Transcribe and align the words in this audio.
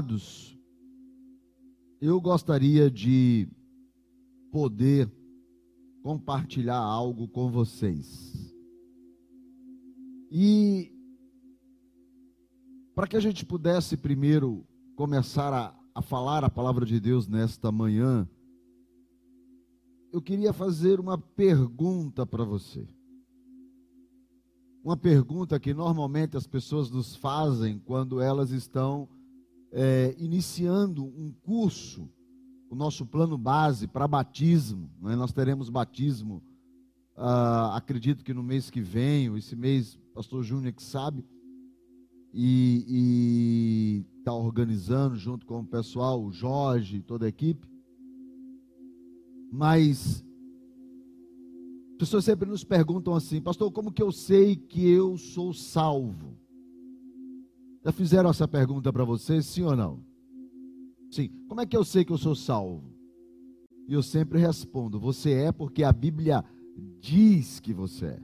Amados, 0.00 0.58
eu 2.00 2.18
gostaria 2.22 2.90
de 2.90 3.46
poder 4.50 5.12
compartilhar 6.02 6.78
algo 6.78 7.28
com 7.28 7.50
vocês. 7.50 8.50
E 10.30 10.90
para 12.94 13.06
que 13.06 13.14
a 13.14 13.20
gente 13.20 13.44
pudesse 13.44 13.94
primeiro 13.94 14.66
começar 14.96 15.52
a, 15.52 15.78
a 15.94 16.00
falar 16.00 16.44
a 16.44 16.50
palavra 16.50 16.86
de 16.86 16.98
Deus 16.98 17.28
nesta 17.28 17.70
manhã, 17.70 18.26
eu 20.10 20.22
queria 20.22 20.54
fazer 20.54 20.98
uma 20.98 21.18
pergunta 21.18 22.24
para 22.24 22.42
você. 22.42 22.88
Uma 24.82 24.96
pergunta 24.96 25.60
que 25.60 25.74
normalmente 25.74 26.38
as 26.38 26.46
pessoas 26.46 26.90
nos 26.90 27.14
fazem 27.14 27.78
quando 27.78 28.18
elas 28.18 28.50
estão 28.50 29.06
é, 29.72 30.14
iniciando 30.18 31.04
um 31.04 31.32
curso, 31.42 32.08
o 32.68 32.74
nosso 32.74 33.06
plano 33.06 33.36
base 33.36 33.86
para 33.86 34.08
batismo. 34.08 34.90
Né? 35.00 35.16
Nós 35.16 35.32
teremos 35.32 35.68
batismo, 35.68 36.42
uh, 37.16 37.72
acredito 37.72 38.24
que 38.24 38.34
no 38.34 38.42
mês 38.42 38.70
que 38.70 38.80
vem, 38.80 39.34
esse 39.36 39.56
mês, 39.56 39.98
pastor 40.14 40.42
Júnior 40.42 40.72
que 40.72 40.82
sabe 40.82 41.24
e 42.32 44.04
está 44.18 44.32
organizando 44.32 45.16
junto 45.16 45.44
com 45.44 45.60
o 45.60 45.66
pessoal, 45.66 46.22
o 46.22 46.30
Jorge 46.30 46.98
e 46.98 47.02
toda 47.02 47.26
a 47.26 47.28
equipe. 47.28 47.68
Mas 49.52 50.24
pessoas 51.98 52.24
sempre 52.24 52.48
nos 52.48 52.62
perguntam 52.62 53.14
assim, 53.14 53.40
pastor, 53.40 53.70
como 53.72 53.92
que 53.92 54.02
eu 54.02 54.12
sei 54.12 54.54
que 54.56 54.88
eu 54.88 55.16
sou 55.16 55.52
salvo? 55.52 56.38
Já 57.84 57.92
fizeram 57.92 58.30
essa 58.30 58.46
pergunta 58.46 58.92
para 58.92 59.04
você, 59.04 59.42
sim 59.42 59.62
ou 59.62 59.76
não? 59.76 60.00
Sim. 61.10 61.30
Como 61.48 61.60
é 61.60 61.66
que 61.66 61.76
eu 61.76 61.84
sei 61.84 62.04
que 62.04 62.12
eu 62.12 62.18
sou 62.18 62.34
salvo? 62.34 62.84
E 63.88 63.92
eu 63.92 64.02
sempre 64.02 64.38
respondo: 64.38 65.00
você 65.00 65.32
é 65.32 65.52
porque 65.52 65.82
a 65.82 65.92
Bíblia 65.92 66.44
diz 67.00 67.58
que 67.60 67.72
você 67.72 68.06
é. 68.06 68.22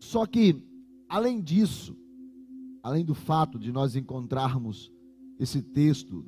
Só 0.00 0.24
que 0.26 0.62
Além 1.08 1.40
disso, 1.40 1.96
além 2.82 3.04
do 3.04 3.14
fato 3.14 3.58
de 3.58 3.70
nós 3.70 3.94
encontrarmos 3.94 4.92
esse 5.38 5.62
texto, 5.62 6.24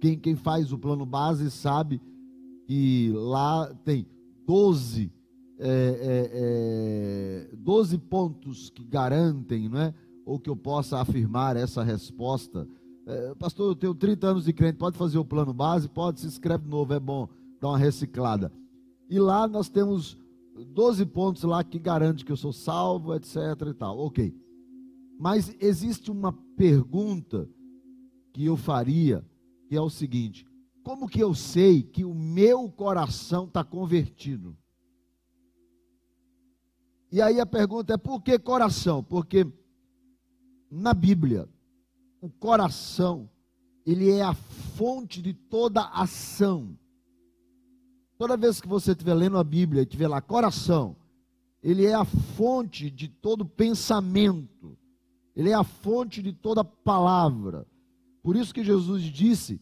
quem, 0.00 0.18
quem 0.18 0.36
faz 0.36 0.72
o 0.72 0.78
plano 0.78 1.04
base 1.04 1.50
sabe 1.50 2.00
que 2.66 3.12
lá 3.14 3.72
tem 3.84 4.06
12, 4.46 5.12
é, 5.58 7.48
é, 7.50 7.50
é, 7.52 7.56
12 7.56 7.98
pontos 7.98 8.70
que 8.70 8.84
garantem, 8.84 9.68
não 9.68 9.80
é? 9.80 9.94
Ou 10.30 10.38
que 10.38 10.48
eu 10.48 10.54
possa 10.54 11.00
afirmar 11.00 11.56
essa 11.56 11.82
resposta. 11.82 12.64
É, 13.04 13.34
pastor, 13.34 13.72
eu 13.72 13.74
tenho 13.74 13.92
30 13.92 14.28
anos 14.28 14.44
de 14.44 14.52
crente, 14.52 14.78
pode 14.78 14.96
fazer 14.96 15.18
o 15.18 15.24
plano 15.24 15.52
base? 15.52 15.88
Pode, 15.88 16.20
se 16.20 16.26
inscreve 16.28 16.62
de 16.62 16.70
novo, 16.70 16.94
é 16.94 17.00
bom 17.00 17.28
dar 17.60 17.70
uma 17.70 17.78
reciclada. 17.78 18.52
E 19.08 19.18
lá 19.18 19.48
nós 19.48 19.68
temos 19.68 20.16
12 20.68 21.04
pontos 21.06 21.42
lá 21.42 21.64
que 21.64 21.80
garante 21.80 22.24
que 22.24 22.30
eu 22.30 22.36
sou 22.36 22.52
salvo, 22.52 23.12
etc 23.16 23.36
e 23.70 23.74
tal. 23.74 23.98
Ok. 23.98 24.32
Mas 25.18 25.52
existe 25.58 26.12
uma 26.12 26.32
pergunta 26.56 27.48
que 28.32 28.44
eu 28.44 28.56
faria, 28.56 29.26
que 29.68 29.74
é 29.74 29.80
o 29.80 29.90
seguinte: 29.90 30.46
como 30.84 31.08
que 31.08 31.18
eu 31.18 31.34
sei 31.34 31.82
que 31.82 32.04
o 32.04 32.14
meu 32.14 32.70
coração 32.70 33.46
está 33.46 33.64
convertido? 33.64 34.56
E 37.10 37.20
aí 37.20 37.40
a 37.40 37.46
pergunta 37.46 37.94
é: 37.94 37.96
por 37.96 38.22
que 38.22 38.38
coração? 38.38 39.02
Porque 39.02 39.44
na 40.70 40.94
Bíblia, 40.94 41.48
o 42.20 42.28
coração, 42.28 43.28
ele 43.84 44.10
é 44.10 44.22
a 44.22 44.34
fonte 44.34 45.20
de 45.20 45.34
toda 45.34 45.82
ação. 45.88 46.78
Toda 48.16 48.36
vez 48.36 48.60
que 48.60 48.68
você 48.68 48.92
estiver 48.92 49.14
lendo 49.14 49.38
a 49.38 49.44
Bíblia 49.44 49.82
e 49.82 49.86
tiver 49.86 50.06
lá 50.06 50.20
coração, 50.20 50.96
ele 51.62 51.84
é 51.86 51.94
a 51.94 52.04
fonte 52.04 52.90
de 52.90 53.08
todo 53.08 53.44
pensamento, 53.44 54.78
ele 55.34 55.50
é 55.50 55.54
a 55.54 55.64
fonte 55.64 56.22
de 56.22 56.32
toda 56.32 56.62
palavra. 56.62 57.66
Por 58.22 58.36
isso 58.36 58.54
que 58.54 58.62
Jesus 58.62 59.02
disse 59.02 59.60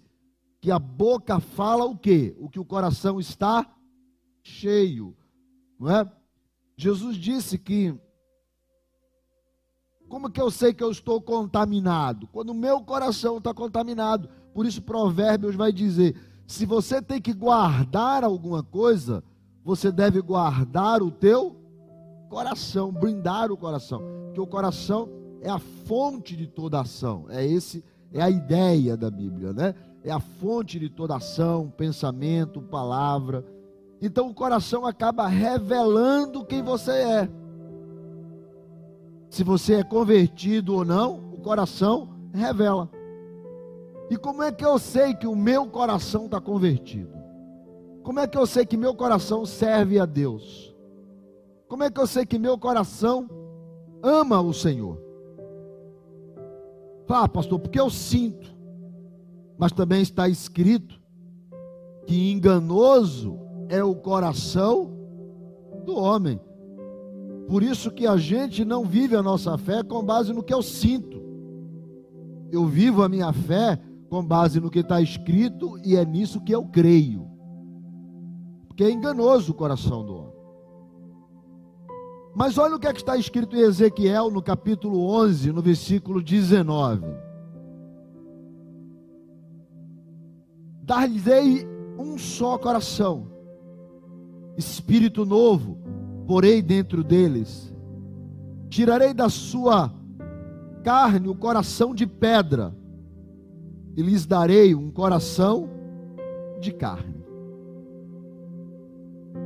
que 0.61 0.71
a 0.71 0.79
boca 0.79 1.39
fala 1.41 1.85
o 1.85 1.97
quê? 1.97 2.37
O 2.39 2.49
que 2.49 2.59
o 2.59 2.65
coração 2.65 3.21
está 3.21 3.73
cheio, 4.43 5.17
não 5.79 5.91
é? 5.91 6.13
Jesus 6.77 7.17
disse 7.17 7.59
que 7.59 7.95
como 10.09 10.31
que 10.31 10.41
eu 10.41 10.51
sei 10.51 10.73
que 10.73 10.83
eu 10.83 10.91
estou 10.91 11.21
contaminado? 11.21 12.27
Quando 12.29 12.51
o 12.51 12.55
meu 12.55 12.81
coração 12.81 13.39
está 13.39 13.53
contaminado. 13.53 14.29
Por 14.55 14.67
isso 14.67 14.83
Provérbios 14.83 15.55
vai 15.55 15.73
dizer: 15.73 16.17
se 16.47 16.65
você 16.65 17.01
tem 17.03 17.21
que 17.21 17.33
guardar 17.33 18.25
alguma 18.25 18.63
coisa, 18.63 19.23
você 19.63 19.93
deve 19.93 20.21
guardar 20.21 21.03
o 21.03 21.11
teu 21.11 21.57
coração, 22.29 22.91
brindar 22.91 23.53
o 23.53 23.57
coração, 23.57 24.03
porque 24.27 24.41
o 24.41 24.47
coração 24.47 25.09
é 25.43 25.51
a 25.51 25.59
fonte 25.59 26.37
de 26.37 26.47
toda 26.47 26.81
ação. 26.81 27.27
É 27.29 27.47
esse 27.47 27.85
é 28.13 28.23
a 28.23 28.31
ideia 28.31 28.97
da 28.97 29.11
Bíblia, 29.11 29.53
né? 29.53 29.75
É 30.03 30.11
a 30.11 30.21
fonte 30.21 30.79
de 30.79 30.89
toda 30.89 31.17
ação, 31.17 31.71
pensamento, 31.77 32.63
palavra. 32.63 33.45
Então 34.01 34.29
o 34.29 34.35
coração 34.35 34.87
acaba 34.87 35.27
revelando 35.27 36.45
quem 36.45 36.63
você 36.63 36.93
é. 36.93 37.31
Se 39.31 39.45
você 39.45 39.75
é 39.75 39.83
convertido 39.83 40.75
ou 40.75 40.85
não, 40.85 41.33
o 41.33 41.39
coração 41.39 42.09
revela. 42.33 42.89
E 44.11 44.17
como 44.17 44.43
é 44.43 44.51
que 44.51 44.65
eu 44.65 44.79
sei 44.79 45.15
que 45.15 45.27
o 45.27 45.37
meu 45.37 45.67
coração 45.67 46.25
está 46.25 46.41
convertido? 46.41 47.13
Como 48.03 48.21
é 48.21 48.27
que 48.27 48.39
eu 48.39 48.47
sei 48.47 48.65
que 48.65 48.77
meu 48.77 48.95
coração 48.95 49.45
serve 49.45 49.99
a 50.01 50.07
Deus? 50.07 50.75
Como 51.69 51.83
é 51.83 51.91
que 51.91 52.01
eu 52.01 52.07
sei 52.07 52.25
que 52.25 52.39
meu 52.39 52.57
coração 52.57 53.29
ama 54.03 54.41
o 54.41 54.55
Senhor? 54.55 54.99
Ah, 57.07 57.29
pastor, 57.29 57.59
porque 57.59 57.81
eu 57.81 57.91
sinto. 57.91 58.55
Mas 59.59 59.73
também 59.73 60.01
está 60.01 60.29
escrito 60.29 60.99
que 62.07 62.31
enganoso 62.31 63.39
é 63.69 63.83
o 63.85 63.95
coração 63.95 64.91
do 65.85 65.97
homem. 65.97 66.41
Por 67.49 67.63
isso 67.63 67.91
que 67.91 68.07
a 68.07 68.19
gente 68.19 68.63
não 68.63 68.85
vive 68.85 69.17
a 69.17 69.23
nossa 69.23 69.57
fé 69.57 69.83
com 69.83 70.05
base 70.05 70.35
no 70.35 70.43
que 70.43 70.53
eu 70.53 70.63
sinto. 70.63 71.19
Eu 72.53 72.67
vivo 72.67 73.03
a 73.03 73.09
minha 73.09 73.33
fé 73.33 73.81
com 74.11 74.23
base 74.23 74.61
no 74.61 74.71
que 74.71 74.81
está 74.81 75.01
escrito 75.01 75.79
e 75.83 75.97
é 75.97 76.05
nisso 76.05 76.43
que 76.43 76.55
eu 76.55 76.67
creio. 76.67 77.27
Porque 78.69 78.85
é 78.85 78.91
enganoso 78.91 79.53
o 79.53 79.55
coração 79.55 80.05
do 80.05 80.15
homem. 80.15 80.39
Mas 82.35 82.59
olha 82.59 82.77
o 82.77 82.79
que, 82.79 82.87
é 82.87 82.93
que 82.93 83.01
está 83.01 83.17
escrito 83.17 83.57
em 83.57 83.61
Ezequiel 83.61 84.31
no 84.31 84.43
capítulo 84.43 85.09
11, 85.11 85.51
no 85.51 85.63
versículo 85.63 86.23
19. 86.23 87.03
Dar-lhes-ei 90.83 91.67
um 91.99 92.19
só 92.19 92.59
coração, 92.59 93.27
espírito 94.57 95.25
novo, 95.27 95.88
porei 96.29 96.61
dentro 96.61 97.03
deles, 97.03 97.75
tirarei 98.69 99.15
da 99.15 99.31
sua 99.31 99.91
carne 100.85 101.27
o 101.27 101.35
coração 101.35 101.95
de 101.95 102.07
pedra, 102.07 102.77
e 103.97 104.03
lhes 104.03 104.27
darei 104.27 104.75
um 104.75 104.91
coração 104.91 105.71
de 106.61 106.71
carne. 106.71 107.25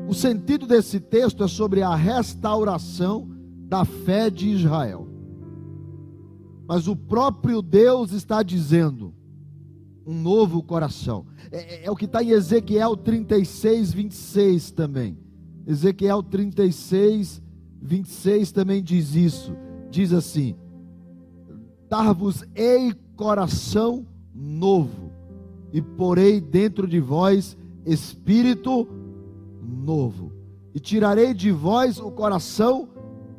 O 0.09 0.13
sentido 0.13 0.67
desse 0.67 0.99
texto 0.99 1.45
é 1.45 1.49
sobre 1.49 1.83
a 1.83 1.95
restauração 1.95 3.29
da 3.69 3.85
fé 3.85 4.29
de 4.29 4.49
Israel. 4.49 5.07
Mas 6.67 6.89
o 6.89 6.97
próprio 6.97 7.63
Deus 7.63 8.11
está 8.11 8.43
dizendo: 8.43 9.15
um 10.05 10.21
novo 10.21 10.61
coração. 10.65 11.27
É, 11.53 11.59
é, 11.59 11.87
é 11.87 11.91
o 11.91 11.97
que 11.97 12.07
está 12.07 12.25
em 12.25 12.31
Ezequiel 12.31 12.97
36, 12.97 13.93
26 13.93 14.73
também. 14.73 15.22
Ezequiel 15.67 16.23
36, 16.23 17.41
26 17.81 18.53
também 18.53 18.83
diz 18.83 19.15
isso. 19.15 19.55
Diz 19.91 20.13
assim: 20.13 20.57
Dar-vos-ei 21.89 22.95
coração 23.17 24.07
novo, 24.35 25.13
e 25.73 25.81
porei 25.81 26.41
dentro 26.41 26.87
de 26.87 26.99
vós 26.99 27.57
espírito 27.85 28.89
novo, 29.63 30.33
e 30.75 30.81
tirarei 30.81 31.35
de 31.35 31.51
vós 31.51 31.99
o 31.99 32.11
coração 32.11 32.89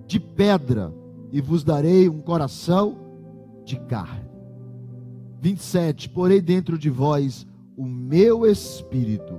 de 0.07 0.19
pedra, 0.19 0.93
e 1.31 1.41
vos 1.41 1.63
darei 1.63 2.07
um 2.07 2.21
coração 2.21 2.97
de 3.65 3.79
carne. 3.81 4.29
27: 5.41 6.09
Porei 6.09 6.41
dentro 6.41 6.77
de 6.77 6.89
vós 6.89 7.45
o 7.75 7.85
meu 7.85 8.45
espírito, 8.45 9.33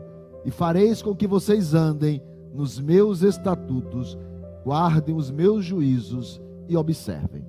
e 0.45 0.51
fareis 0.51 1.01
com 1.01 1.15
que 1.15 1.27
vocês 1.27 1.73
andem 1.73 2.21
nos 2.55 2.79
meus 2.79 3.23
estatutos, 3.23 4.17
guardem 4.65 5.17
os 5.17 5.31
meus 5.31 5.65
juízos 5.65 6.41
e 6.69 6.77
observem. 6.77 7.45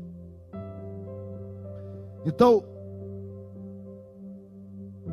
Então, 2.25 2.63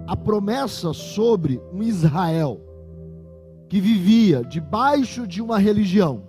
a 0.07 0.17
promessa 0.17 0.95
sobre 0.95 1.61
um 1.73 1.83
Israel 1.83 2.59
que 3.69 3.81
vivia 3.81 4.43
debaixo 4.43 5.27
de 5.27 5.43
uma 5.43 5.59
religião, 5.59 6.23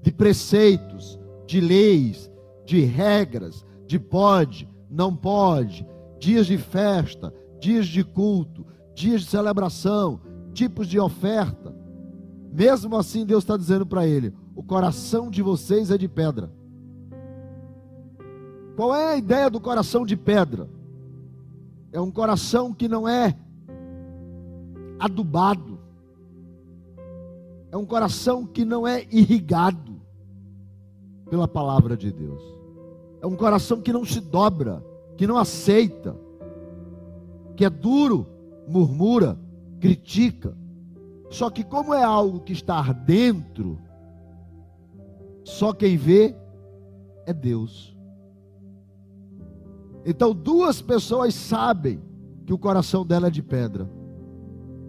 de 0.00 0.10
preceitos, 0.10 1.20
de 1.46 1.60
leis, 1.60 2.30
de 2.64 2.80
regras, 2.80 3.64
de 3.86 3.98
pode, 3.98 4.68
não 4.90 5.14
pode, 5.14 5.86
dias 6.18 6.46
de 6.46 6.56
festa, 6.56 7.32
dias 7.60 7.86
de 7.86 8.02
culto, 8.02 8.66
dias 8.94 9.22
de 9.22 9.28
celebração, 9.28 10.20
tipos 10.52 10.86
de 10.86 10.98
oferta. 10.98 11.74
Mesmo 12.52 12.96
assim, 12.96 13.24
Deus 13.24 13.42
está 13.42 13.56
dizendo 13.56 13.86
para 13.86 14.06
ele: 14.06 14.32
o 14.54 14.62
coração 14.62 15.30
de 15.30 15.42
vocês 15.42 15.90
é 15.90 15.98
de 15.98 16.08
pedra. 16.08 16.50
Qual 18.76 18.94
é 18.94 19.12
a 19.12 19.16
ideia 19.16 19.50
do 19.50 19.60
coração 19.60 20.04
de 20.04 20.16
pedra? 20.16 20.68
É 21.92 22.00
um 22.00 22.10
coração 22.10 22.72
que 22.72 22.88
não 22.88 23.08
é 23.08 23.36
adubado. 24.98 25.78
É 27.70 27.76
um 27.76 27.84
coração 27.84 28.46
que 28.46 28.64
não 28.64 28.86
é 28.86 29.06
irrigado 29.10 30.00
pela 31.28 31.48
palavra 31.48 31.96
de 31.96 32.12
Deus. 32.12 32.42
É 33.20 33.26
um 33.26 33.36
coração 33.36 33.80
que 33.80 33.92
não 33.92 34.04
se 34.04 34.20
dobra, 34.20 34.84
que 35.16 35.26
não 35.26 35.38
aceita, 35.38 36.16
que 37.56 37.64
é 37.64 37.70
duro, 37.70 38.26
murmura, 38.66 39.38
critica. 39.82 40.56
Só 41.28 41.50
que, 41.50 41.64
como 41.64 41.92
é 41.92 42.04
algo 42.04 42.38
que 42.40 42.52
está 42.52 42.80
dentro, 42.92 43.80
só 45.42 45.72
quem 45.72 45.96
vê 45.96 46.36
é 47.26 47.32
Deus. 47.32 47.96
Então, 50.06 50.32
duas 50.32 50.80
pessoas 50.80 51.34
sabem 51.34 52.00
que 52.46 52.52
o 52.52 52.58
coração 52.58 53.04
dela 53.04 53.26
é 53.26 53.30
de 53.30 53.42
pedra: 53.42 53.90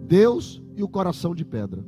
Deus 0.06 0.62
e 0.76 0.82
o 0.82 0.88
coração 0.88 1.34
de 1.34 1.44
pedra. 1.44 1.84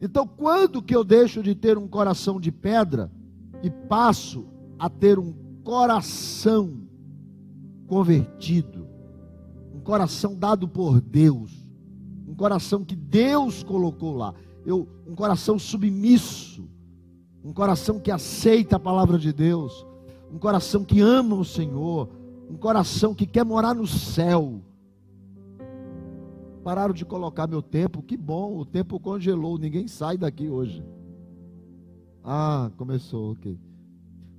Então, 0.00 0.28
quando 0.28 0.80
que 0.80 0.94
eu 0.94 1.02
deixo 1.02 1.42
de 1.42 1.56
ter 1.56 1.76
um 1.76 1.88
coração 1.88 2.38
de 2.38 2.52
pedra 2.52 3.10
e 3.64 3.70
passo 3.70 4.46
a 4.78 4.88
ter 4.88 5.18
um 5.18 5.34
coração 5.64 6.82
convertido, 7.88 8.87
coração 9.88 10.34
dado 10.34 10.68
por 10.68 11.00
Deus, 11.00 11.66
um 12.26 12.34
coração 12.34 12.84
que 12.84 12.94
Deus 12.94 13.62
colocou 13.62 14.14
lá, 14.14 14.34
eu, 14.66 14.86
um 15.06 15.14
coração 15.14 15.58
submisso, 15.58 16.68
um 17.42 17.54
coração 17.54 17.98
que 17.98 18.10
aceita 18.10 18.76
a 18.76 18.78
palavra 18.78 19.18
de 19.18 19.32
Deus, 19.32 19.86
um 20.30 20.38
coração 20.38 20.84
que 20.84 21.00
ama 21.00 21.36
o 21.36 21.44
Senhor, 21.44 22.06
um 22.50 22.56
coração 22.58 23.14
que 23.14 23.24
quer 23.24 23.46
morar 23.46 23.74
no 23.74 23.86
céu. 23.86 24.60
Pararam 26.62 26.92
de 26.92 27.06
colocar 27.06 27.46
meu 27.46 27.62
tempo, 27.62 28.02
que 28.02 28.14
bom, 28.14 28.58
o 28.58 28.66
tempo 28.66 29.00
congelou, 29.00 29.56
ninguém 29.56 29.88
sai 29.88 30.18
daqui 30.18 30.50
hoje. 30.50 30.84
Ah, 32.22 32.70
começou, 32.76 33.32
ok. 33.32 33.58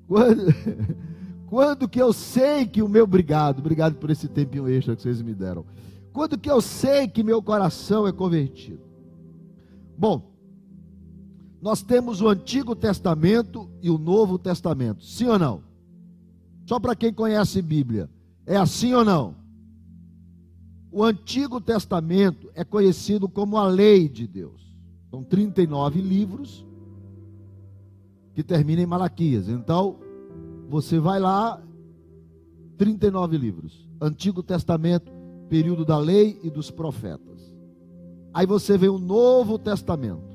Quando, 0.07 0.43
quando 1.49 1.89
que 1.89 1.99
eu 1.99 2.13
sei 2.13 2.67
que 2.67 2.79
o 2.79 2.87
meu, 2.87 3.05
obrigado, 3.05 3.57
obrigado 3.57 3.95
por 3.95 4.11
esse 4.11 4.27
tempinho 4.27 4.69
extra 4.69 4.95
que 4.95 5.01
vocês 5.01 5.19
me 5.19 5.33
deram. 5.33 5.65
Quando 6.13 6.37
que 6.37 6.49
eu 6.49 6.61
sei 6.61 7.07
que 7.07 7.23
meu 7.23 7.41
coração 7.41 8.07
é 8.07 8.11
convertido? 8.11 8.81
Bom, 9.97 10.31
nós 11.59 11.81
temos 11.81 12.21
o 12.21 12.29
Antigo 12.29 12.75
Testamento 12.75 13.67
e 13.81 13.89
o 13.89 13.97
Novo 13.97 14.37
Testamento, 14.37 15.03
sim 15.03 15.25
ou 15.25 15.39
não? 15.39 15.63
Só 16.67 16.79
para 16.79 16.95
quem 16.95 17.11
conhece 17.11 17.63
Bíblia. 17.63 18.07
É 18.45 18.55
assim 18.55 18.93
ou 18.93 19.03
não? 19.03 19.33
O 20.91 21.03
Antigo 21.03 21.59
Testamento 21.59 22.51
é 22.53 22.63
conhecido 22.63 23.27
como 23.27 23.57
a 23.57 23.65
lei 23.65 24.07
de 24.07 24.27
Deus. 24.27 24.61
São 25.09 25.23
39 25.23 25.99
livros 25.99 26.63
que 28.35 28.43
terminam 28.43 28.83
em 28.83 28.87
Malaquias. 28.87 29.49
Então, 29.49 29.97
você 30.69 31.00
vai 31.00 31.19
lá, 31.19 31.62
39 32.77 33.38
livros. 33.38 33.89
Antigo 34.00 34.42
Testamento, 34.42 35.12
período 35.50 35.83
da 35.83 35.98
lei 35.98 36.39
e 36.44 36.50
dos 36.50 36.71
profetas. 36.71 37.54
Aí 38.33 38.45
você 38.45 38.77
vê 38.77 38.88
o 38.88 39.00
Novo 39.00 39.57
Testamento. 39.57 40.30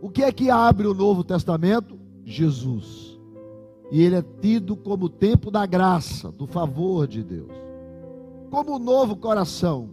O 0.00 0.08
que 0.08 0.22
é 0.22 0.32
que 0.32 0.48
abre 0.48 0.86
o 0.86 0.94
Novo 0.94 1.22
Testamento? 1.22 1.98
Jesus 2.24 3.10
e 3.90 4.02
ele 4.02 4.16
é 4.16 4.24
tido 4.40 4.76
como 4.76 5.06
o 5.06 5.10
tempo 5.10 5.50
da 5.50 5.66
graça, 5.66 6.30
do 6.30 6.46
favor 6.46 7.06
de 7.08 7.24
Deus. 7.24 7.50
Como 8.48 8.76
o 8.76 8.78
novo 8.78 9.16
coração, 9.16 9.90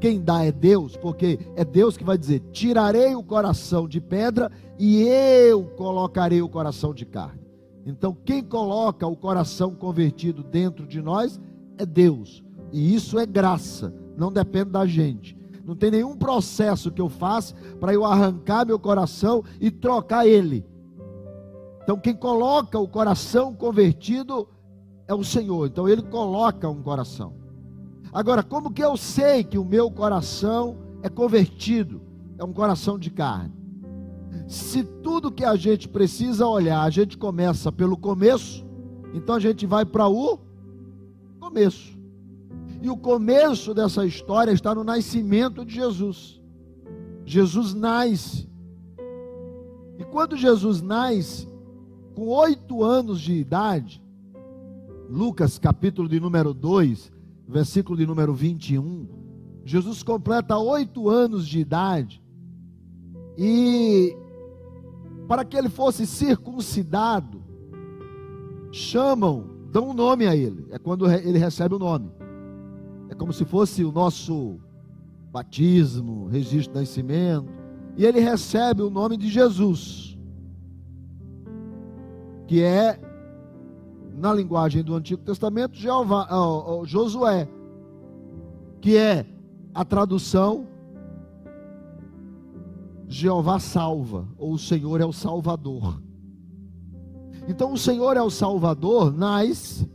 quem 0.00 0.20
dá 0.20 0.44
é 0.44 0.50
Deus, 0.50 0.96
porque 0.96 1.38
é 1.54 1.64
Deus 1.64 1.96
que 1.96 2.04
vai 2.04 2.18
dizer: 2.18 2.40
tirarei 2.52 3.14
o 3.14 3.22
coração 3.22 3.86
de 3.86 4.00
pedra 4.00 4.50
e 4.78 5.02
eu 5.04 5.64
colocarei 5.76 6.42
o 6.42 6.48
coração 6.48 6.92
de 6.92 7.06
carne. 7.06 7.45
Então, 7.86 8.12
quem 8.24 8.42
coloca 8.42 9.06
o 9.06 9.16
coração 9.16 9.74
convertido 9.74 10.42
dentro 10.42 10.86
de 10.86 11.00
nós 11.00 11.40
é 11.78 11.86
Deus, 11.86 12.44
e 12.72 12.94
isso 12.94 13.18
é 13.18 13.24
graça, 13.24 13.94
não 14.16 14.32
depende 14.32 14.70
da 14.70 14.84
gente. 14.84 15.36
Não 15.64 15.74
tem 15.74 15.90
nenhum 15.90 16.16
processo 16.16 16.90
que 16.90 17.00
eu 17.00 17.08
faça 17.08 17.54
para 17.80 17.94
eu 17.94 18.04
arrancar 18.04 18.66
meu 18.66 18.78
coração 18.78 19.42
e 19.60 19.70
trocar 19.70 20.26
ele. 20.26 20.64
Então, 21.82 21.96
quem 21.96 22.14
coloca 22.14 22.78
o 22.78 22.88
coração 22.88 23.54
convertido 23.54 24.48
é 25.08 25.14
o 25.14 25.22
Senhor. 25.22 25.66
Então, 25.66 25.88
Ele 25.88 26.02
coloca 26.02 26.68
um 26.68 26.82
coração. 26.82 27.34
Agora, 28.12 28.42
como 28.42 28.72
que 28.72 28.82
eu 28.82 28.96
sei 28.96 29.44
que 29.44 29.58
o 29.58 29.64
meu 29.64 29.90
coração 29.90 30.78
é 31.02 31.08
convertido? 31.08 32.00
É 32.38 32.44
um 32.44 32.52
coração 32.52 32.98
de 32.98 33.10
carne. 33.10 33.52
Se 34.48 34.84
tudo 34.84 35.32
que 35.32 35.44
a 35.44 35.56
gente 35.56 35.88
precisa 35.88 36.46
olhar, 36.46 36.82
a 36.82 36.90
gente 36.90 37.16
começa 37.16 37.72
pelo 37.72 37.96
começo, 37.96 38.64
então 39.12 39.34
a 39.34 39.40
gente 39.40 39.66
vai 39.66 39.84
para 39.84 40.08
o 40.08 40.38
começo. 41.40 41.96
E 42.82 42.90
o 42.90 42.96
começo 42.96 43.74
dessa 43.74 44.04
história 44.06 44.52
está 44.52 44.74
no 44.74 44.84
nascimento 44.84 45.64
de 45.64 45.74
Jesus. 45.74 46.40
Jesus 47.24 47.74
nasce. 47.74 48.48
E 49.98 50.04
quando 50.04 50.36
Jesus 50.36 50.82
nasce, 50.82 51.48
com 52.14 52.28
oito 52.28 52.84
anos 52.84 53.20
de 53.20 53.32
idade, 53.32 54.02
Lucas 55.08 55.58
capítulo 55.58 56.08
de 56.08 56.20
número 56.20 56.52
2, 56.52 57.12
versículo 57.48 57.96
de 57.96 58.06
número 58.06 58.34
21, 58.34 59.08
Jesus 59.64 60.02
completa 60.02 60.56
oito 60.58 61.08
anos 61.08 61.46
de 61.46 61.58
idade, 61.58 62.22
e 63.36 64.16
para 65.26 65.44
que 65.44 65.56
ele 65.56 65.68
fosse 65.68 66.06
circuncidado, 66.06 67.42
chamam, 68.70 69.44
dão 69.70 69.90
um 69.90 69.94
nome 69.94 70.26
a 70.26 70.36
ele, 70.36 70.66
é 70.70 70.78
quando 70.78 71.10
ele 71.10 71.38
recebe 71.38 71.74
o 71.74 71.78
nome, 71.78 72.10
é 73.08 73.14
como 73.14 73.32
se 73.32 73.44
fosse 73.44 73.84
o 73.84 73.92
nosso 73.92 74.58
batismo, 75.30 76.28
registro 76.28 76.72
de 76.72 76.80
nascimento, 76.80 77.48
e 77.96 78.04
ele 78.04 78.20
recebe 78.20 78.82
o 78.82 78.90
nome 78.90 79.16
de 79.16 79.28
Jesus 79.28 80.16
que 82.46 82.62
é, 82.62 82.98
na 84.14 84.32
linguagem 84.32 84.82
do 84.82 84.94
Antigo 84.94 85.22
Testamento, 85.22 85.76
Jeová, 85.76 86.28
Josué, 86.84 87.48
que 88.80 88.96
é 88.96 89.26
a 89.74 89.84
tradução 89.84 90.66
Jeová 93.08 93.58
salva, 93.58 94.26
ou 94.36 94.52
o 94.52 94.58
Senhor 94.58 95.00
é 95.00 95.04
o 95.04 95.12
Salvador. 95.12 96.00
Então, 97.48 97.72
o 97.72 97.78
Senhor 97.78 98.16
é 98.16 98.22
o 98.22 98.30
Salvador, 98.30 99.12
nasce. 99.12 99.88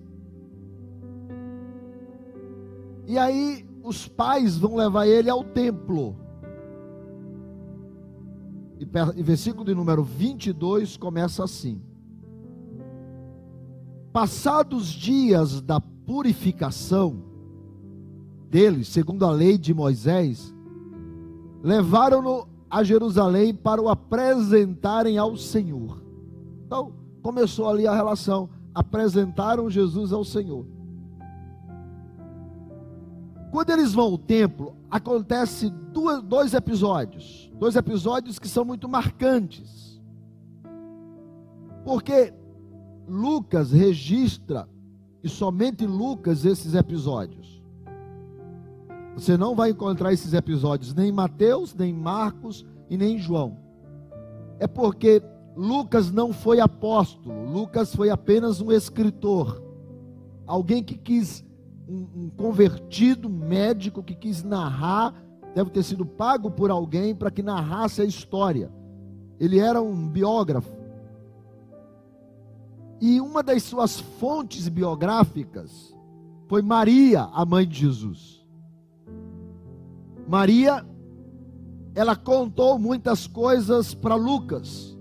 E 3.06 3.18
aí, 3.18 3.68
os 3.84 4.08
pais 4.08 4.58
vão 4.58 4.75
levar 4.75 5.08
ele 5.08 5.30
ao 5.30 5.44
templo. 5.44 6.15
E 9.15 9.22
versículo 9.22 9.65
de 9.65 9.75
número 9.75 10.03
22 10.03 10.98
começa 10.98 11.44
assim: 11.44 11.82
Passados 14.12 14.88
dias 14.88 15.62
da 15.62 15.80
purificação 15.80 17.24
deles, 18.50 18.88
segundo 18.88 19.25
a 19.25 19.32
lei 19.32 19.58
de 19.58 19.74
Moisés, 19.74 20.53
levaram-no 21.62 22.50
a 22.72 22.84
Jerusalém 22.84 23.54
para 23.54 23.82
o 23.82 23.90
apresentarem 23.90 25.18
ao 25.18 25.36
Senhor. 25.36 26.01
Então, 26.66 26.94
começou 27.22 27.68
ali 27.68 27.86
a 27.86 27.94
relação. 27.94 28.50
Apresentaram 28.74 29.70
Jesus 29.70 30.13
ao 30.13 30.24
Senhor. 30.24 30.66
Quando 33.51 33.70
eles 33.72 33.94
vão 33.94 34.06
ao 34.06 34.18
templo, 34.18 34.74
acontece 34.90 35.70
duas, 35.70 36.24
dois 36.24 36.54
episódios. 36.54 37.51
Dois 37.60 37.75
episódios 37.75 38.40
que 38.40 38.48
são 38.48 38.63
muito 38.63 38.88
marcantes. 38.88 40.01
Porque 41.84 42.34
Lucas 43.06 43.72
registra 43.72 44.70
e 45.22 45.28
somente 45.28 45.86
Lucas 45.86 46.46
esses 46.46 46.74
episódios. 46.74 47.61
Você 49.15 49.38
não 49.38 49.56
vai 49.56 49.72
encontrar 49.72 50.13
esses 50.13 50.34
episódios 50.34 50.94
nem 50.94 51.10
em 51.10 51.12
Mateus, 51.12 51.75
nem 51.75 51.91
em 51.91 51.98
Marcos 51.98 52.65
e 52.89 52.98
nem 52.98 53.15
em 53.15 53.20
João. 53.20 53.58
É 54.60 54.68
porque 54.68 55.22
Lucas 55.56 56.12
não 56.12 56.32
foi 56.32 56.60
apóstolo, 56.60 57.51
Lucas 57.51 57.94
foi 57.94 58.10
apenas 58.10 58.62
um 58.62 58.72
escritor, 58.72 59.62
alguém 60.48 60.84
que 60.84 60.98
quis, 60.98 61.44
um, 61.88 62.08
um 62.15 62.30
convertido 62.30 63.30
médico 63.30 64.01
que 64.01 64.15
quis 64.15 64.44
narrar, 64.44 65.13
deve 65.53 65.70
ter 65.72 65.84
sido 65.84 66.06
pago 66.06 66.50
por 66.50 66.72
alguém 66.72 67.13
para 67.13 67.30
que 67.30 67.44
narrasse 67.44 68.01
a 68.01 68.06
história. 68.06 68.72
Ele 69.39 69.60
era 69.60 69.82
um 69.82 70.08
biógrafo. 70.08 70.72
E 73.01 73.20
uma 73.20 73.41
das 73.41 73.63
suas 73.63 74.00
fontes 74.00 74.70
biográficas 74.70 75.94
foi 76.48 76.62
Maria, 76.62 77.24
a 77.34 77.44
mãe 77.44 77.68
de 77.68 77.80
Jesus. 77.80 78.40
Maria, 80.32 80.86
ela 81.94 82.16
contou 82.16 82.80
muitas 82.80 83.28
coisas 83.28 83.94
para 83.94 84.16
Lucas. 84.16 84.98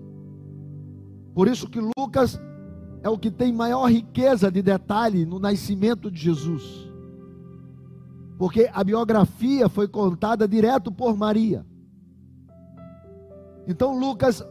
Por 1.33 1.47
isso 1.47 1.69
que 1.69 1.79
Lucas 1.79 2.37
é 3.01 3.07
o 3.07 3.17
que 3.17 3.31
tem 3.31 3.53
maior 3.53 3.89
riqueza 3.89 4.51
de 4.51 4.61
detalhe 4.61 5.25
no 5.25 5.39
nascimento 5.39 6.11
de 6.11 6.19
Jesus. 6.19 6.85
Porque 8.37 8.69
a 8.73 8.83
biografia 8.83 9.69
foi 9.69 9.87
contada 9.87 10.45
direto 10.45 10.91
por 10.91 11.15
Maria. 11.15 11.65
Então 13.65 13.97
Lucas 13.97 14.45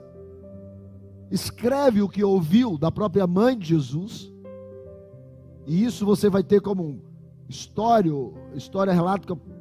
escreve 1.30 2.00
o 2.00 2.08
que 2.08 2.24
ouviu 2.24 2.78
da 2.78 2.90
própria 2.90 3.26
mãe 3.26 3.54
de 3.58 3.68
Jesus. 3.68 4.32
E 5.66 5.84
isso 5.84 6.06
você 6.06 6.30
vai 6.30 6.42
ter 6.42 6.62
como 6.62 7.02
história, 7.50 8.12
história 8.54 8.94
relata 8.94 9.26
que 9.26 9.59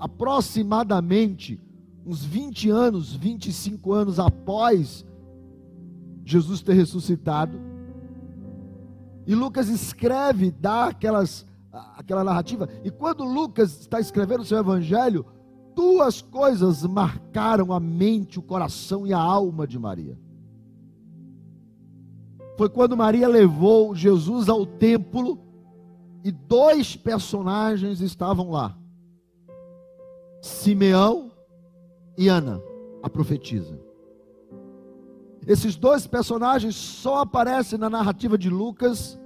aproximadamente 0.00 1.60
uns 2.04 2.24
20 2.24 2.70
anos, 2.70 3.14
25 3.14 3.92
anos 3.92 4.18
após 4.18 5.04
Jesus 6.24 6.62
ter 6.62 6.72
ressuscitado. 6.72 7.60
E 9.26 9.34
Lucas 9.34 9.68
escreve, 9.68 10.50
dá 10.50 10.86
aquelas, 10.86 11.46
aquela 11.96 12.24
narrativa. 12.24 12.68
E 12.82 12.90
quando 12.90 13.22
Lucas 13.22 13.80
está 13.80 14.00
escrevendo 14.00 14.40
o 14.40 14.44
seu 14.44 14.58
evangelho, 14.58 15.26
duas 15.74 16.22
coisas 16.22 16.82
marcaram 16.84 17.72
a 17.72 17.78
mente, 17.78 18.38
o 18.38 18.42
coração 18.42 19.06
e 19.06 19.12
a 19.12 19.18
alma 19.18 19.66
de 19.66 19.78
Maria. 19.78 20.18
Foi 22.56 22.68
quando 22.68 22.96
Maria 22.96 23.28
levou 23.28 23.94
Jesus 23.94 24.48
ao 24.48 24.66
templo 24.66 25.38
e 26.24 26.30
dois 26.30 26.96
personagens 26.96 28.00
estavam 28.00 28.50
lá: 28.50 28.76
Simeão 30.40 31.30
e 32.16 32.28
Ana, 32.28 32.60
a 33.02 33.10
profetisa. 33.10 33.78
Esses 35.46 35.76
dois 35.76 36.06
personagens 36.06 36.76
só 36.76 37.22
aparecem 37.22 37.78
na 37.78 37.88
narrativa 37.88 38.36
de 38.36 38.50
Lucas, 38.50 39.18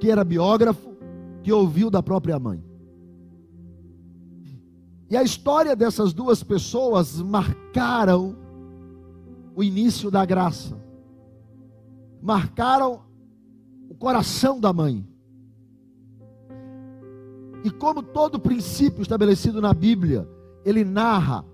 que 0.00 0.10
era 0.10 0.24
biógrafo, 0.24 0.96
que 1.42 1.52
ouviu 1.52 1.90
da 1.90 2.02
própria 2.02 2.38
mãe. 2.38 2.64
E 5.10 5.16
a 5.16 5.22
história 5.22 5.76
dessas 5.76 6.12
duas 6.12 6.42
pessoas 6.42 7.20
marcaram 7.20 8.36
o 9.54 9.62
início 9.62 10.10
da 10.10 10.24
graça, 10.24 10.76
marcaram 12.20 13.02
o 13.88 13.94
coração 13.94 14.58
da 14.58 14.72
mãe. 14.72 15.06
E 17.62 17.70
como 17.70 18.02
todo 18.02 18.40
princípio 18.40 19.02
estabelecido 19.02 19.60
na 19.60 19.72
Bíblia, 19.72 20.28
ele 20.64 20.84
narra 20.84 21.44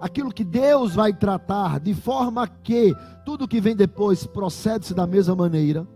aquilo 0.00 0.32
que 0.32 0.44
Deus 0.44 0.94
vai 0.94 1.12
tratar, 1.12 1.80
de 1.80 1.94
forma 1.94 2.46
que 2.46 2.94
tudo 3.24 3.48
que 3.48 3.60
vem 3.60 3.76
depois 3.76 4.26
procede-se 4.26 4.94
da 4.94 5.06
mesma 5.06 5.34
maneira. 5.34 5.86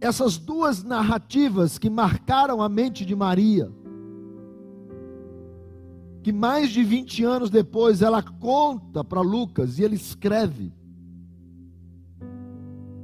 Essas 0.00 0.38
duas 0.38 0.82
narrativas 0.82 1.78
que 1.78 1.90
marcaram 1.90 2.62
a 2.62 2.68
mente 2.68 3.04
de 3.04 3.14
Maria, 3.14 3.70
que 6.22 6.32
mais 6.32 6.70
de 6.70 6.82
20 6.82 7.24
anos 7.24 7.50
depois 7.50 8.02
ela 8.02 8.22
conta 8.22 9.02
para 9.02 9.20
Lucas 9.20 9.78
e 9.78 9.82
ele 9.82 9.96
escreve. 9.96 10.72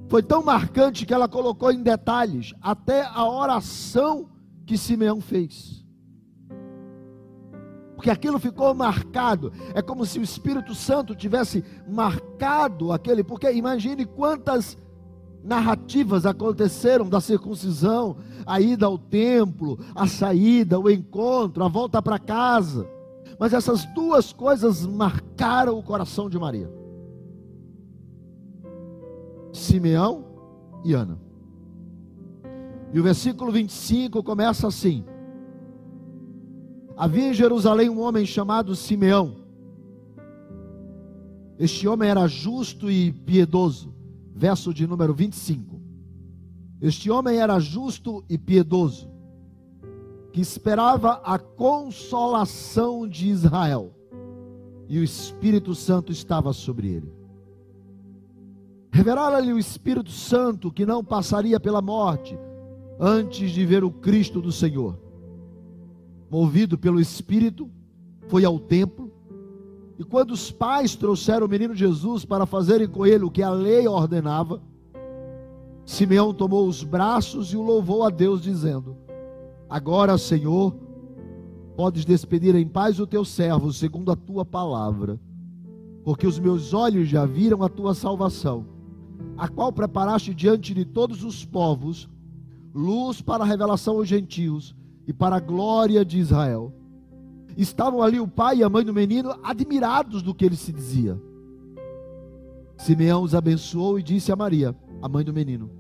Foi 0.09 0.23
tão 0.23 0.45
marcante 0.45 1.05
que 1.05 1.13
ela 1.13 1.29
colocou 1.29 1.73
em 1.73 1.83
detalhes 1.83 2.55
até 2.63 3.03
a 3.05 3.29
oração 3.29 4.29
que 4.65 4.79
Simeão 4.79 5.21
fez 5.21 5.86
porque 8.07 8.11
aquilo 8.11 8.39
ficou 8.39 8.73
marcado. 8.73 9.53
É 9.75 9.83
como 9.83 10.07
se 10.07 10.21
o 10.21 10.23
Espírito 10.23 10.77
Santo 10.77 11.13
tivesse 11.13 11.65
marcado 11.89 12.93
aquele, 12.93 13.25
porque 13.25 13.51
imagine 13.51 14.07
quantas 14.07 14.79
narrativas 15.43 16.25
aconteceram 16.25 17.09
da 17.09 17.21
circuncisão, 17.21 18.17
a 18.47 18.61
ida 18.61 18.87
ao 18.87 18.97
templo, 18.97 19.77
a 19.93 20.07
saída, 20.07 20.79
o 20.79 20.89
encontro, 20.89 21.65
a 21.65 21.69
volta 21.69 22.01
para 22.01 22.17
casa. 22.17 22.89
Mas 23.41 23.53
essas 23.53 23.85
duas 23.87 24.33
coisas 24.33 24.87
marcaram 24.87 25.77
o 25.77 25.83
coração 25.83 26.31
de 26.31 26.39
Maria. 26.39 26.71
Simeão 29.53 30.25
e 30.85 30.95
Ana. 30.95 31.19
E 32.93 33.01
o 33.01 33.03
versículo 33.03 33.51
25 33.51 34.23
começa 34.23 34.69
assim: 34.69 35.05
Havia 36.97 37.29
em 37.29 37.35
Jerusalém 37.35 37.91
um 37.91 38.01
homem 38.01 38.25
chamado 38.25 38.75
Simeão. 38.75 39.37
Este 41.59 41.87
homem 41.87 42.09
era 42.09 42.27
justo 42.27 42.91
e 42.91 43.13
piedoso. 43.13 43.95
Verso 44.35 44.73
de 44.73 44.87
número 44.87 45.13
25. 45.13 45.79
Este 46.81 47.11
homem 47.11 47.39
era 47.39 47.59
justo 47.59 48.25
e 48.29 48.37
piedoso, 48.37 49.11
que 50.33 50.41
esperava 50.41 51.23
a 51.25 51.39
consolação 51.39 53.09
de 53.09 53.29
Israel, 53.29 53.95
e 54.87 54.99
o 54.99 55.03
Espírito 55.03 55.75
Santo 55.75 56.13
estava 56.13 56.53
sobre 56.53 56.89
ele. 56.89 57.13
Revelara-lhe 58.91 59.53
o 59.53 59.59
Espírito 59.59 60.11
Santo 60.11 60.71
que 60.71 60.85
não 60.85 61.03
passaria 61.03 61.59
pela 61.59 61.81
morte 61.81 62.39
antes 63.01 63.51
de 63.51 63.65
ver 63.65 63.83
o 63.83 63.91
Cristo 63.91 64.41
do 64.41 64.53
Senhor 64.53 65.06
movido 66.31 66.77
pelo 66.77 67.01
Espírito, 67.01 67.71
foi 68.29 68.45
ao 68.45 68.59
templo. 68.59 69.13
E 69.99 70.05
quando 70.05 70.33
os 70.33 70.51
pais 70.51 70.95
trouxeram 70.95 71.47
o 71.47 71.49
menino 71.49 71.75
Jesus 71.75 72.25
para 72.25 72.45
fazerem 72.45 72.89
com 72.89 73.07
ele 73.07 73.25
o 73.25 73.31
que 73.31 73.43
a 73.43 73.51
lei 73.51 73.89
ordenava, 73.89 74.61
Simeão 75.85 76.35
tomou 76.35 76.67
os 76.67 76.83
braços 76.83 77.53
e 77.53 77.57
o 77.57 77.63
louvou 77.63 78.03
a 78.03 78.11
Deus, 78.11 78.43
dizendo: 78.43 78.97
Agora, 79.71 80.19
Senhor, 80.19 80.75
podes 81.77 82.05
despedir 82.05 82.55
em 82.57 82.67
paz 82.67 82.99
o 82.99 83.07
teu 83.07 83.25
servo, 83.25 83.73
segundo 83.73 84.11
a 84.11 84.17
tua 84.17 84.45
palavra, 84.45 85.19
porque 86.05 86.27
os 86.27 86.39
meus 86.39 86.75
olhos 86.75 87.09
já 87.09 87.25
viram 87.25 87.63
a 87.63 87.69
tua 87.69 87.95
salvação, 87.95 88.67
a 89.39 89.49
qual 89.49 89.73
preparaste 89.73 90.35
diante 90.35 90.75
de 90.75 90.85
todos 90.85 91.23
os 91.23 91.45
povos, 91.45 92.09
luz 92.75 93.23
para 93.23 93.45
a 93.45 93.47
revelação 93.47 93.97
aos 93.97 94.09
gentios 94.09 94.75
e 95.07 95.13
para 95.13 95.37
a 95.37 95.41
glória 95.41 96.05
de 96.05 96.19
Israel. 96.19 96.73
Estavam 97.57 98.03
ali 98.03 98.21
o 98.21 98.29
pai 98.29 98.59
e 98.59 98.65
a 98.65 98.69
mãe 98.69 98.85
do 98.85 98.93
menino 98.93 99.35
admirados 99.43 100.23
do 100.23 100.35
que 100.35 100.45
ele 100.45 100.57
se 100.57 100.73
dizia. 100.73 101.21
Simeão 102.77 103.23
os 103.23 103.35
abençoou 103.35 103.99
e 103.99 104.03
disse 104.03 104.31
a 104.31 104.37
Maria, 104.37 104.77
a 105.01 105.09
mãe 105.09 105.25
do 105.25 105.33
menino: 105.33 105.71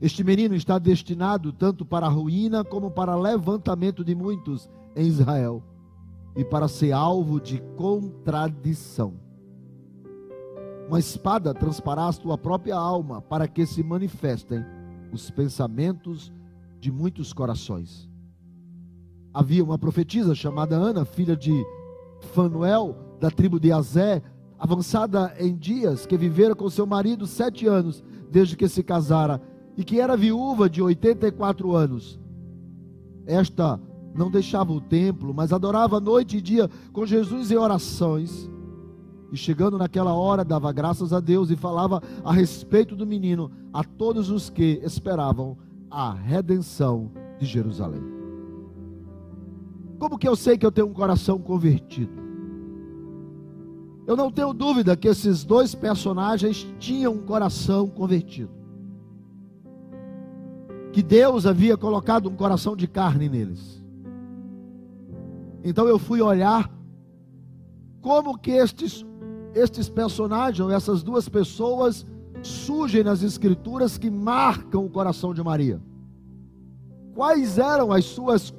Este 0.00 0.22
menino 0.22 0.54
está 0.54 0.78
destinado 0.78 1.52
tanto 1.52 1.84
para 1.84 2.06
a 2.06 2.10
ruína 2.10 2.62
como 2.64 2.90
para 2.90 3.16
levantamento 3.16 4.04
de 4.04 4.14
muitos 4.14 4.70
em 4.94 5.06
Israel 5.06 5.62
e 6.36 6.44
para 6.44 6.68
ser 6.68 6.92
alvo 6.92 7.40
de 7.40 7.60
contradição. 7.76 9.14
Uma 10.88 10.98
espada 10.98 11.54
transpará 11.54 12.08
a 12.08 12.12
tua 12.12 12.36
própria 12.38 12.76
alma 12.76 13.20
para 13.22 13.48
que 13.48 13.66
se 13.66 13.82
manifestem 13.82 14.64
os 15.12 15.30
pensamentos 15.30 16.32
de 16.82 16.90
muitos 16.90 17.32
corações. 17.32 18.10
Havia 19.32 19.62
uma 19.62 19.78
profetisa 19.78 20.34
chamada 20.34 20.74
Ana, 20.74 21.04
filha 21.04 21.36
de 21.36 21.64
Fanuel, 22.32 22.96
da 23.20 23.30
tribo 23.30 23.60
de 23.60 23.70
Azé, 23.70 24.20
avançada 24.58 25.32
em 25.38 25.56
dias, 25.56 26.04
que 26.04 26.18
vivera 26.18 26.56
com 26.56 26.68
seu 26.68 26.84
marido 26.84 27.24
sete 27.24 27.68
anos, 27.68 28.02
desde 28.32 28.56
que 28.56 28.66
se 28.66 28.82
casara, 28.82 29.40
e 29.76 29.84
que 29.84 30.00
era 30.00 30.16
viúva 30.16 30.68
de 30.68 30.82
84 30.82 31.72
anos. 31.72 32.18
Esta 33.26 33.80
não 34.12 34.28
deixava 34.28 34.72
o 34.72 34.80
templo, 34.80 35.32
mas 35.32 35.52
adorava 35.52 36.00
noite 36.00 36.38
e 36.38 36.42
dia 36.42 36.68
com 36.92 37.06
Jesus 37.06 37.52
em 37.52 37.56
orações. 37.56 38.50
E 39.30 39.36
chegando 39.36 39.78
naquela 39.78 40.14
hora, 40.14 40.44
dava 40.44 40.72
graças 40.72 41.12
a 41.12 41.20
Deus 41.20 41.48
e 41.48 41.54
falava 41.54 42.02
a 42.24 42.32
respeito 42.32 42.96
do 42.96 43.06
menino 43.06 43.52
a 43.72 43.84
todos 43.84 44.30
os 44.30 44.50
que 44.50 44.80
esperavam 44.82 45.56
a 45.92 46.10
redenção 46.12 47.10
de 47.38 47.44
Jerusalém. 47.44 48.02
Como 49.98 50.18
que 50.18 50.26
eu 50.26 50.34
sei 50.34 50.56
que 50.56 50.64
eu 50.64 50.72
tenho 50.72 50.88
um 50.88 50.92
coração 50.92 51.38
convertido? 51.38 52.22
Eu 54.06 54.16
não 54.16 54.32
tenho 54.32 54.52
dúvida 54.52 54.96
que 54.96 55.06
esses 55.06 55.44
dois 55.44 55.74
personagens 55.74 56.66
tinham 56.78 57.12
um 57.12 57.22
coração 57.22 57.86
convertido. 57.86 58.50
Que 60.92 61.02
Deus 61.02 61.46
havia 61.46 61.76
colocado 61.76 62.28
um 62.28 62.34
coração 62.34 62.74
de 62.74 62.88
carne 62.88 63.28
neles. 63.28 63.82
Então 65.62 65.86
eu 65.86 65.98
fui 65.98 66.20
olhar 66.20 66.70
como 68.00 68.36
que 68.36 68.50
estes, 68.50 69.06
estes 69.54 69.88
personagens, 69.88 70.68
essas 70.70 71.02
duas 71.02 71.28
pessoas, 71.28 72.04
surgem 72.42 73.04
nas 73.04 73.22
escrituras 73.22 73.96
que 73.98 74.10
marcam 74.10 74.84
o 74.84 74.90
coração 74.90 75.32
de 75.32 75.42
Maria. 75.42 75.80
Quais 77.14 77.58
eram 77.58 77.92
as 77.92 78.04
suas 78.04 78.52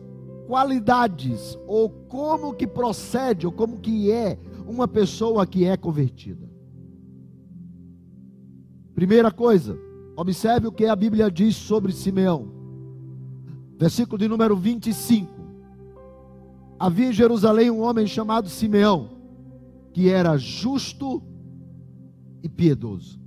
qualidades, 0.48 1.58
ou 1.66 1.90
como 1.90 2.54
que 2.54 2.68
procede, 2.68 3.46
ou 3.46 3.52
como 3.52 3.80
que 3.80 4.12
é 4.12 4.38
uma 4.68 4.88
pessoa 4.88 5.46
que 5.46 5.66
é 5.66 5.76
convertida. 5.76 6.50
Primeira 8.94 9.32
coisa, 9.32 9.78
observe 10.16 10.68
o 10.68 10.72
que 10.72 10.86
a 10.86 10.96
Bíblia 10.96 11.32
diz 11.32 11.56
sobre 11.56 11.92
Simeão. 11.92 12.52
Versículo 13.78 14.18
de 14.18 14.28
número 14.28 14.56
25. 14.56 15.32
Havia 16.80 17.08
em 17.08 17.14
Jerusalém 17.14 17.72
um 17.72 17.82
homem 17.82 18.06
chamado 18.06 18.50
Simeão, 18.50 19.10
que 19.94 20.10
era 20.10 20.38
justo 20.38 21.24
e 22.42 22.50
piedoso. 22.50 23.23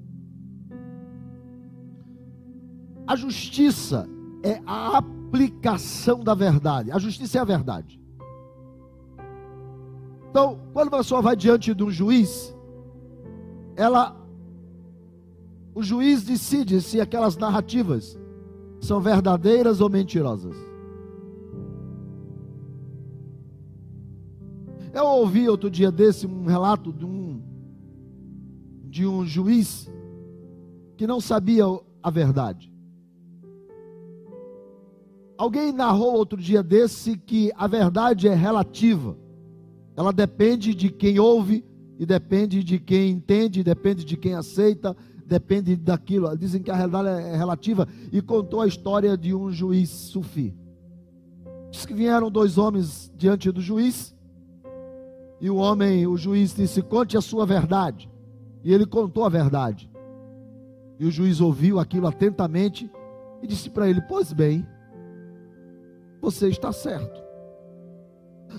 A 3.06 3.14
justiça 3.14 4.08
é 4.42 4.60
a 4.66 4.98
aplicação 4.98 6.20
da 6.20 6.34
verdade. 6.34 6.90
A 6.90 6.98
justiça 6.98 7.38
é 7.38 7.40
a 7.40 7.44
verdade. 7.44 8.00
Então, 10.30 10.58
quando 10.72 10.92
a 10.94 10.98
pessoa 10.98 11.22
vai 11.22 11.36
diante 11.36 11.74
de 11.74 11.82
um 11.82 11.90
juiz, 11.90 12.54
ela 13.76 14.16
o 15.74 15.82
juiz 15.82 16.24
decide 16.24 16.80
se 16.80 17.00
aquelas 17.00 17.36
narrativas 17.36 18.18
são 18.80 19.00
verdadeiras 19.00 19.80
ou 19.80 19.90
mentirosas. 19.90 20.56
Eu 24.92 25.04
ouvi 25.04 25.46
outro 25.48 25.70
dia 25.70 25.92
desse 25.92 26.26
um 26.26 26.46
relato 26.46 26.92
de 26.92 27.04
um 27.04 27.42
de 28.84 29.06
um 29.06 29.26
juiz 29.26 29.92
que 30.96 31.06
não 31.06 31.20
sabia 31.20 31.64
a 32.02 32.10
verdade. 32.10 32.75
Alguém 35.38 35.72
narrou 35.72 36.14
outro 36.14 36.40
dia 36.40 36.62
desse 36.62 37.16
que 37.16 37.52
a 37.56 37.66
verdade 37.66 38.26
é 38.26 38.34
relativa. 38.34 39.16
Ela 39.96 40.12
depende 40.12 40.74
de 40.74 40.90
quem 40.90 41.18
ouve, 41.18 41.64
e 41.98 42.04
depende 42.04 42.62
de 42.62 42.78
quem 42.78 43.10
entende, 43.10 43.62
depende 43.62 44.04
de 44.04 44.16
quem 44.16 44.34
aceita, 44.34 44.96
depende 45.26 45.76
daquilo. 45.76 46.36
Dizem 46.36 46.62
que 46.62 46.70
a 46.70 46.76
realidade 46.76 47.08
é 47.08 47.36
relativa. 47.36 47.88
E 48.12 48.20
contou 48.20 48.60
a 48.60 48.66
história 48.66 49.16
de 49.16 49.34
um 49.34 49.50
juiz 49.50 49.88
sufi. 49.90 50.54
Diz 51.70 51.84
que 51.84 51.94
vieram 51.94 52.30
dois 52.30 52.58
homens 52.58 53.10
diante 53.16 53.50
do 53.50 53.60
juiz. 53.60 54.14
E 55.40 55.50
o 55.50 55.56
homem, 55.56 56.06
o 56.06 56.16
juiz 56.16 56.54
disse: 56.54 56.82
Conte 56.82 57.16
a 57.16 57.20
sua 57.20 57.44
verdade. 57.44 58.10
E 58.62 58.72
ele 58.72 58.86
contou 58.86 59.24
a 59.24 59.28
verdade. 59.28 59.90
E 60.98 61.04
o 61.04 61.10
juiz 61.10 61.40
ouviu 61.40 61.78
aquilo 61.78 62.06
atentamente 62.06 62.90
e 63.42 63.46
disse 63.46 63.70
para 63.70 63.88
ele: 63.88 64.00
Pois 64.02 64.32
bem, 64.32 64.66
você 66.20 66.48
está 66.48 66.72
certo. 66.72 67.22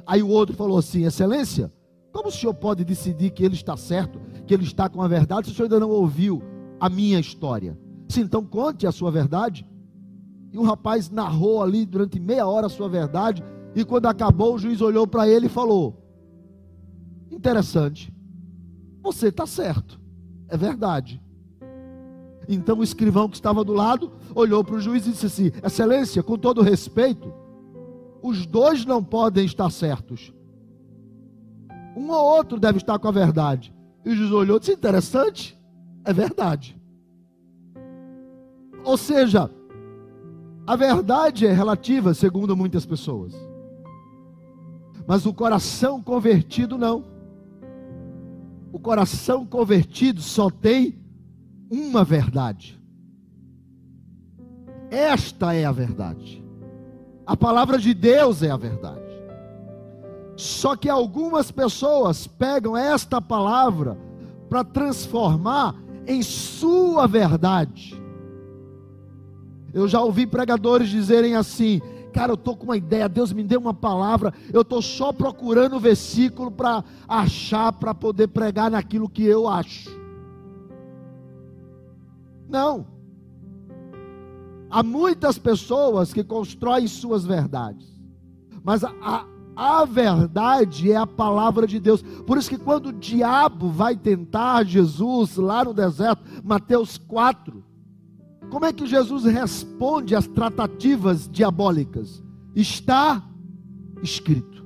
Aí 0.05 0.21
o 0.21 0.29
outro 0.29 0.55
falou 0.55 0.77
assim: 0.77 1.05
Excelência, 1.05 1.71
como 2.11 2.29
o 2.29 2.31
senhor 2.31 2.53
pode 2.53 2.83
decidir 2.83 3.31
que 3.31 3.43
ele 3.43 3.55
está 3.55 3.75
certo, 3.77 4.19
que 4.45 4.53
ele 4.53 4.63
está 4.63 4.89
com 4.89 5.01
a 5.01 5.07
verdade, 5.07 5.47
se 5.47 5.53
o 5.53 5.55
senhor 5.55 5.65
ainda 5.65 5.79
não 5.79 5.89
ouviu 5.89 6.41
a 6.79 6.89
minha 6.89 7.19
história? 7.19 7.77
Se 8.09 8.21
então 8.21 8.43
conte 8.45 8.87
a 8.87 8.91
sua 8.91 9.11
verdade. 9.11 9.67
E 10.51 10.57
o 10.57 10.63
rapaz 10.63 11.09
narrou 11.09 11.61
ali 11.61 11.85
durante 11.85 12.19
meia 12.19 12.47
hora 12.47 12.67
a 12.67 12.69
sua 12.69 12.87
verdade. 12.87 13.43
E 13.75 13.83
quando 13.83 14.05
acabou, 14.05 14.55
o 14.55 14.57
juiz 14.57 14.81
olhou 14.81 15.05
para 15.05 15.27
ele 15.27 15.47
e 15.47 15.49
falou: 15.49 16.01
Interessante, 17.29 18.13
você 19.01 19.27
está 19.27 19.45
certo, 19.45 19.99
é 20.47 20.57
verdade. 20.57 21.21
Então 22.47 22.79
o 22.79 22.83
escrivão 22.83 23.27
que 23.27 23.35
estava 23.35 23.63
do 23.63 23.73
lado 23.73 24.11
olhou 24.33 24.63
para 24.63 24.75
o 24.75 24.79
juiz 24.79 25.05
e 25.05 25.11
disse 25.11 25.25
assim: 25.25 25.51
Excelência, 25.63 26.23
com 26.23 26.37
todo 26.37 26.61
respeito, 26.61 27.31
os 28.27 28.45
dois 28.45 28.85
não 28.85 29.01
podem 29.03 29.45
estar 29.45 29.69
certos. 29.69 30.33
Um 31.95 32.09
ou 32.09 32.35
outro 32.37 32.59
deve 32.59 32.77
estar 32.77 32.99
com 32.99 33.07
a 33.07 33.11
verdade. 33.11 33.73
E 34.05 34.13
juiz 34.13 34.31
olhou 34.31 34.57
e 34.57 34.59
disse: 34.59 34.73
interessante, 34.73 35.57
é 36.03 36.11
verdade. 36.11 36.79
Ou 38.83 38.97
seja, 38.97 39.49
a 40.65 40.75
verdade 40.75 41.47
é 41.47 41.53
relativa, 41.53 42.13
segundo 42.13 42.55
muitas 42.55 42.85
pessoas. 42.85 43.33
Mas 45.07 45.25
o 45.25 45.33
coração 45.33 46.01
convertido 46.01 46.77
não. 46.77 47.05
O 48.73 48.79
coração 48.79 49.45
convertido 49.45 50.21
só 50.21 50.49
tem 50.49 50.99
uma 51.71 52.03
verdade. 52.03 52.77
Esta 54.91 55.53
é 55.53 55.65
a 55.65 55.71
verdade. 55.71 56.46
A 57.27 57.35
palavra 57.35 57.77
de 57.77 57.93
Deus 57.93 58.41
é 58.41 58.49
a 58.49 58.55
verdade. 58.55 59.05
Só 60.37 60.77
que 60.77 60.87
algumas 60.87 61.51
pessoas 61.51 62.25
pegam 62.25 62.77
esta 62.77 63.21
palavra 63.21 63.97
para 64.49 64.63
transformar 64.63 65.75
em 66.07 66.21
sua 66.21 67.05
verdade. 67.05 68.01
Eu 69.73 69.89
já 69.89 70.01
ouvi 70.01 70.25
pregadores 70.25 70.87
dizerem 70.87 71.35
assim: 71.35 71.81
Cara, 72.13 72.31
eu 72.31 72.35
estou 72.35 72.55
com 72.55 72.63
uma 72.63 72.77
ideia, 72.77 73.09
Deus 73.09 73.33
me 73.33 73.43
deu 73.43 73.59
uma 73.59 73.73
palavra, 73.73 74.33
eu 74.53 74.61
estou 74.61 74.81
só 74.81 75.11
procurando 75.11 75.75
o 75.75 75.79
versículo 75.79 76.49
para 76.49 76.83
achar, 77.07 77.73
para 77.73 77.93
poder 77.93 78.29
pregar 78.29 78.71
naquilo 78.71 79.09
que 79.09 79.25
eu 79.25 79.49
acho. 79.49 79.89
Não. 82.47 82.96
Há 84.69 84.83
muitas 84.83 85.37
pessoas 85.37 86.13
que 86.13 86.23
constroem 86.23 86.87
suas 86.87 87.25
verdades, 87.25 87.87
mas 88.63 88.83
a, 88.83 89.25
a, 89.55 89.85
verdade 89.85 90.91
é 90.91 90.97
a 90.97 91.07
palavra 91.07 91.65
de 91.65 91.79
Deus. 91.79 92.01
Por 92.01 92.37
isso 92.37 92.49
que 92.49 92.57
quando 92.57 92.87
o 92.87 92.93
diabo 92.93 93.69
vai 93.69 93.95
tentar 93.95 94.65
Jesus 94.65 95.37
lá 95.37 95.63
no 95.63 95.73
deserto, 95.73 96.23
Mateus 96.43 96.97
4, 96.97 97.63
como 98.49 98.65
é 98.65 98.73
que 98.73 98.85
Jesus 98.85 99.23
responde 99.25 100.15
às 100.15 100.27
tratativas 100.27 101.29
diabólicas? 101.29 102.21
Está 102.55 103.23
escrito. 104.03 104.65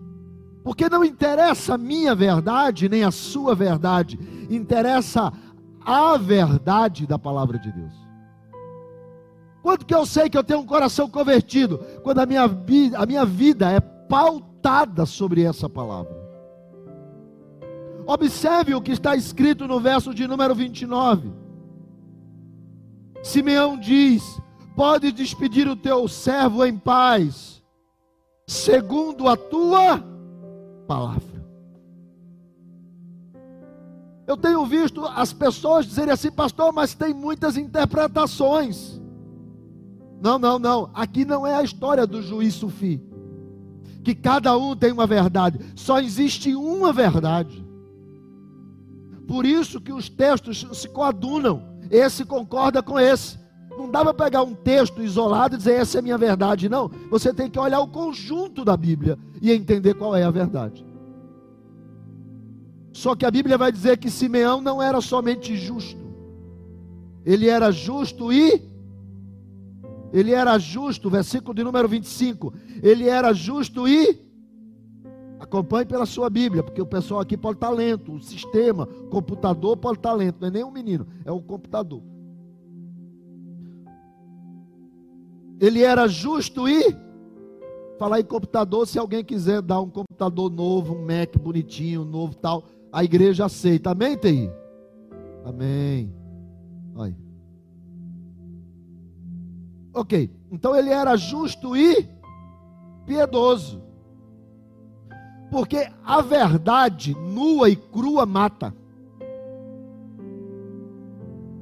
Porque 0.64 0.90
não 0.90 1.04
interessa 1.04 1.76
a 1.76 1.78
minha 1.78 2.14
verdade, 2.14 2.90
nem 2.90 3.04
a 3.04 3.12
sua 3.12 3.56
verdade, 3.56 4.20
interessa 4.50 5.34
a 5.84 6.18
verdade 6.18 7.08
da 7.08 7.18
palavra 7.18 7.58
de 7.58 7.72
Deus. 7.72 8.11
Quando 9.62 9.86
que 9.86 9.94
eu 9.94 10.06
sei 10.06 10.30
que 10.30 10.38
eu 10.38 10.44
tenho 10.44 10.60
um 10.60 10.66
coração 10.66 11.10
convertido? 11.10 11.78
Quando 12.04 12.20
a 12.20 12.26
minha, 12.26 12.44
a 12.44 13.06
minha 13.06 13.26
vida 13.26 13.72
é 13.72 13.80
pautada 13.80 15.06
sobre 15.06 15.44
essa 15.44 15.70
palavra. 15.70 16.20
Observe 18.06 18.74
o 18.74 18.82
que 18.82 18.92
está 18.92 19.16
escrito 19.16 19.68
no 19.68 19.80
verso 19.80 20.14
de 20.14 20.28
número 20.28 20.56
29. 20.56 21.32
Simeão 23.22 23.78
diz: 23.78 24.42
Pode 24.76 25.12
despedir 25.12 25.68
o 25.68 25.76
teu 25.76 26.08
servo 26.08 26.66
em 26.66 26.78
paz, 26.78 27.64
segundo 28.48 29.28
a 29.28 29.38
tua 29.38 30.04
palavra. 30.88 31.42
Eu 34.26 34.38
tenho 34.38 34.66
visto 34.66 35.06
as 35.06 35.34
pessoas 35.34 35.86
dizerem 35.86 36.14
assim, 36.14 36.32
pastor, 36.32 36.72
mas 36.72 36.94
tem 36.94 37.14
muitas 37.14 37.58
interpretações. 37.58 39.01
Não, 40.22 40.38
não, 40.38 40.60
não. 40.60 40.92
Aqui 40.94 41.26
não 41.26 41.46
é 41.46 41.56
a 41.56 41.64
história 41.64 42.06
do 42.06 42.22
juiz 42.22 42.54
sufi. 42.54 43.02
Que 44.04 44.14
cada 44.14 44.56
um 44.58 44.76
tem 44.76 44.92
uma 44.92 45.08
verdade. 45.08 45.60
Só 45.76 46.00
existe 46.00 46.56
uma 46.56 46.94
verdade. 46.94 47.66
Por 49.28 49.46
isso 49.46 49.82
que 49.82 49.92
os 49.92 50.10
textos 50.10 50.68
se 50.74 50.88
coadunam. 50.88 51.64
Esse 51.90 52.24
concorda 52.24 52.84
com 52.84 53.00
esse. 53.00 53.40
Não 53.78 53.90
dá 53.90 54.04
para 54.04 54.14
pegar 54.14 54.44
um 54.44 54.54
texto 54.54 55.02
isolado 55.02 55.56
e 55.56 55.58
dizer 55.58 55.74
essa 55.74 55.98
é 55.98 56.00
a 56.00 56.02
minha 56.02 56.18
verdade, 56.18 56.70
não. 56.70 56.90
Você 57.10 57.34
tem 57.34 57.50
que 57.50 57.58
olhar 57.58 57.80
o 57.80 57.88
conjunto 57.88 58.64
da 58.64 58.78
Bíblia 58.78 59.18
e 59.42 59.52
entender 59.52 59.96
qual 59.96 60.16
é 60.16 60.24
a 60.24 60.32
verdade. 60.32 60.86
Só 62.94 63.16
que 63.16 63.26
a 63.26 63.32
Bíblia 63.32 63.58
vai 63.58 63.72
dizer 63.72 63.98
que 63.98 64.12
Simeão 64.12 64.62
não 64.62 64.82
era 64.82 65.00
somente 65.02 65.56
justo, 65.56 66.00
ele 67.26 67.48
era 67.48 67.72
justo 67.72 68.32
e. 68.32 68.71
Ele 70.14 70.34
era 70.34 70.58
justo, 70.58 71.10
versículo 71.10 71.54
de 71.54 71.64
número 71.64 71.88
25. 71.88 72.54
Ele 72.84 73.08
era 73.08 73.34
justo 73.34 73.88
e. 73.88 74.20
Acompanhe 75.40 75.86
pela 75.86 76.06
sua 76.06 76.30
Bíblia, 76.30 76.62
porque 76.62 76.82
o 76.82 76.86
pessoal 76.86 77.20
aqui 77.20 77.36
pode 77.36 77.58
estar 77.58 77.70
lento. 77.70 78.14
O 78.14 78.22
sistema, 78.22 78.84
o 78.84 79.10
computador 79.10 79.76
pode 79.78 80.00
estar 80.00 80.14
lento. 80.14 80.38
Não 80.40 80.48
é 80.48 80.52
nem 80.52 80.64
um 80.64 80.72
menino, 80.72 81.08
é 81.26 81.32
o 81.32 81.42
computador. 81.42 82.02
Ele 85.60 85.84
era 85.84 86.08
justo 86.08 86.68
e. 86.68 86.84
Falar 87.98 88.20
em 88.20 88.24
computador, 88.24 88.88
se 88.88 88.98
alguém 88.98 89.24
quiser 89.24 89.62
dar 89.62 89.80
um 89.80 89.90
computador 89.90 90.50
novo, 90.50 90.96
um 90.96 91.06
Mac 91.06 91.38
bonitinho, 91.38 92.04
novo 92.04 92.34
tal, 92.34 92.66
a 92.92 93.04
igreja 93.04 93.46
aceita. 93.46 93.92
Amém, 93.92 94.18
TI? 94.18 94.52
Amém. 95.46 96.12
Olha. 96.96 97.31
Ok, 99.94 100.32
então 100.52 100.76
ele 100.76 100.90
era 100.90 101.16
justo 101.18 101.76
e 101.76 102.08
piedoso. 103.06 103.82
Porque 105.50 105.90
a 106.04 106.22
verdade 106.22 107.14
nua 107.14 107.70
e 107.70 107.76
crua 107.76 108.26
mata. 108.26 108.74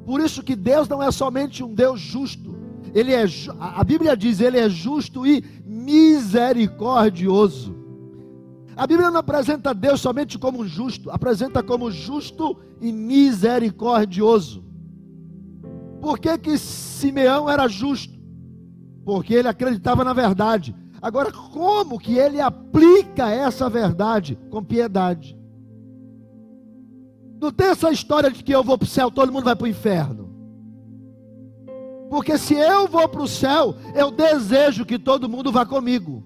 Por 0.06 0.22
isso 0.22 0.44
que 0.44 0.56
Deus 0.56 0.88
não 0.88 1.02
é 1.02 1.12
somente 1.12 1.63
um 1.63 1.74
Deus 1.74 2.00
justo. 2.00 2.56
Ele 2.94 3.12
é 3.13 3.26
a 3.60 3.84
Bíblia 3.84 4.15
diz, 4.15 4.39
ele 4.39 4.60
é 4.60 4.70
justo 4.70 5.26
e 5.26 5.44
misericordioso. 5.65 7.76
A 8.76 8.86
Bíblia 8.88 9.12
não 9.12 9.20
apresenta 9.20 9.74
Deus 9.74 10.02
somente 10.02 10.38
como 10.38 10.65
justo, 10.65 11.12
apresenta 11.12 11.62
como 11.62 11.92
justo 11.92 12.58
e 12.80 12.89
misericordioso. 12.92 14.63
Por 16.00 16.18
que, 16.18 16.38
que 16.38 16.58
Simeão 16.58 17.50
era 17.50 17.68
justo? 17.68 18.18
Porque 19.10 19.34
ele 19.34 19.48
acreditava 19.48 20.04
na 20.04 20.13
verdade. 20.13 20.76
Agora, 21.02 21.32
como 21.32 21.98
que 21.98 22.15
ele 22.15 22.39
aplica 22.39 23.28
essa 23.28 23.67
verdade 23.67 24.38
com 24.52 24.63
piedade? 24.63 25.36
Não 27.41 27.52
tem 27.52 27.69
essa 27.69 27.89
história 27.89 28.30
de 28.30 28.43
que 28.43 28.52
eu 28.52 28.63
vou 28.63 28.78
para 28.78 28.86
o 28.86 28.88
céu, 28.88 29.10
todo 29.10 29.32
mundo 29.32 29.45
vai 29.45 29.56
para 29.56 29.65
o 29.65 29.67
inferno. 29.67 30.30
Porque 32.08 32.38
se 32.38 32.54
eu 32.54 32.88
vou 32.88 33.10
para 33.10 33.24
o 33.24 33.28
céu, 33.28 33.76
eu 33.95 34.12
desejo 34.12 34.86
que 34.86 35.00
todo 35.00 35.28
mundo 35.28 35.52
vá 35.52 35.65
comigo. 35.65 36.24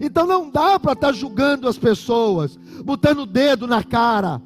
Então 0.00 0.26
não 0.26 0.48
dá 0.48 0.80
para 0.80 0.92
estar 0.92 1.08
tá 1.08 1.12
julgando 1.12 1.68
as 1.68 1.76
pessoas, 1.76 2.58
botando 2.82 3.18
o 3.20 3.26
dedo 3.26 3.66
na 3.66 3.84
cara, 3.84 4.40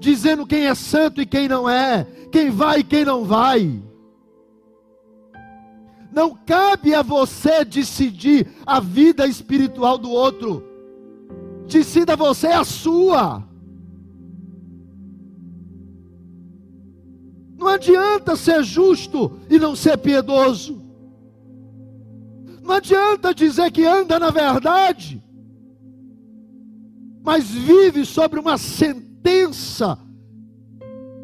dizendo 0.00 0.46
quem 0.46 0.64
é 0.64 0.74
santo 0.74 1.20
e 1.20 1.26
quem 1.26 1.46
não 1.46 1.68
é, 1.68 2.06
quem 2.32 2.48
vai 2.48 2.78
e 2.78 2.84
quem 2.84 3.04
não 3.04 3.22
vai. 3.22 3.89
Não 6.12 6.34
cabe 6.34 6.94
a 6.94 7.02
você 7.02 7.64
decidir 7.64 8.48
a 8.66 8.80
vida 8.80 9.26
espiritual 9.26 9.96
do 9.96 10.10
outro. 10.10 10.64
Decida 11.66 12.16
você 12.16 12.48
a 12.48 12.64
sua. 12.64 13.44
Não 17.56 17.68
adianta 17.68 18.34
ser 18.34 18.64
justo 18.64 19.38
e 19.48 19.58
não 19.58 19.76
ser 19.76 19.98
piedoso. 19.98 20.82
Não 22.62 22.74
adianta 22.74 23.34
dizer 23.34 23.70
que 23.70 23.84
anda 23.84 24.18
na 24.18 24.30
verdade, 24.30 25.22
mas 27.22 27.50
vive 27.50 28.04
sobre 28.04 28.38
uma 28.38 28.56
sentença 28.56 29.98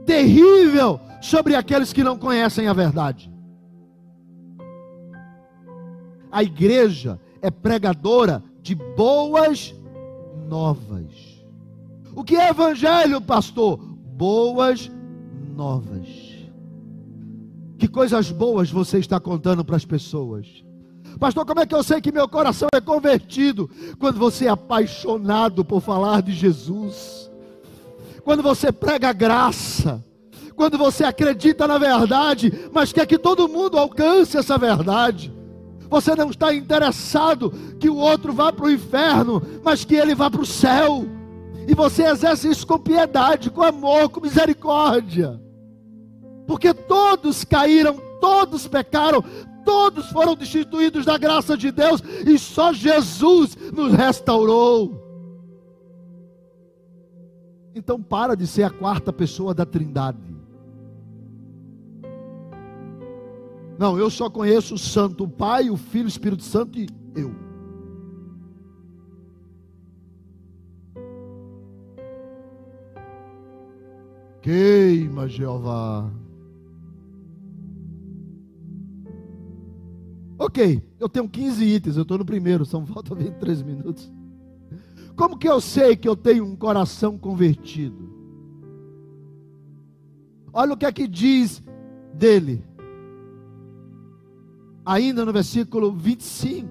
terrível 0.04 1.00
sobre 1.20 1.54
aqueles 1.54 1.92
que 1.92 2.04
não 2.04 2.16
conhecem 2.16 2.68
a 2.68 2.72
verdade. 2.72 3.35
A 6.30 6.42
igreja 6.42 7.20
é 7.40 7.50
pregadora 7.50 8.42
de 8.60 8.74
boas 8.74 9.74
novas. 10.48 11.44
O 12.14 12.24
que 12.24 12.36
é 12.36 12.48
evangelho, 12.50 13.20
pastor? 13.20 13.78
Boas 13.78 14.90
novas. 15.54 16.06
Que 17.78 17.88
coisas 17.88 18.30
boas 18.30 18.70
você 18.70 18.98
está 18.98 19.20
contando 19.20 19.64
para 19.64 19.76
as 19.76 19.84
pessoas? 19.84 20.64
Pastor, 21.18 21.46
como 21.46 21.60
é 21.60 21.66
que 21.66 21.74
eu 21.74 21.82
sei 21.82 22.00
que 22.00 22.12
meu 22.12 22.28
coração 22.28 22.68
é 22.74 22.80
convertido? 22.80 23.70
Quando 23.98 24.18
você 24.18 24.46
é 24.46 24.48
apaixonado 24.48 25.64
por 25.64 25.80
falar 25.80 26.22
de 26.22 26.32
Jesus 26.32 27.26
quando 28.26 28.42
você 28.42 28.72
prega 28.72 29.12
graça, 29.12 30.04
quando 30.56 30.76
você 30.76 31.04
acredita 31.04 31.68
na 31.68 31.78
verdade, 31.78 32.52
mas 32.72 32.92
quer 32.92 33.06
que 33.06 33.16
todo 33.16 33.48
mundo 33.48 33.78
alcance 33.78 34.36
essa 34.36 34.58
verdade. 34.58 35.32
Você 35.88 36.14
não 36.14 36.30
está 36.30 36.54
interessado 36.54 37.50
que 37.78 37.88
o 37.88 37.96
outro 37.96 38.32
vá 38.32 38.52
para 38.52 38.66
o 38.66 38.70
inferno, 38.70 39.42
mas 39.62 39.84
que 39.84 39.94
ele 39.94 40.14
vá 40.14 40.30
para 40.30 40.40
o 40.40 40.46
céu. 40.46 41.06
E 41.68 41.74
você 41.74 42.04
exerce 42.04 42.48
isso 42.48 42.66
com 42.66 42.78
piedade, 42.78 43.50
com 43.50 43.62
amor, 43.62 44.08
com 44.08 44.20
misericórdia. 44.20 45.40
Porque 46.46 46.72
todos 46.72 47.44
caíram, 47.44 48.00
todos 48.20 48.68
pecaram, 48.68 49.22
todos 49.64 50.08
foram 50.10 50.36
destituídos 50.36 51.04
da 51.04 51.18
graça 51.18 51.56
de 51.56 51.72
Deus 51.72 52.00
e 52.24 52.38
só 52.38 52.72
Jesus 52.72 53.56
nos 53.72 53.92
restaurou. 53.92 55.02
Então 57.74 58.00
para 58.00 58.34
de 58.36 58.46
ser 58.46 58.62
a 58.62 58.70
quarta 58.70 59.12
pessoa 59.12 59.52
da 59.52 59.66
Trindade. 59.66 60.25
Não, 63.78 63.98
eu 63.98 64.08
só 64.08 64.30
conheço 64.30 64.74
o 64.74 64.78
Santo 64.78 65.24
o 65.24 65.28
Pai, 65.28 65.68
o 65.68 65.76
Filho, 65.76 66.06
o 66.06 66.08
Espírito 66.08 66.42
Santo 66.42 66.78
e 66.78 66.88
eu. 67.14 67.34
Queima, 74.40 75.28
Jeová. 75.28 76.10
Ok, 80.38 80.82
eu 81.00 81.08
tenho 81.08 81.28
15 81.28 81.64
itens, 81.64 81.96
eu 81.96 82.02
estou 82.02 82.18
no 82.18 82.24
primeiro, 82.24 82.64
são 82.64 82.84
falta 82.86 83.14
23 83.14 83.62
minutos. 83.62 84.12
Como 85.16 85.38
que 85.38 85.48
eu 85.48 85.60
sei 85.60 85.96
que 85.96 86.08
eu 86.08 86.14
tenho 86.14 86.44
um 86.44 86.54
coração 86.54 87.18
convertido? 87.18 88.14
Olha 90.52 90.74
o 90.74 90.76
que 90.76 90.86
é 90.86 90.92
que 90.92 91.08
diz 91.08 91.62
dele. 92.14 92.62
Ainda 94.86 95.24
no 95.24 95.32
versículo 95.32 95.92
25. 95.92 96.68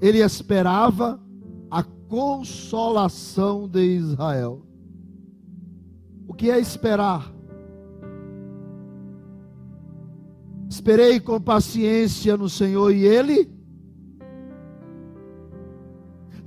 Ele 0.00 0.18
esperava 0.18 1.22
a 1.70 1.82
consolação 1.82 3.68
de 3.68 3.80
Israel. 3.80 4.66
O 6.26 6.34
que 6.34 6.50
é 6.50 6.58
esperar? 6.58 7.32
Esperei 10.68 11.18
com 11.18 11.40
paciência 11.40 12.36
no 12.36 12.48
Senhor 12.48 12.90
e 12.92 13.06
ele 13.06 13.58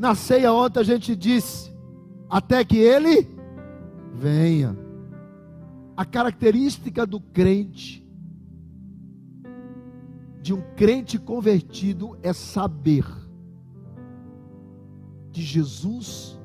na 0.02 0.16
ceia 0.16 0.52
ontem 0.52 0.80
a 0.80 0.84
gente 0.84 1.16
disse: 1.16 1.72
até 2.28 2.66
que 2.66 2.78
ele 2.78 3.30
venha. 4.16 4.76
A 5.96 6.04
característica 6.04 7.06
do 7.06 7.20
crente, 7.20 8.04
de 10.42 10.54
um 10.54 10.62
crente 10.76 11.20
convertido, 11.20 12.18
é 12.24 12.34
saber 12.34 13.06
que 15.32 15.42
Jesus 15.42 16.40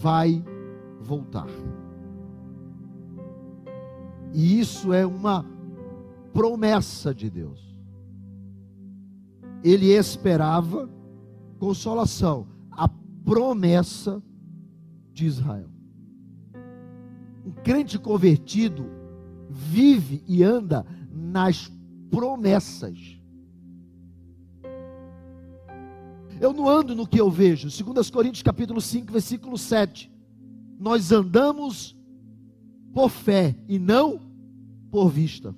vai 0.00 0.42
voltar. 1.00 1.48
E 4.32 4.60
isso 4.60 4.92
é 4.92 5.04
uma 5.04 5.44
promessa 6.32 7.12
de 7.12 7.28
Deus. 7.28 7.60
Ele 9.62 9.88
esperava 9.88 10.88
consolação, 11.58 12.46
a 12.70 12.88
promessa 13.24 14.22
de 15.12 15.26
Israel. 15.26 15.79
Um 17.44 17.52
crente 17.52 17.98
convertido 17.98 18.86
vive 19.48 20.22
e 20.26 20.42
anda 20.42 20.84
nas 21.12 21.70
promessas. 22.10 23.20
Eu 26.40 26.54
não 26.54 26.68
ando 26.68 26.94
no 26.94 27.06
que 27.06 27.20
eu 27.20 27.30
vejo. 27.30 27.68
2 27.68 28.10
Coríntios 28.10 28.42
capítulo 28.42 28.80
5, 28.80 29.12
versículo 29.12 29.58
7. 29.58 30.10
Nós 30.78 31.12
andamos 31.12 31.94
por 32.94 33.10
fé 33.10 33.54
e 33.68 33.78
não 33.78 34.20
por 34.90 35.10
vista. 35.10 35.54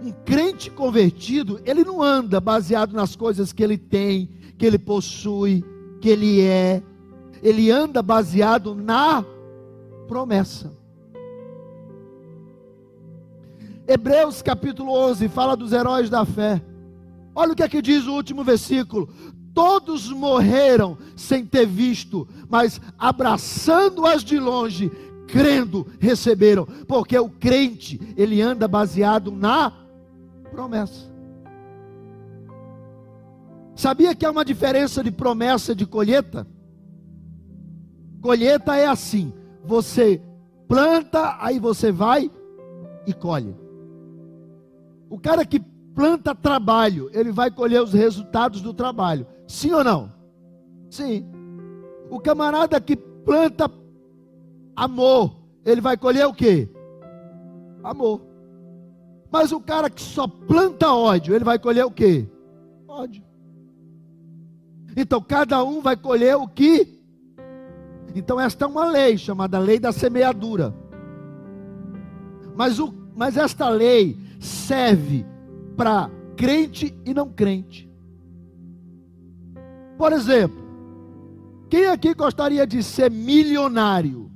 Um 0.00 0.12
crente 0.24 0.70
convertido, 0.70 1.60
ele 1.64 1.82
não 1.82 2.00
anda 2.00 2.40
baseado 2.40 2.92
nas 2.92 3.16
coisas 3.16 3.52
que 3.52 3.64
ele 3.64 3.76
tem, 3.76 4.30
que 4.56 4.64
ele 4.64 4.78
possui, 4.78 5.64
que 6.00 6.08
ele 6.08 6.40
é. 6.40 6.80
Ele 7.42 7.70
anda 7.70 8.02
baseado 8.02 8.74
na 8.74 9.24
promessa. 10.06 10.72
Hebreus 13.86 14.42
capítulo 14.42 14.92
11 14.92 15.28
fala 15.28 15.56
dos 15.56 15.72
heróis 15.72 16.10
da 16.10 16.24
fé. 16.24 16.62
Olha 17.34 17.52
o 17.52 17.56
que 17.56 17.62
é 17.62 17.68
que 17.68 17.80
diz 17.80 18.06
o 18.06 18.12
último 18.12 18.44
versículo: 18.44 19.08
Todos 19.54 20.10
morreram 20.10 20.98
sem 21.16 21.44
ter 21.44 21.66
visto, 21.66 22.28
mas 22.48 22.80
abraçando-as 22.98 24.22
de 24.22 24.38
longe, 24.38 24.90
crendo, 25.26 25.86
receberam. 25.98 26.66
Porque 26.86 27.18
o 27.18 27.28
crente, 27.28 27.98
ele 28.16 28.42
anda 28.42 28.68
baseado 28.68 29.30
na 29.30 29.72
promessa. 30.50 31.08
Sabia 33.74 34.14
que 34.14 34.26
há 34.26 34.30
uma 34.30 34.44
diferença 34.44 35.02
de 35.04 35.10
promessa 35.10 35.72
e 35.72 35.74
de 35.76 35.86
colheita? 35.86 36.46
Colheita 38.20 38.76
é 38.76 38.86
assim: 38.86 39.32
você 39.64 40.20
planta, 40.66 41.36
aí 41.40 41.58
você 41.58 41.90
vai 41.90 42.30
e 43.06 43.12
colhe. 43.12 43.56
O 45.08 45.18
cara 45.18 45.44
que 45.44 45.60
planta 45.94 46.34
trabalho, 46.34 47.10
ele 47.12 47.32
vai 47.32 47.50
colher 47.50 47.82
os 47.82 47.92
resultados 47.92 48.60
do 48.60 48.74
trabalho. 48.74 49.26
Sim 49.46 49.72
ou 49.72 49.82
não? 49.82 50.12
Sim. 50.90 51.26
O 52.10 52.20
camarada 52.20 52.80
que 52.80 52.96
planta 52.96 53.70
amor, 54.76 55.36
ele 55.64 55.80
vai 55.80 55.96
colher 55.96 56.26
o 56.26 56.34
quê? 56.34 56.68
Amor. 57.82 58.22
Mas 59.30 59.52
o 59.52 59.60
cara 59.60 59.90
que 59.90 60.00
só 60.00 60.26
planta 60.26 60.92
ódio, 60.92 61.34
ele 61.34 61.44
vai 61.44 61.58
colher 61.58 61.84
o 61.84 61.90
quê? 61.90 62.26
Ódio. 62.86 63.22
Então 64.96 65.20
cada 65.20 65.62
um 65.62 65.80
vai 65.80 65.96
colher 65.96 66.36
o 66.36 66.48
que. 66.48 66.97
Então 68.14 68.40
esta 68.40 68.64
é 68.64 68.68
uma 68.68 68.86
lei 68.86 69.16
chamada 69.16 69.58
lei 69.58 69.78
da 69.78 69.92
semeadura. 69.92 70.74
Mas, 72.54 72.78
o, 72.78 72.92
mas 73.14 73.36
esta 73.36 73.68
lei 73.68 74.18
serve 74.40 75.24
para 75.76 76.10
crente 76.36 76.94
e 77.04 77.14
não 77.14 77.30
crente. 77.30 77.88
Por 79.96 80.12
exemplo, 80.12 80.58
quem 81.68 81.86
aqui 81.86 82.14
gostaria 82.14 82.66
de 82.66 82.82
ser 82.82 83.10
milionário? 83.10 84.30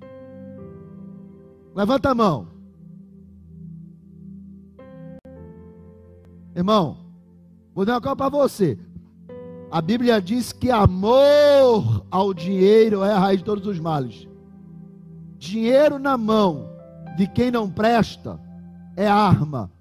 Levanta 1.74 2.10
a 2.10 2.14
mão. 2.14 2.48
Irmão, 6.54 6.98
vou 7.74 7.84
dar 7.84 7.94
uma 7.94 8.00
coisa 8.00 8.16
para 8.16 8.28
você. 8.28 8.78
A 9.72 9.80
Bíblia 9.80 10.20
diz 10.20 10.52
que 10.52 10.70
amor 10.70 12.06
ao 12.10 12.32
dinheiro 12.32 13.02
é 13.02 13.12
a 13.12 13.18
raiz 13.18 13.38
de 13.38 13.44
todos 13.44 13.66
os 13.66 13.80
males. 13.80 14.28
Dinheiro 15.38 15.98
na 15.98 16.16
mão 16.16 16.70
de 17.16 17.26
quem 17.26 17.50
não 17.50 17.68
presta 17.68 18.38
é 18.96 19.08
arma 19.08 19.72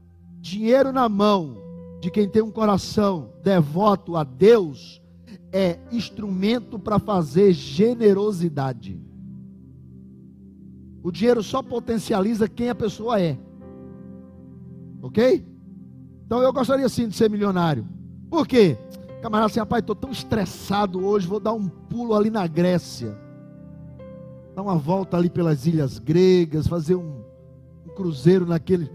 Dinheiro 0.41 0.91
na 0.91 1.08
mão 1.08 1.56
de 2.01 2.10
quem 2.10 2.27
tem 2.27 2.41
um 2.41 2.49
coração 2.49 3.30
devoto 3.43 4.17
a 4.17 4.23
Deus 4.23 4.99
é 5.51 5.77
instrumento 5.91 6.80
para 6.80 6.97
fazer 6.97 7.54
generosidade. 7.54 8.99
O 11.04 11.12
dinheiro 11.12 11.43
só 11.43 11.62
potencializa 11.62 12.49
quem 12.49 12.69
a 12.69 12.75
pessoa 12.75 13.21
é. 13.21 13.38
Ok? 14.99 15.45
Então 16.25 16.41
eu 16.41 16.51
gostaria 16.51 16.89
sim 16.89 17.08
de 17.08 17.15
ser 17.15 17.30
milionário. 17.30 17.88
Por 18.27 18.47
quê? 18.47 18.77
Camarada 19.21 19.45
assim, 19.45 19.60
rapaz, 19.60 19.81
estou 19.81 19.95
tão 19.95 20.10
estressado 20.10 21.05
hoje, 21.05 21.27
vou 21.27 21.39
dar 21.39 21.53
um 21.53 21.67
pulo 21.67 22.15
ali 22.15 22.31
na 22.31 22.47
Grécia. 22.47 23.15
Dar 24.55 24.63
uma 24.63 24.75
volta 24.75 25.15
ali 25.15 25.29
pelas 25.29 25.67
ilhas 25.67 25.99
gregas, 25.99 26.65
fazer 26.65 26.95
um, 26.95 27.23
um 27.86 27.89
cruzeiro 27.95 28.47
naquele. 28.47 28.91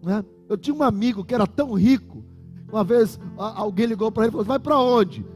Né? 0.00 0.24
Eu 0.48 0.56
tinha 0.56 0.74
um 0.74 0.82
amigo 0.82 1.24
que 1.24 1.34
era 1.34 1.46
tão 1.46 1.72
rico. 1.72 2.24
Uma 2.70 2.84
vez 2.84 3.18
alguém 3.36 3.86
ligou 3.86 4.12
para 4.12 4.24
ele 4.24 4.30
e 4.30 4.32
falou: 4.32 4.46
Vai 4.46 4.58
para 4.60 4.78
onde? 4.78 5.26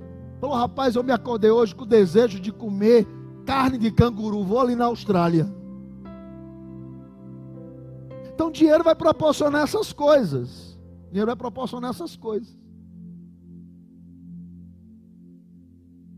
Falou: 0.41 0.57
Rapaz, 0.57 0.95
eu 0.95 1.03
me 1.03 1.13
acordei 1.13 1.51
hoje 1.51 1.75
com 1.75 1.83
o 1.83 1.87
desejo 1.87 2.41
de 2.41 2.53
comer 2.53 3.07
carne 3.45 3.77
de 3.77 3.91
canguru. 3.91 4.45
Vou 4.45 4.61
ali 4.61 4.77
na 4.77 4.85
Austrália. 4.87 5.53
Então, 8.33 8.51
dinheiro 8.51 8.85
vai 8.85 8.95
proporcionar 8.95 9.63
essas 9.63 9.93
coisas. 9.93 10.79
Dinheiro 11.09 11.27
vai 11.27 11.37
proporcionar 11.37 11.91
essas 11.91 12.17
coisas. 12.17 12.66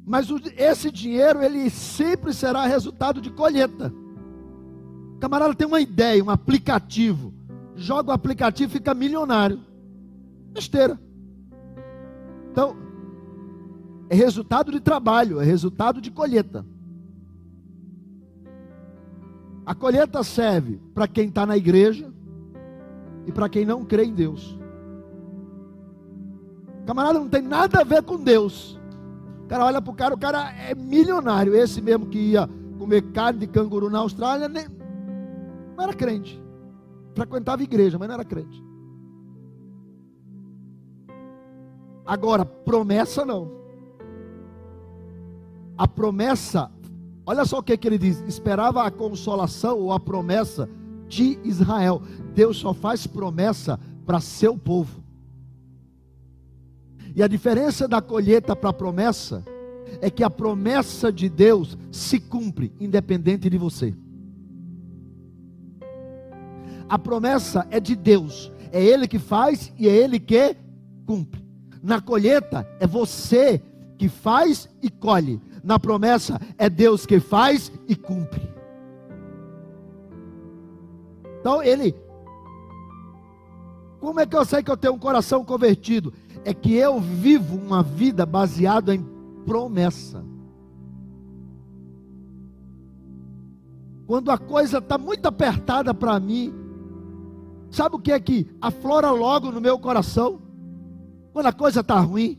Mas 0.08 0.28
esse 0.56 0.90
dinheiro, 0.90 1.42
ele 1.42 1.68
sempre 1.70 2.32
será 2.32 2.66
resultado 2.66 3.20
de 3.20 3.30
colheita. 3.30 3.92
O 5.14 5.18
camarada 5.18 5.54
tem 5.54 5.66
uma 5.66 5.80
ideia, 5.80 6.24
um 6.24 6.30
aplicativo 6.30 7.38
joga 7.78 8.10
o 8.10 8.12
aplicativo 8.12 8.70
e 8.70 8.72
fica 8.72 8.92
milionário. 8.92 9.60
Besteira. 10.52 11.00
Então, 12.50 12.76
é 14.10 14.16
resultado 14.16 14.72
de 14.72 14.80
trabalho, 14.80 15.40
é 15.40 15.44
resultado 15.44 16.00
de 16.00 16.10
colheita. 16.10 16.66
A 19.64 19.74
colheita 19.74 20.22
serve 20.22 20.80
para 20.94 21.06
quem 21.06 21.28
está 21.28 21.46
na 21.46 21.56
igreja 21.56 22.12
e 23.26 23.32
para 23.32 23.48
quem 23.48 23.64
não 23.64 23.84
crê 23.84 24.04
em 24.04 24.14
Deus. 24.14 24.58
O 26.82 26.86
camarada 26.86 27.18
não 27.18 27.28
tem 27.28 27.42
nada 27.42 27.80
a 27.80 27.84
ver 27.84 28.02
com 28.02 28.18
Deus. 28.18 28.77
O 29.48 29.50
cara 29.50 29.64
olha 29.64 29.80
para 29.80 29.90
o 29.90 29.96
cara, 29.96 30.14
o 30.14 30.18
cara 30.18 30.52
é 30.52 30.74
milionário. 30.74 31.54
Esse 31.54 31.80
mesmo 31.80 32.06
que 32.06 32.18
ia 32.18 32.46
comer 32.78 33.00
carne 33.12 33.40
de 33.40 33.46
canguru 33.46 33.88
na 33.88 34.00
Austrália, 34.00 34.48
nem, 34.48 34.66
não 35.74 35.84
era 35.84 35.94
crente 35.94 36.38
frequentava 37.18 37.62
igreja, 37.62 37.98
mas 37.98 38.08
não 38.08 38.14
era 38.14 38.24
crente. 38.24 38.64
Agora, 42.06 42.44
promessa 42.44 43.24
não. 43.24 43.50
A 45.76 45.86
promessa, 45.86 46.70
olha 47.26 47.44
só 47.44 47.58
o 47.58 47.62
que, 47.62 47.76
que 47.76 47.86
ele 47.86 47.98
diz: 47.98 48.20
esperava 48.26 48.84
a 48.84 48.90
consolação 48.90 49.78
ou 49.78 49.92
a 49.92 50.00
promessa 50.00 50.68
de 51.06 51.38
Israel. 51.44 52.02
Deus 52.34 52.56
só 52.56 52.72
faz 52.72 53.06
promessa 53.06 53.78
para 54.06 54.20
seu 54.20 54.56
povo. 54.56 55.02
E 57.18 57.22
a 57.22 57.26
diferença 57.26 57.88
da 57.88 58.00
colheita 58.00 58.54
para 58.54 58.70
a 58.70 58.72
promessa 58.72 59.44
é 60.00 60.08
que 60.08 60.22
a 60.22 60.30
promessa 60.30 61.10
de 61.10 61.28
Deus 61.28 61.76
se 61.90 62.20
cumpre, 62.20 62.72
independente 62.78 63.50
de 63.50 63.58
você. 63.58 63.92
A 66.88 66.96
promessa 66.96 67.66
é 67.72 67.80
de 67.80 67.96
Deus. 67.96 68.52
É 68.70 68.80
Ele 68.80 69.08
que 69.08 69.18
faz 69.18 69.72
e 69.76 69.88
é 69.88 69.96
Ele 69.96 70.20
que 70.20 70.54
cumpre. 71.04 71.44
Na 71.82 72.00
colheita 72.00 72.64
é 72.78 72.86
você 72.86 73.60
que 73.96 74.08
faz 74.08 74.68
e 74.80 74.88
colhe. 74.88 75.40
Na 75.64 75.76
promessa 75.76 76.40
é 76.56 76.70
Deus 76.70 77.04
que 77.04 77.18
faz 77.18 77.72
e 77.88 77.96
cumpre. 77.96 78.48
Então 81.40 81.60
ele. 81.64 81.96
Como 83.98 84.20
é 84.20 84.26
que 84.26 84.36
eu 84.36 84.44
sei 84.44 84.62
que 84.62 84.70
eu 84.70 84.76
tenho 84.76 84.94
um 84.94 84.98
coração 85.00 85.44
convertido? 85.44 86.14
É 86.44 86.54
que 86.54 86.74
eu 86.74 87.00
vivo 87.00 87.56
uma 87.56 87.82
vida 87.82 88.24
baseada 88.24 88.94
em 88.94 89.04
promessa. 89.44 90.24
Quando 94.06 94.30
a 94.30 94.38
coisa 94.38 94.78
está 94.78 94.96
muito 94.96 95.26
apertada 95.26 95.92
para 95.92 96.18
mim, 96.18 96.54
Sabe 97.70 97.96
o 97.96 97.98
que 97.98 98.12
é 98.12 98.18
que 98.18 98.46
aflora 98.60 99.10
logo 99.10 99.50
no 99.50 99.60
meu 99.60 99.78
coração? 99.78 100.40
Quando 101.32 101.46
a 101.46 101.52
coisa 101.52 101.80
está 101.80 102.00
ruim, 102.00 102.38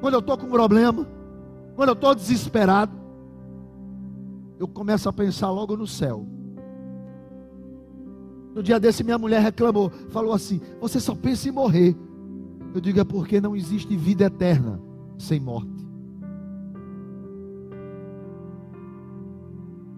quando 0.00 0.14
eu 0.14 0.20
estou 0.20 0.36
com 0.38 0.46
um 0.46 0.50
problema, 0.50 1.06
quando 1.76 1.90
eu 1.90 1.94
estou 1.94 2.14
desesperado, 2.14 2.92
eu 4.58 4.66
começo 4.66 5.08
a 5.08 5.12
pensar 5.12 5.50
logo 5.50 5.76
no 5.76 5.86
céu. 5.86 6.26
No 8.54 8.62
dia 8.62 8.80
desse, 8.80 9.04
minha 9.04 9.18
mulher 9.18 9.42
reclamou, 9.42 9.90
falou 10.08 10.32
assim: 10.32 10.60
Você 10.80 10.98
só 10.98 11.14
pensa 11.14 11.48
em 11.48 11.52
morrer. 11.52 11.96
Eu 12.74 12.80
digo: 12.80 12.98
É 12.98 13.04
porque 13.04 13.40
não 13.40 13.54
existe 13.54 13.96
vida 13.96 14.24
eterna 14.24 14.80
sem 15.16 15.38
morte. 15.38 15.86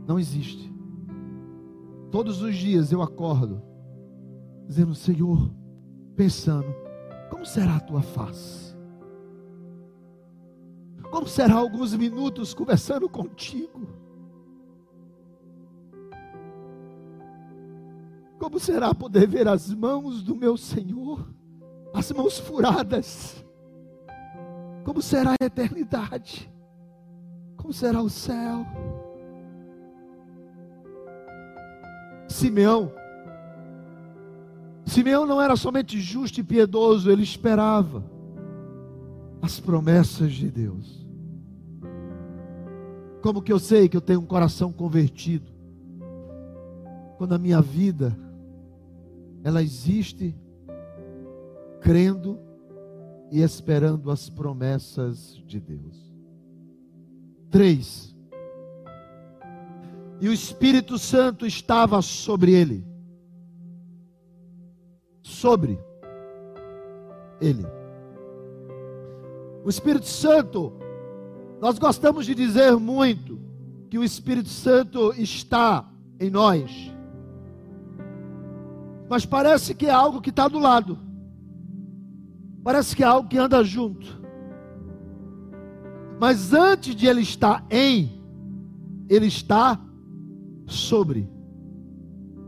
Não 0.07 0.19
existe. 0.19 0.71
Todos 2.11 2.43
os 2.43 2.55
dias 2.55 2.93
eu 2.93 3.01
acordo 3.01 3.63
dizendo: 4.69 4.95
Senhor, 4.95 5.51
pensando, 6.15 6.69
como 7.31 7.47
será 7.47 7.77
a 7.77 7.81
tua 7.81 8.03
face? 8.03 8.77
Como 11.11 11.27
será 11.27 11.55
alguns 11.55 11.95
minutos 11.95 12.53
conversando 12.53 13.09
contigo? 13.09 13.89
Como 18.39 18.61
será 18.61 18.95
poder 18.95 19.27
ver 19.27 19.49
as 19.49 19.73
mãos 19.73 20.23
do 20.23 20.37
meu 20.37 20.59
Senhor, 20.59 21.27
as 21.97 22.13
mãos 22.13 22.39
furadas? 22.39 23.43
Como 24.85 25.01
será 25.01 25.35
a 25.41 25.45
eternidade? 25.45 26.53
Como 27.57 27.73
será 27.73 28.03
o 28.03 28.11
céu? 28.11 28.67
Simeão. 32.29 32.93
Simeão 34.85 35.27
não 35.27 35.41
era 35.41 35.57
somente 35.57 35.99
justo 35.99 36.39
e 36.39 36.45
piedoso, 36.45 37.11
ele 37.11 37.23
esperava 37.23 38.05
as 39.41 39.59
promessas 39.59 40.33
de 40.33 40.51
Deus. 40.51 41.07
Como 43.23 43.41
que 43.41 43.53
eu 43.53 43.59
sei 43.59 43.89
que 43.89 43.97
eu 43.97 44.03
tenho 44.03 44.21
um 44.21 44.27
coração 44.27 44.71
convertido? 44.71 45.51
Quando 47.17 47.35
a 47.35 47.39
minha 47.39 47.63
vida 47.63 48.17
ela 49.43 49.63
existe 49.63 50.37
crendo 51.87 52.41
e 53.31 53.41
esperando 53.41 54.11
as 54.11 54.29
promessas 54.29 55.41
de 55.47 55.61
Deus. 55.61 56.13
Três. 57.49 58.13
E 60.21 60.29
o 60.29 60.33
Espírito 60.33 60.99
Santo 60.99 61.47
estava 61.47 62.03
sobre 62.03 62.53
ele. 62.53 62.85
Sobre 65.23 65.79
ele. 67.41 67.65
O 69.65 69.69
Espírito 69.69 70.07
Santo, 70.07 70.73
nós 71.61 71.79
gostamos 71.79 72.27
de 72.27 72.35
dizer 72.35 72.77
muito 72.79 73.39
que 73.89 73.97
o 73.97 74.03
Espírito 74.03 74.49
Santo 74.49 75.15
está 75.17 75.89
em 76.19 76.31
nós. 76.31 76.93
Mas 79.09 79.25
parece 79.25 79.73
que 79.73 79.87
é 79.87 79.93
algo 79.93 80.21
que 80.21 80.31
está 80.31 80.49
do 80.49 80.59
lado. 80.59 81.06
Parece 82.67 82.97
que 82.97 83.05
é 83.05 83.07
algo 83.07 83.29
que 83.29 83.39
anda 83.39 83.63
junto. 83.63 84.21
Mas 86.19 86.53
antes 86.53 86.97
de 86.97 87.07
ele 87.07 87.21
estar 87.21 87.65
em, 87.71 88.21
ele 89.09 89.27
está 89.27 89.81
sobre. 90.67 91.31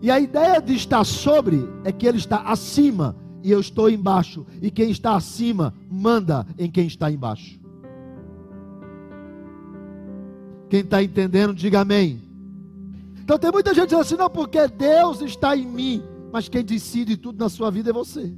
E 0.02 0.10
a 0.10 0.18
ideia 0.18 0.60
de 0.60 0.74
estar 0.74 1.04
sobre 1.04 1.60
é 1.84 1.92
que 1.92 2.04
ele 2.04 2.18
está 2.18 2.40
acima 2.40 3.14
e 3.44 3.52
eu 3.52 3.60
estou 3.60 3.88
embaixo. 3.88 4.44
E 4.60 4.72
quem 4.72 4.90
está 4.90 5.14
acima 5.14 5.72
manda 5.88 6.44
em 6.58 6.68
quem 6.68 6.88
está 6.88 7.08
embaixo. 7.08 7.60
Quem 10.68 10.80
está 10.80 11.00
entendendo, 11.00 11.54
diga 11.54 11.82
amém. 11.82 12.20
Então 13.20 13.38
tem 13.38 13.52
muita 13.52 13.72
gente 13.72 13.84
dizendo 13.84 14.00
assim, 14.00 14.16
não, 14.16 14.28
porque 14.28 14.66
Deus 14.66 15.20
está 15.20 15.56
em 15.56 15.64
mim. 15.64 16.02
Mas 16.32 16.48
quem 16.48 16.64
decide 16.64 17.16
tudo 17.16 17.38
na 17.38 17.48
sua 17.48 17.70
vida 17.70 17.90
é 17.90 17.92
você. 17.92 18.34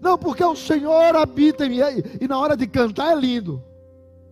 Não, 0.00 0.18
porque 0.18 0.44
o 0.44 0.56
Senhor 0.56 1.16
habita 1.16 1.66
em 1.66 1.70
mim. 1.70 1.78
E 2.20 2.28
na 2.28 2.38
hora 2.38 2.56
de 2.56 2.66
cantar 2.66 3.12
é 3.12 3.20
lindo. 3.20 3.62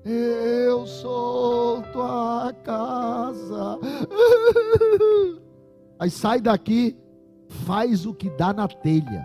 Eu 0.05 0.87
sou 0.87 1.83
tua 1.93 2.53
casa. 2.65 3.79
Aí 5.99 6.11
sai 6.11 6.41
daqui, 6.41 6.97
faz 7.65 8.05
o 8.05 8.13
que 8.13 8.29
dá 8.31 8.53
na 8.53 8.67
telha. 8.67 9.25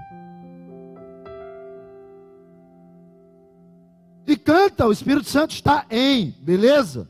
E 4.28 4.36
canta, 4.36 4.86
o 4.86 4.92
Espírito 4.92 5.28
Santo 5.28 5.52
está 5.52 5.86
em, 5.90 6.36
beleza? 6.40 7.10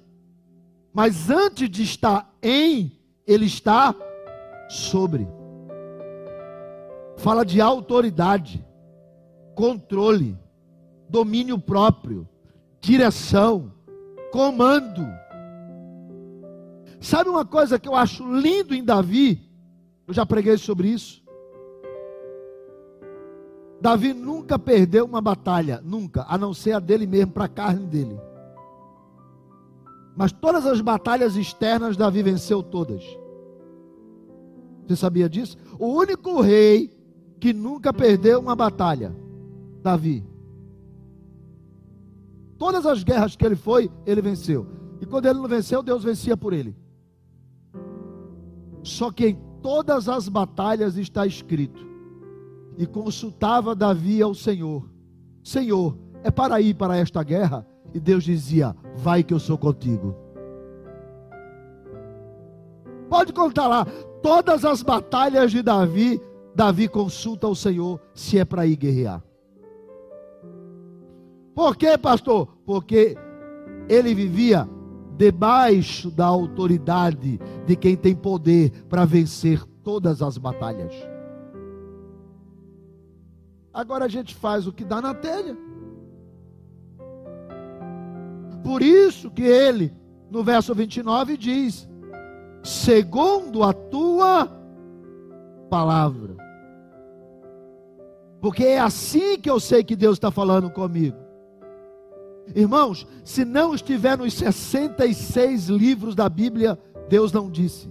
Mas 0.94 1.30
antes 1.30 1.70
de 1.70 1.84
estar 1.84 2.32
em, 2.42 2.92
ele 3.26 3.46
está 3.46 3.94
sobre. 4.70 5.28
Fala 7.18 7.44
de 7.44 7.60
autoridade 7.60 8.64
controle, 9.58 10.38
domínio 11.10 11.58
próprio, 11.58 12.30
direção, 12.80 13.74
comando. 14.32 15.04
Sabe 17.02 17.28
uma 17.28 17.44
coisa 17.44 17.80
que 17.80 17.90
eu 17.90 17.96
acho 17.96 18.24
lindo 18.40 18.76
em 18.76 18.84
Davi? 18.84 19.50
Eu 20.08 20.14
já 20.14 20.28
preguei 20.28 20.60
sobre 20.60 20.90
isso. 20.90 21.24
Davi 23.82 24.14
nunca 24.14 24.60
perdeu 24.60 25.06
uma 25.06 25.22
batalha, 25.22 25.82
nunca, 25.84 26.24
a 26.30 26.38
não 26.38 26.54
ser 26.54 26.74
a 26.74 26.80
dele 26.80 27.08
mesmo, 27.08 27.32
para 27.32 27.46
a 27.46 27.50
carne 27.50 27.88
dele. 27.88 28.20
Mas 30.16 30.32
todas 30.32 30.68
as 30.68 30.82
batalhas 30.82 31.36
externas, 31.36 31.98
Davi 31.98 32.22
venceu 32.22 32.62
todas. 32.62 33.04
Você 34.86 34.96
sabia 34.96 35.28
disso? 35.28 35.58
O 35.80 35.88
único 35.88 36.42
rei 36.42 36.96
que 37.40 37.54
nunca 37.54 37.92
perdeu 37.92 38.40
uma 38.40 38.56
batalha 38.56 39.27
Davi. 39.88 40.22
Todas 42.58 42.86
as 42.86 43.04
guerras 43.04 43.38
que 43.38 43.46
ele 43.46 43.56
foi, 43.56 43.90
ele 44.06 44.22
venceu. 44.22 44.68
E 45.00 45.06
quando 45.06 45.28
ele 45.28 45.40
não 45.40 45.48
venceu, 45.48 45.82
Deus 45.82 46.04
vencia 46.04 46.36
por 46.36 46.52
ele. 46.52 46.76
Só 48.84 49.12
que 49.12 49.28
em 49.28 49.40
todas 49.62 50.10
as 50.10 50.28
batalhas 50.28 50.98
está 50.98 51.26
escrito: 51.26 51.88
E 52.78 52.86
consultava 52.86 53.74
Davi 53.74 54.22
ao 54.22 54.34
Senhor: 54.34 54.90
Senhor, 55.42 55.98
é 56.22 56.30
para 56.30 56.60
ir 56.60 56.74
para 56.74 56.98
esta 56.98 57.24
guerra? 57.24 57.66
E 57.94 58.00
Deus 58.00 58.26
dizia: 58.26 58.76
Vai 58.94 59.24
que 59.24 59.34
eu 59.34 59.40
sou 59.40 59.58
contigo. 59.58 60.14
Pode 63.10 63.32
contar 63.32 63.68
lá, 63.68 63.86
todas 64.22 64.66
as 64.66 64.84
batalhas 64.84 65.50
de 65.52 65.62
Davi, 65.62 66.20
Davi 66.54 66.90
consulta 66.90 67.48
ao 67.48 67.56
Senhor 67.56 68.02
se 68.14 68.38
é 68.38 68.44
para 68.44 68.66
ir 68.66 68.76
guerrear. 68.76 69.24
Por 71.58 71.76
quê, 71.76 71.98
pastor? 71.98 72.48
Porque 72.68 73.18
ele 73.90 74.14
vivia 74.14 74.70
debaixo 75.18 76.12
da 76.12 76.28
autoridade 76.28 77.40
de 77.66 77.76
quem 77.76 77.98
tem 77.98 78.16
poder 78.16 78.84
para 78.84 79.06
vencer 79.06 79.66
todas 79.82 80.22
as 80.22 80.38
batalhas. 80.38 80.94
Agora 83.74 84.06
a 84.06 84.08
gente 84.08 84.36
faz 84.36 84.68
o 84.68 84.72
que 84.72 84.86
dá 84.86 85.02
na 85.02 85.16
telha. 85.16 85.58
Por 88.64 88.84
isso 88.84 89.32
que 89.32 89.42
ele, 89.42 89.92
no 90.30 90.44
verso 90.44 90.76
29, 90.76 91.38
diz: 91.38 91.90
segundo 92.64 93.64
a 93.64 93.74
tua 93.74 94.48
palavra. 95.72 96.38
Porque 98.40 98.64
é 98.64 98.80
assim 98.80 99.40
que 99.40 99.50
eu 99.50 99.60
sei 99.60 99.84
que 99.84 99.96
Deus 99.96 100.18
está 100.18 100.30
falando 100.30 100.70
comigo. 100.70 101.26
Irmãos, 102.56 103.06
se 103.24 103.44
não 103.44 103.76
estiver 103.76 104.18
nos 104.18 104.34
66 104.34 105.68
livros 105.68 106.16
da 106.16 106.28
Bíblia, 106.30 106.80
Deus 107.10 107.32
não 107.32 107.50
disse. 107.50 107.90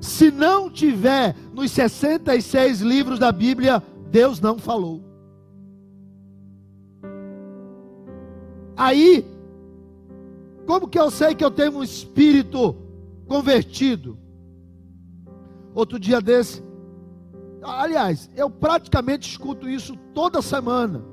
Se 0.00 0.30
não 0.30 0.70
tiver 0.70 1.36
nos 1.52 1.70
66 1.72 2.80
livros 2.80 3.18
da 3.18 3.30
Bíblia, 3.30 3.82
Deus 4.10 4.40
não 4.40 4.58
falou. 4.58 5.02
Aí, 8.76 9.26
como 10.66 10.88
que 10.88 10.98
eu 10.98 11.10
sei 11.10 11.34
que 11.34 11.44
eu 11.44 11.50
tenho 11.50 11.76
um 11.76 11.82
espírito 11.82 12.74
convertido? 13.26 14.18
Outro 15.74 15.98
dia 15.98 16.20
desse, 16.20 16.62
aliás, 17.62 18.30
eu 18.36 18.48
praticamente 18.50 19.28
escuto 19.28 19.68
isso 19.68 19.96
toda 20.14 20.42
semana. 20.42 21.04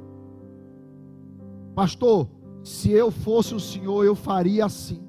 Pastor, 1.76 2.28
se 2.64 2.92
eu 2.92 3.12
fosse 3.12 3.54
o 3.54 3.60
Senhor, 3.60 4.04
eu 4.04 4.16
faria 4.16 4.66
assim. 4.66 5.08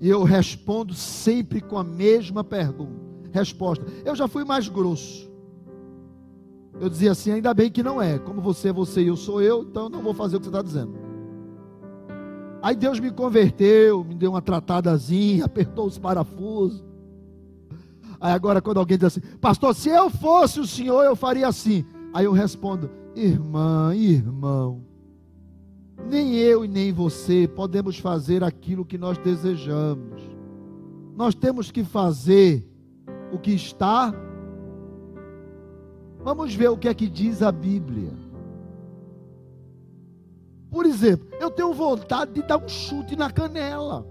E 0.00 0.08
eu 0.08 0.24
respondo 0.24 0.94
sempre 0.94 1.60
com 1.60 1.78
a 1.78 1.84
mesma 1.84 2.42
pergunta, 2.42 3.30
resposta. 3.30 3.84
Eu 4.04 4.16
já 4.16 4.26
fui 4.26 4.44
mais 4.44 4.66
grosso. 4.68 5.30
Eu 6.80 6.88
dizia 6.88 7.12
assim: 7.12 7.30
ainda 7.30 7.54
bem 7.54 7.70
que 7.70 7.82
não 7.82 8.02
é. 8.02 8.18
Como 8.18 8.40
você 8.40 8.70
é 8.70 8.72
você 8.72 9.02
e 9.02 9.06
eu 9.06 9.16
sou 9.16 9.40
eu, 9.40 9.62
então 9.62 9.84
eu 9.84 9.90
não 9.90 10.02
vou 10.02 10.12
fazer 10.12 10.36
o 10.36 10.40
que 10.40 10.46
você 10.46 10.50
está 10.50 10.62
dizendo. 10.62 10.92
Aí 12.60 12.74
Deus 12.74 12.98
me 12.98 13.10
converteu, 13.10 14.02
me 14.02 14.14
deu 14.14 14.30
uma 14.30 14.42
tratadazinha, 14.42 15.44
apertou 15.46 15.86
os 15.86 15.98
parafusos. 15.98 16.84
Aí 18.22 18.30
agora, 18.30 18.62
quando 18.62 18.78
alguém 18.78 18.96
diz 18.96 19.06
assim, 19.06 19.20
pastor, 19.40 19.74
se 19.74 19.88
eu 19.88 20.08
fosse 20.08 20.60
o 20.60 20.66
senhor, 20.66 21.02
eu 21.02 21.16
faria 21.16 21.48
assim. 21.48 21.84
Aí 22.14 22.24
eu 22.24 22.30
respondo: 22.30 22.88
irmã, 23.16 23.92
irmão, 23.96 24.80
nem 26.08 26.36
eu 26.36 26.64
e 26.64 26.68
nem 26.68 26.92
você 26.92 27.48
podemos 27.48 27.98
fazer 27.98 28.44
aquilo 28.44 28.84
que 28.84 28.96
nós 28.96 29.18
desejamos. 29.18 30.22
Nós 31.16 31.34
temos 31.34 31.72
que 31.72 31.82
fazer 31.82 32.64
o 33.32 33.40
que 33.40 33.50
está. 33.50 34.14
Vamos 36.22 36.54
ver 36.54 36.68
o 36.68 36.78
que 36.78 36.86
é 36.86 36.94
que 36.94 37.08
diz 37.08 37.42
a 37.42 37.50
Bíblia. 37.50 38.12
Por 40.70 40.86
exemplo, 40.86 41.26
eu 41.40 41.50
tenho 41.50 41.74
vontade 41.74 42.34
de 42.34 42.42
dar 42.42 42.58
um 42.58 42.68
chute 42.68 43.16
na 43.16 43.32
canela. 43.32 44.06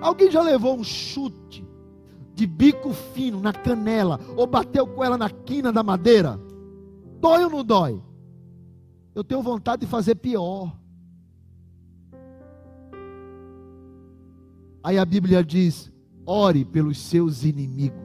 Alguém 0.00 0.30
já 0.30 0.42
levou 0.42 0.76
um 0.76 0.84
chute 0.84 1.66
de 2.34 2.46
bico 2.46 2.92
fino 2.92 3.38
na 3.40 3.52
canela 3.52 4.18
ou 4.36 4.46
bateu 4.46 4.86
com 4.86 5.04
ela 5.04 5.18
na 5.18 5.28
quina 5.28 5.70
da 5.72 5.82
madeira? 5.82 6.40
Dói 7.20 7.44
ou 7.44 7.50
não 7.50 7.64
dói? 7.64 8.02
Eu 9.14 9.22
tenho 9.22 9.42
vontade 9.42 9.80
de 9.80 9.86
fazer 9.86 10.14
pior. 10.14 10.74
Aí 14.82 14.98
a 14.98 15.04
Bíblia 15.04 15.44
diz: 15.44 15.92
ore 16.24 16.64
pelos 16.64 16.98
seus 16.98 17.44
inimigos. 17.44 17.98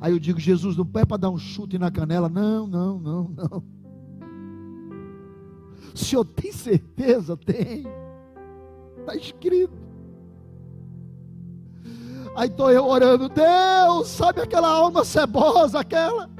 Aí 0.00 0.12
eu 0.12 0.18
digo, 0.18 0.38
Jesus, 0.38 0.76
não 0.76 0.88
é 0.94 1.04
para 1.04 1.16
dar 1.16 1.30
um 1.30 1.38
chute 1.38 1.76
na 1.78 1.90
canela. 1.90 2.28
Não, 2.28 2.66
não, 2.66 2.98
não, 2.98 3.28
não. 3.28 3.64
O 5.92 5.98
senhor 5.98 6.24
tem 6.24 6.52
certeza? 6.52 7.36
Tem. 7.36 7.84
Está 9.00 9.16
escrito. 9.16 9.87
Aí 12.34 12.48
estou 12.48 12.70
eu 12.70 12.86
orando, 12.86 13.28
Deus, 13.28 14.08
sabe 14.08 14.40
aquela 14.40 14.68
alma 14.68 15.04
cebosa, 15.04 15.80
aquela? 15.80 16.30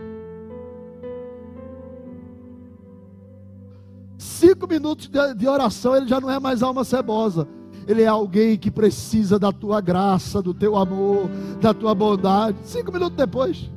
Cinco 4.17 4.67
minutos 4.67 5.09
de, 5.09 5.35
de 5.35 5.49
oração, 5.49 5.97
ele 5.97 6.07
já 6.07 6.21
não 6.21 6.31
é 6.31 6.39
mais 6.39 6.63
alma 6.63 6.85
cebosa. 6.85 7.47
Ele 7.87 8.03
é 8.03 8.07
alguém 8.07 8.59
que 8.59 8.71
precisa 8.71 9.39
da 9.39 9.51
tua 9.51 9.81
graça, 9.81 10.43
do 10.43 10.53
teu 10.53 10.77
amor, 10.77 11.29
da 11.61 11.73
tua 11.73 11.95
bondade. 11.95 12.59
Cinco 12.65 12.93
minutos 12.93 13.17
depois, 13.17 13.71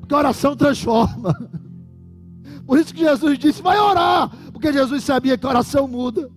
porque 0.00 0.14
a 0.14 0.18
oração 0.18 0.56
transforma. 0.56 1.34
Por 2.66 2.78
isso 2.78 2.92
que 2.92 3.00
Jesus 3.00 3.38
disse: 3.38 3.62
vai 3.62 3.78
orar, 3.78 4.30
porque 4.52 4.72
Jesus 4.72 5.04
sabia 5.04 5.36
que 5.36 5.46
a 5.46 5.50
oração 5.50 5.86
muda 5.86 6.30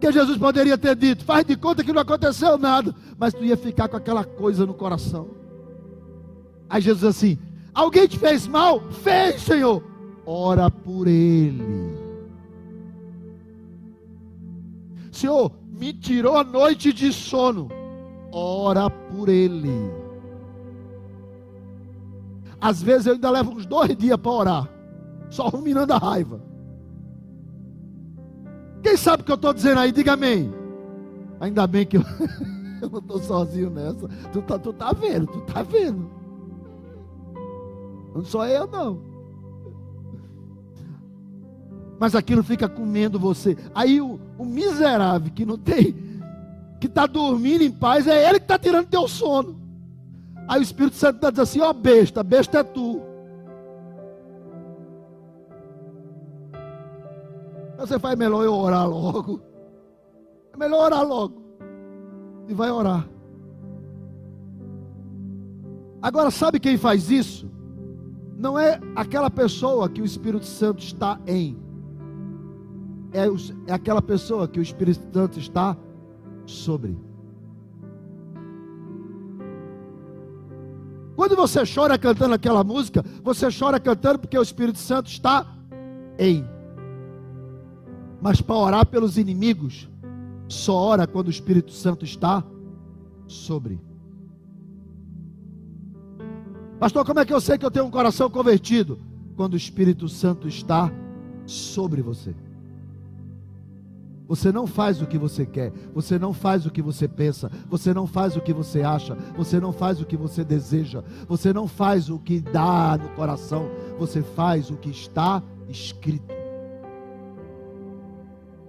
que 0.00 0.10
Jesus 0.10 0.38
poderia 0.38 0.78
ter 0.78 0.96
dito: 0.96 1.24
faz 1.24 1.44
de 1.44 1.56
conta 1.56 1.84
que 1.84 1.92
não 1.92 2.00
aconteceu 2.00 2.56
nada, 2.56 2.94
mas 3.18 3.34
tu 3.34 3.44
ia 3.44 3.56
ficar 3.56 3.88
com 3.88 3.96
aquela 3.96 4.24
coisa 4.24 4.66
no 4.66 4.74
coração. 4.74 5.28
Aí 6.68 6.80
Jesus 6.80 7.04
assim: 7.04 7.38
alguém 7.74 8.08
te 8.08 8.18
fez 8.18 8.46
mal? 8.46 8.80
Fez, 8.90 9.42
Senhor. 9.42 9.82
Ora 10.24 10.70
por 10.70 11.06
ele. 11.06 11.98
Senhor, 15.12 15.52
me 15.70 15.92
tirou 15.92 16.36
a 16.36 16.44
noite 16.44 16.92
de 16.92 17.12
sono. 17.12 17.68
Ora 18.32 18.88
por 18.88 19.28
ele. 19.28 19.90
Às 22.60 22.82
vezes 22.82 23.06
eu 23.06 23.14
ainda 23.14 23.30
levo 23.30 23.52
uns 23.52 23.66
dois 23.66 23.96
dias 23.96 24.18
para 24.18 24.30
orar, 24.30 24.68
só 25.30 25.48
ruminando 25.48 25.92
a 25.92 25.98
raiva. 25.98 26.49
Quem 28.82 28.96
sabe 28.96 29.22
o 29.22 29.26
que 29.26 29.32
eu 29.32 29.36
estou 29.36 29.52
dizendo 29.52 29.80
aí? 29.80 29.92
Diga 29.92 30.14
amém. 30.14 30.52
Ainda 31.40 31.66
bem 31.66 31.86
que 31.86 31.96
eu, 31.96 32.02
eu 32.80 32.90
não 32.90 32.98
estou 32.98 33.18
sozinho 33.18 33.70
nessa. 33.70 34.08
Tu 34.32 34.42
tá, 34.42 34.58
tu 34.58 34.72
tá 34.72 34.92
vendo, 34.92 35.26
tu 35.26 35.40
tá 35.42 35.62
vendo. 35.62 36.10
Não 38.14 38.24
sou 38.24 38.44
eu, 38.44 38.66
não. 38.66 39.00
Mas 41.98 42.14
aquilo 42.14 42.42
fica 42.42 42.68
comendo 42.68 43.18
você. 43.18 43.56
Aí 43.74 44.00
o, 44.00 44.18
o 44.38 44.44
miserável 44.44 45.30
que 45.30 45.44
não 45.44 45.58
tem, 45.58 45.94
que 46.80 46.86
está 46.86 47.06
dormindo 47.06 47.62
em 47.62 47.70
paz, 47.70 48.06
é 48.06 48.28
ele 48.28 48.38
que 48.38 48.44
está 48.44 48.58
tirando 48.58 48.86
teu 48.86 49.06
sono. 49.06 49.60
Aí 50.48 50.60
o 50.60 50.62
Espírito 50.62 50.96
Santo 50.96 51.16
está 51.16 51.30
dizendo 51.30 51.42
assim: 51.42 51.60
ó, 51.60 51.70
oh, 51.70 51.74
besta, 51.74 52.22
besta 52.22 52.58
é 52.58 52.62
tu. 52.62 53.02
Você 57.80 57.98
faz 57.98 58.16
melhor 58.16 58.44
eu 58.44 58.54
orar 58.54 58.86
logo. 58.86 59.40
É 60.52 60.56
melhor 60.56 60.84
orar 60.84 61.02
logo. 61.02 61.40
E 62.46 62.52
vai 62.52 62.70
orar. 62.70 63.08
Agora, 66.02 66.30
sabe 66.30 66.60
quem 66.60 66.76
faz 66.76 67.10
isso? 67.10 67.50
Não 68.36 68.58
é 68.58 68.78
aquela 68.94 69.30
pessoa 69.30 69.88
que 69.88 70.02
o 70.02 70.04
Espírito 70.04 70.44
Santo 70.44 70.82
está 70.82 71.18
em. 71.26 71.58
É, 73.12 73.24
é 73.66 73.72
aquela 73.72 74.02
pessoa 74.02 74.46
que 74.46 74.60
o 74.60 74.62
Espírito 74.62 75.02
Santo 75.12 75.38
está 75.38 75.74
sobre. 76.44 76.98
Quando 81.16 81.34
você 81.34 81.62
chora 81.64 81.98
cantando 81.98 82.34
aquela 82.34 82.62
música, 82.62 83.02
você 83.22 83.48
chora 83.50 83.80
cantando 83.80 84.18
porque 84.18 84.38
o 84.38 84.42
Espírito 84.42 84.78
Santo 84.78 85.08
está 85.08 85.46
em. 86.18 86.59
Mas 88.20 88.40
para 88.40 88.56
orar 88.56 88.86
pelos 88.86 89.16
inimigos, 89.16 89.88
só 90.48 90.74
ora 90.74 91.06
quando 91.06 91.28
o 91.28 91.30
Espírito 91.30 91.72
Santo 91.72 92.04
está 92.04 92.44
sobre. 93.26 93.80
Pastor, 96.78 97.04
como 97.04 97.20
é 97.20 97.24
que 97.24 97.32
eu 97.32 97.40
sei 97.40 97.56
que 97.58 97.64
eu 97.64 97.70
tenho 97.70 97.86
um 97.86 97.90
coração 97.90 98.28
convertido? 98.30 98.98
Quando 99.36 99.54
o 99.54 99.56
Espírito 99.56 100.08
Santo 100.08 100.48
está 100.48 100.92
sobre 101.46 102.02
você. 102.02 102.34
Você 104.26 104.52
não 104.52 104.66
faz 104.66 105.02
o 105.02 105.06
que 105.06 105.18
você 105.18 105.44
quer, 105.44 105.72
você 105.92 106.16
não 106.16 106.32
faz 106.32 106.64
o 106.64 106.70
que 106.70 106.80
você 106.80 107.08
pensa, 107.08 107.50
você 107.68 107.92
não 107.92 108.06
faz 108.06 108.36
o 108.36 108.40
que 108.40 108.52
você 108.52 108.80
acha, 108.80 109.16
você 109.36 109.58
não 109.58 109.72
faz 109.72 110.00
o 110.00 110.06
que 110.06 110.16
você 110.16 110.44
deseja, 110.44 111.02
você 111.28 111.52
não 111.52 111.66
faz 111.66 112.08
o 112.08 112.18
que 112.18 112.40
dá 112.40 112.96
no 112.96 113.08
coração, 113.10 113.68
você 113.98 114.22
faz 114.22 114.70
o 114.70 114.76
que 114.76 114.90
está 114.90 115.42
escrito. 115.68 116.39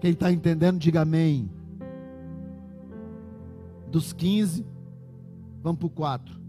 Quem 0.01 0.13
está 0.13 0.31
entendendo, 0.31 0.79
diga 0.79 1.01
amém. 1.01 1.47
Dos 3.87 4.11
15, 4.11 4.65
vamos 5.61 5.77
para 5.77 5.85
o 5.85 5.91
4. 5.91 6.41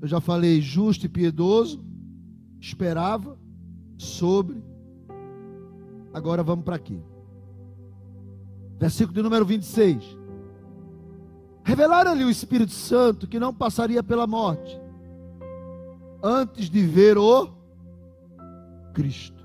Eu 0.00 0.08
já 0.08 0.18
falei 0.18 0.62
justo 0.62 1.04
e 1.04 1.10
piedoso, 1.10 1.84
esperava, 2.58 3.38
sobre. 3.98 4.64
Agora 6.14 6.42
vamos 6.42 6.64
para 6.64 6.76
aqui. 6.76 6.98
Versículo 8.78 9.14
de 9.14 9.22
número 9.22 9.44
26. 9.44 10.16
Revelaram-lhe 11.62 12.24
o 12.24 12.30
Espírito 12.30 12.72
Santo 12.72 13.28
que 13.28 13.38
não 13.38 13.52
passaria 13.52 14.02
pela 14.02 14.26
morte, 14.26 14.80
antes 16.22 16.70
de 16.70 16.80
ver 16.80 17.18
o 17.18 17.50
Cristo 18.94 19.39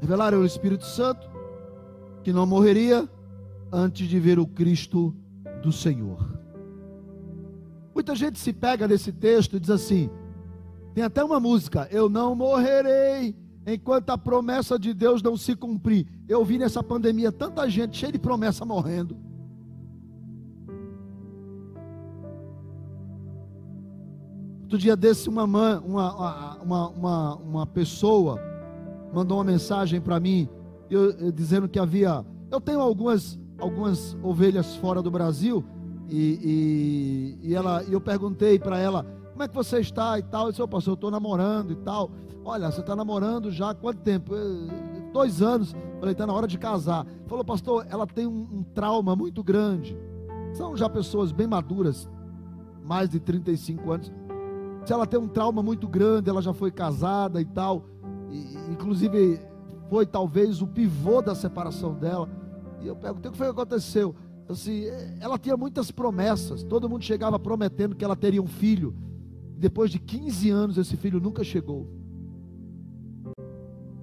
revelaram 0.00 0.38
ao 0.38 0.44
Espírito 0.44 0.84
Santo 0.84 1.28
que 2.22 2.32
não 2.32 2.46
morreria 2.46 3.08
antes 3.72 4.08
de 4.08 4.18
ver 4.18 4.38
o 4.38 4.46
Cristo 4.46 5.14
do 5.62 5.70
Senhor. 5.72 6.38
Muita 7.94 8.14
gente 8.14 8.38
se 8.38 8.52
pega 8.52 8.88
nesse 8.88 9.12
texto 9.12 9.56
e 9.56 9.60
diz 9.60 9.70
assim: 9.70 10.10
tem 10.94 11.04
até 11.04 11.22
uma 11.22 11.38
música, 11.38 11.88
eu 11.90 12.08
não 12.08 12.34
morrerei 12.34 13.36
enquanto 13.66 14.10
a 14.10 14.18
promessa 14.18 14.78
de 14.78 14.94
Deus 14.94 15.22
não 15.22 15.36
se 15.36 15.54
cumprir. 15.54 16.06
Eu 16.28 16.44
vi 16.44 16.58
nessa 16.58 16.82
pandemia 16.82 17.30
tanta 17.30 17.68
gente 17.68 17.96
cheia 17.96 18.12
de 18.12 18.18
promessa 18.18 18.64
morrendo. 18.64 19.16
Outro 24.62 24.78
dia 24.78 24.96
desse, 24.96 25.28
uma, 25.28 25.44
uma, 25.44 25.80
uma, 25.80 26.88
uma, 26.88 27.34
uma 27.36 27.66
pessoa 27.66 28.40
mandou 29.12 29.38
uma 29.38 29.44
mensagem 29.44 30.00
para 30.00 30.18
mim 30.20 30.48
eu, 30.90 31.10
eu, 31.12 31.32
dizendo 31.32 31.68
que 31.68 31.78
havia. 31.78 32.24
Eu 32.50 32.60
tenho 32.60 32.80
algumas, 32.80 33.38
algumas 33.58 34.16
ovelhas 34.22 34.74
fora 34.76 35.00
do 35.00 35.10
Brasil 35.10 35.64
e, 36.08 37.38
e, 37.42 37.48
e 37.48 37.54
ela, 37.54 37.84
e 37.84 37.92
eu 37.92 38.00
perguntei 38.00 38.58
para 38.58 38.78
ela 38.78 39.06
como 39.30 39.44
é 39.44 39.48
que 39.48 39.54
você 39.54 39.78
está 39.78 40.18
e 40.18 40.22
tal. 40.22 40.46
Eu 40.46 40.50
disse, 40.50 40.62
oh, 40.62 40.68
pastor, 40.68 40.92
eu 40.92 40.94
estou 40.94 41.10
namorando 41.10 41.72
e 41.72 41.76
tal. 41.76 42.10
Olha, 42.44 42.70
você 42.70 42.80
está 42.80 42.96
namorando 42.96 43.50
já 43.50 43.70
há 43.70 43.74
quanto 43.74 44.00
tempo? 44.00 44.34
Dois 45.12 45.40
anos. 45.40 45.74
Falei, 46.00 46.12
está 46.12 46.26
na 46.26 46.32
hora 46.32 46.48
de 46.48 46.58
casar. 46.58 47.06
Falou, 47.26 47.44
pastor, 47.44 47.86
ela 47.88 48.06
tem 48.06 48.26
um, 48.26 48.48
um, 48.52 48.62
trauma 48.62 49.14
muito 49.14 49.44
grande. 49.44 49.96
São 50.52 50.76
já 50.76 50.88
pessoas 50.88 51.30
bem 51.30 51.46
maduras, 51.46 52.08
mais 52.82 53.08
de 53.08 53.20
35 53.20 53.92
anos. 53.92 54.12
Se 54.84 54.92
ela 54.92 55.06
tem 55.06 55.20
um 55.20 55.28
trauma 55.28 55.62
muito 55.62 55.86
grande, 55.86 56.28
ela 56.28 56.42
já 56.42 56.52
foi 56.52 56.72
casada 56.72 57.40
e 57.40 57.44
tal 57.44 57.84
inclusive 58.70 59.40
foi 59.88 60.06
talvez 60.06 60.62
o 60.62 60.66
pivô 60.66 61.20
da 61.20 61.34
separação 61.34 61.94
dela. 61.94 62.28
E 62.80 62.86
eu 62.86 62.96
perguntei 62.96 63.28
o 63.28 63.32
que 63.32 63.38
foi 63.38 63.46
que 63.48 63.52
aconteceu. 63.52 64.14
Assim, 64.48 64.84
ela 65.20 65.38
tinha 65.38 65.56
muitas 65.56 65.90
promessas, 65.90 66.64
todo 66.64 66.88
mundo 66.88 67.04
chegava 67.04 67.38
prometendo 67.38 67.94
que 67.94 68.04
ela 68.04 68.16
teria 68.16 68.42
um 68.42 68.46
filho. 68.46 68.94
Depois 69.56 69.90
de 69.90 69.98
15 69.98 70.50
anos, 70.50 70.78
esse 70.78 70.96
filho 70.96 71.20
nunca 71.20 71.44
chegou. 71.44 71.86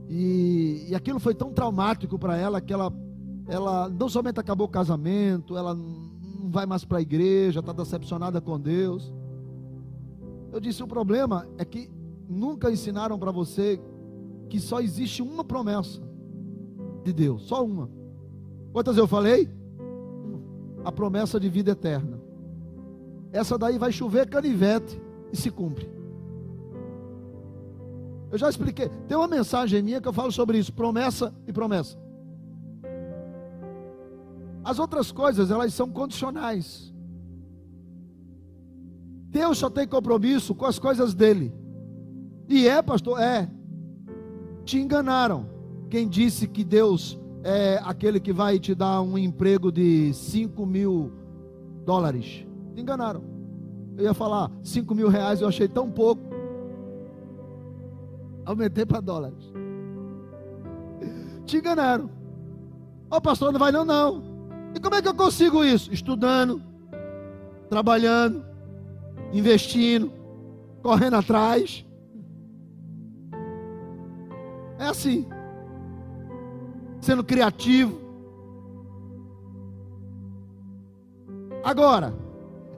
E, 0.09 0.86
e 0.89 0.95
aquilo 0.95 1.19
foi 1.19 1.36
tão 1.36 1.51
traumático 1.51 2.17
para 2.17 2.38
ela 2.38 2.61
que 2.61 2.71
ela, 2.71 2.93
ela 3.47 3.89
não 3.89 4.07
somente 4.07 4.39
acabou 4.39 4.67
o 4.67 4.69
casamento, 4.69 5.57
ela 5.57 5.73
não 5.73 6.49
vai 6.49 6.65
mais 6.65 6.86
para 6.86 6.99
a 6.99 7.01
igreja, 7.01 7.59
está 7.59 7.73
decepcionada 7.73 8.39
com 8.39 8.59
Deus. 8.59 9.13
Eu 10.51 10.59
disse: 10.59 10.82
o 10.82 10.88
problema 10.88 11.45
é 11.57 11.65
que 11.65 11.89
nunca 12.30 12.71
ensinaram 12.71 13.19
para 13.19 13.32
você 13.32 13.82
que 14.49 14.59
só 14.59 14.79
existe 14.79 15.21
uma 15.21 15.43
promessa 15.43 16.01
de 17.03 17.13
Deus, 17.13 17.43
só 17.43 17.63
uma. 17.63 17.89
Quantas 18.71 18.97
eu 18.97 19.07
falei? 19.07 19.49
A 20.83 20.91
promessa 20.91 21.39
de 21.39 21.49
vida 21.49 21.71
eterna. 21.71 22.19
Essa 23.31 23.57
daí 23.57 23.77
vai 23.77 23.91
chover 23.91 24.29
canivete 24.29 25.01
e 25.31 25.37
se 25.37 25.51
cumpre. 25.51 25.89
Eu 28.31 28.37
já 28.37 28.49
expliquei. 28.49 28.89
Tem 29.07 29.17
uma 29.17 29.27
mensagem 29.27 29.81
minha 29.81 30.01
que 30.01 30.07
eu 30.07 30.13
falo 30.13 30.31
sobre 30.31 30.57
isso: 30.57 30.73
promessa 30.73 31.33
e 31.45 31.53
promessa. 31.53 31.97
As 34.63 34.79
outras 34.79 35.11
coisas, 35.11 35.49
elas 35.49 35.73
são 35.73 35.89
condicionais. 35.89 36.93
Deus 39.29 39.57
só 39.57 39.69
tem 39.69 39.87
compromisso 39.87 40.53
com 40.53 40.65
as 40.65 40.77
coisas 40.77 41.13
dele. 41.13 41.53
E 42.49 42.67
é, 42.67 42.81
pastor? 42.81 43.19
É. 43.19 43.49
Te 44.68 44.78
enganaram. 44.78 45.45
Quem 45.89 46.09
disse 46.09 46.45
que 46.45 46.61
Deus 46.61 47.18
é 47.41 47.80
aquele 47.86 48.20
que 48.20 48.34
vai 48.34 48.59
te 48.59 48.76
dar 48.76 49.01
um 49.01 49.18
emprego 49.18 49.72
de 49.72 50.13
5 50.13 50.65
mil 50.65 51.09
dólares? 51.86 52.45
Te 52.76 52.82
enganaram. 52.82 53.24
Eu 53.95 54.03
ia 54.03 54.13
falar 54.13 54.51
5 54.61 54.93
mil 54.93 55.07
reais, 55.07 55.39
eu 55.39 55.47
achei 55.47 55.70
tão 55.70 55.89
pouco. 55.89 56.22
Aumentei 58.45 58.86
para 58.86 58.99
dólares. 58.99 59.39
Te 61.45 61.59
enganaram. 61.59 62.09
Ó, 63.09 63.15
oh, 63.15 63.22
pastor, 63.22 63.53
não 63.53 63.59
vai 63.59 63.72
não, 63.72 63.86
não. 63.86 64.22
E 64.76 64.82
como 64.82 64.95
é 64.95 65.01
que 65.01 65.07
eu 65.07 65.15
consigo 65.15 65.63
isso? 65.63 65.93
Estudando, 65.93 66.61
trabalhando, 67.70 68.43
investindo, 69.32 70.11
correndo 70.84 71.15
atrás. 71.15 71.86
É 74.88 74.89
assim. 74.89 75.25
Sendo 77.01 77.21
criativo. 77.21 77.99
Agora, 81.61 82.13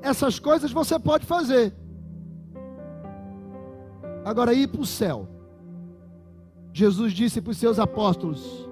essas 0.02 0.40
coisas 0.40 0.72
você 0.72 0.98
pode 0.98 1.28
fazer. 1.28 1.72
Agora, 4.26 4.56
ir 4.56 4.68
para 4.68 4.82
o 4.82 4.86
céu. 4.88 5.28
Jesus 6.74 7.14
disse 7.14 7.42
para 7.42 7.52
os 7.52 7.58
seus 7.58 7.78
apóstolos: 7.78 8.68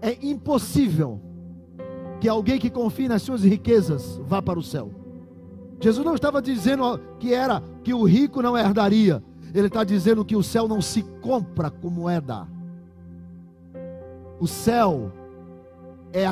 é 0.00 0.16
impossível 0.26 1.20
que 2.22 2.28
alguém 2.28 2.58
que 2.58 2.70
confie 2.70 3.06
nas 3.06 3.20
suas 3.20 3.44
riquezas 3.44 4.18
vá 4.24 4.40
para 4.40 4.58
o 4.58 4.62
céu. 4.62 4.90
Jesus 5.78 6.06
não 6.06 6.14
estava 6.14 6.40
dizendo 6.40 6.98
que 7.18 7.34
era 7.34 7.62
que 7.82 7.92
o 7.92 8.04
rico 8.04 8.40
não 8.40 8.56
herdaria. 8.56 9.22
Ele 9.54 9.68
está 9.68 9.84
dizendo 9.84 10.24
que 10.24 10.34
o 10.34 10.42
céu 10.42 10.66
não 10.66 10.82
se 10.82 11.02
compra 11.22 11.70
com 11.70 11.88
moeda. 11.88 12.48
O 14.40 14.48
céu 14.48 15.12
é 16.12 16.26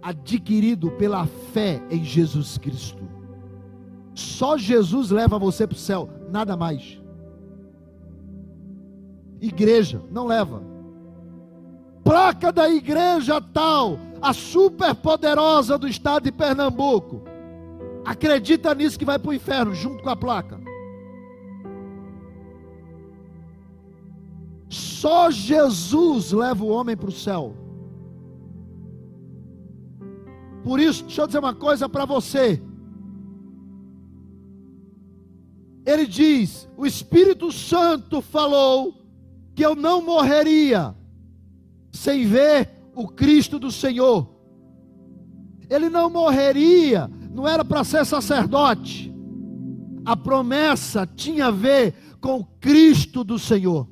adquirido 0.00 0.90
pela 0.92 1.26
fé 1.26 1.82
em 1.90 2.02
Jesus 2.02 2.56
Cristo. 2.56 3.02
Só 4.14 4.56
Jesus 4.56 5.10
leva 5.10 5.38
você 5.38 5.66
para 5.66 5.76
o 5.76 5.78
céu, 5.78 6.08
nada 6.30 6.56
mais. 6.56 6.98
Igreja, 9.38 10.02
não 10.10 10.26
leva. 10.26 10.62
Placa 12.02 12.50
da 12.50 12.70
igreja 12.70 13.40
tal, 13.40 13.98
a 14.20 14.32
super 14.32 14.94
poderosa 14.94 15.76
do 15.76 15.86
estado 15.86 16.24
de 16.24 16.32
Pernambuco. 16.32 17.22
Acredita 18.04 18.74
nisso 18.74 18.98
que 18.98 19.04
vai 19.04 19.18
para 19.18 19.30
o 19.30 19.34
inferno, 19.34 19.74
junto 19.74 20.02
com 20.02 20.10
a 20.10 20.16
placa. 20.16 20.61
Só 25.02 25.32
Jesus 25.32 26.30
leva 26.30 26.62
o 26.62 26.68
homem 26.68 26.96
para 26.96 27.08
o 27.08 27.12
céu. 27.12 27.56
Por 30.62 30.78
isso, 30.78 31.02
deixa 31.02 31.22
eu 31.22 31.26
dizer 31.26 31.40
uma 31.40 31.52
coisa 31.52 31.88
para 31.88 32.04
você. 32.04 32.62
Ele 35.84 36.06
diz: 36.06 36.68
O 36.76 36.86
Espírito 36.86 37.50
Santo 37.50 38.20
falou 38.20 38.94
que 39.56 39.66
eu 39.66 39.74
não 39.74 40.02
morreria 40.02 40.94
sem 41.90 42.24
ver 42.24 42.70
o 42.94 43.08
Cristo 43.08 43.58
do 43.58 43.72
Senhor. 43.72 44.32
Ele 45.68 45.90
não 45.90 46.08
morreria, 46.10 47.10
não 47.32 47.48
era 47.48 47.64
para 47.64 47.82
ser 47.82 48.06
sacerdote. 48.06 49.12
A 50.04 50.16
promessa 50.16 51.04
tinha 51.04 51.46
a 51.46 51.50
ver 51.50 51.92
com 52.20 52.38
o 52.38 52.44
Cristo 52.60 53.24
do 53.24 53.36
Senhor. 53.36 53.91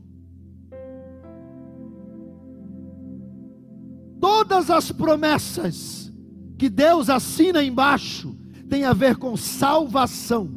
Todas 4.21 4.71
as 4.71 4.93
promessas 4.93 6.13
que 6.59 6.69
Deus 6.69 7.09
assina 7.09 7.65
embaixo 7.65 8.37
tem 8.69 8.85
a 8.85 8.93
ver 8.93 9.17
com 9.17 9.37
salvação. 9.37 10.51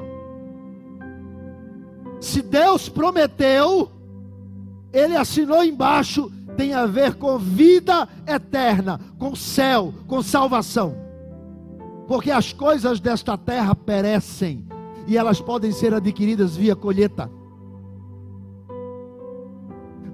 Se 2.20 2.42
Deus 2.42 2.90
prometeu, 2.90 3.90
Ele 4.92 5.16
assinou 5.16 5.64
embaixo, 5.64 6.32
tem 6.58 6.74
a 6.74 6.86
ver 6.86 7.16
com 7.16 7.40
vida 7.40 8.08
eterna, 8.28 9.00
com 9.18 9.36
céu, 9.36 9.94
com 10.08 10.22
salvação. 10.22 10.96
Porque 12.08 12.32
as 12.32 12.52
coisas 12.52 13.00
desta 13.00 13.38
terra 13.38 13.74
perecem 13.74 14.68
e 15.08 15.18
elas 15.18 15.40
podem 15.40 15.72
ser 15.72 15.94
adquiridas 15.94 16.56
via 16.56 16.76
colheita. 16.76 17.32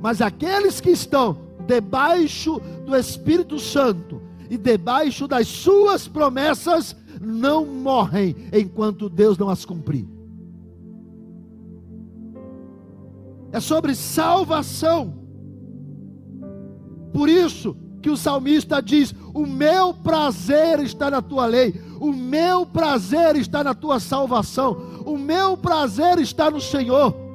Mas 0.01 0.21
aqueles 0.21 0.79
que 0.79 0.91
estão 0.91 1.48
debaixo 1.70 2.59
do 2.84 2.95
Espírito 2.95 3.59
Santo 3.59 4.20
e 4.49 4.57
debaixo 4.57 5.28
das 5.28 5.47
suas 5.47 6.07
promessas, 6.07 6.95
não 7.22 7.63
morrem 7.63 8.36
enquanto 8.51 9.07
Deus 9.07 9.38
não 9.38 9.49
as 9.49 9.63
cumprir. 9.63 10.07
É 13.51 13.59
sobre 13.59 13.93
salvação. 13.93 15.13
Por 17.13 17.30
isso 17.30 17.76
que 18.01 18.09
o 18.09 18.17
salmista 18.17 18.82
diz: 18.82 19.13
O 19.34 19.45
meu 19.45 19.93
prazer 19.93 20.80
está 20.80 21.11
na 21.11 21.22
tua 21.22 21.45
lei, 21.45 21.80
o 21.99 22.11
meu 22.11 22.65
prazer 22.65 23.36
está 23.36 23.63
na 23.63 23.76
tua 23.76 23.99
salvação, 23.99 25.03
o 25.05 25.17
meu 25.17 25.55
prazer 25.55 26.17
está 26.17 26.49
no 26.49 26.61
Senhor. 26.61 27.28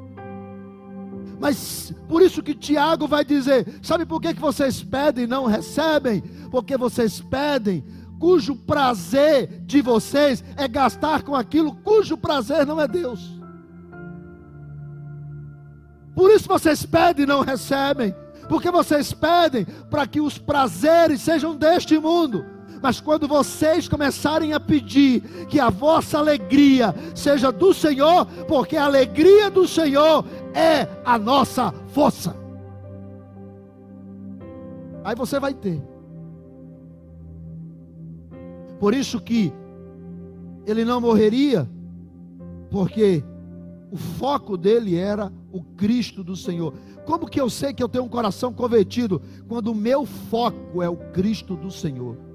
Mas 1.44 1.92
por 2.08 2.22
isso 2.22 2.42
que 2.42 2.54
Tiago 2.54 3.06
vai 3.06 3.22
dizer: 3.22 3.66
sabe 3.82 4.06
por 4.06 4.18
que, 4.18 4.32
que 4.32 4.40
vocês 4.40 4.82
pedem 4.82 5.24
e 5.24 5.26
não 5.26 5.44
recebem? 5.44 6.22
Porque 6.50 6.74
vocês 6.74 7.20
pedem, 7.20 7.84
cujo 8.18 8.56
prazer 8.56 9.60
de 9.66 9.82
vocês 9.82 10.42
é 10.56 10.66
gastar 10.66 11.22
com 11.22 11.36
aquilo 11.36 11.74
cujo 11.74 12.16
prazer 12.16 12.64
não 12.64 12.80
é 12.80 12.88
Deus. 12.88 13.38
Por 16.14 16.30
isso 16.30 16.48
vocês 16.48 16.86
pedem 16.86 17.24
e 17.24 17.28
não 17.28 17.42
recebem. 17.42 18.14
Porque 18.48 18.70
vocês 18.70 19.12
pedem 19.12 19.66
para 19.90 20.06
que 20.06 20.22
os 20.22 20.38
prazeres 20.38 21.20
sejam 21.20 21.54
deste 21.54 21.98
mundo. 21.98 22.53
Mas 22.84 23.00
quando 23.00 23.26
vocês 23.26 23.88
começarem 23.88 24.52
a 24.52 24.60
pedir 24.60 25.22
que 25.46 25.58
a 25.58 25.70
vossa 25.70 26.18
alegria 26.18 26.94
seja 27.14 27.50
do 27.50 27.72
Senhor, 27.72 28.26
porque 28.46 28.76
a 28.76 28.84
alegria 28.84 29.50
do 29.50 29.66
Senhor 29.66 30.22
é 30.52 30.86
a 31.02 31.18
nossa 31.18 31.72
força. 31.88 32.36
Aí 35.02 35.16
você 35.16 35.40
vai 35.40 35.54
ter. 35.54 35.82
Por 38.78 38.92
isso 38.92 39.18
que 39.18 39.50
ele 40.66 40.84
não 40.84 41.00
morreria, 41.00 41.66
porque 42.70 43.24
o 43.90 43.96
foco 43.96 44.58
dele 44.58 44.94
era 44.98 45.32
o 45.50 45.62
Cristo 45.62 46.22
do 46.22 46.36
Senhor. 46.36 46.74
Como 47.06 47.30
que 47.30 47.40
eu 47.40 47.48
sei 47.48 47.72
que 47.72 47.82
eu 47.82 47.88
tenho 47.88 48.04
um 48.04 48.10
coração 48.10 48.52
convertido? 48.52 49.22
Quando 49.48 49.68
o 49.68 49.74
meu 49.74 50.04
foco 50.04 50.82
é 50.82 50.88
o 50.90 50.98
Cristo 51.14 51.56
do 51.56 51.70
Senhor. 51.70 52.33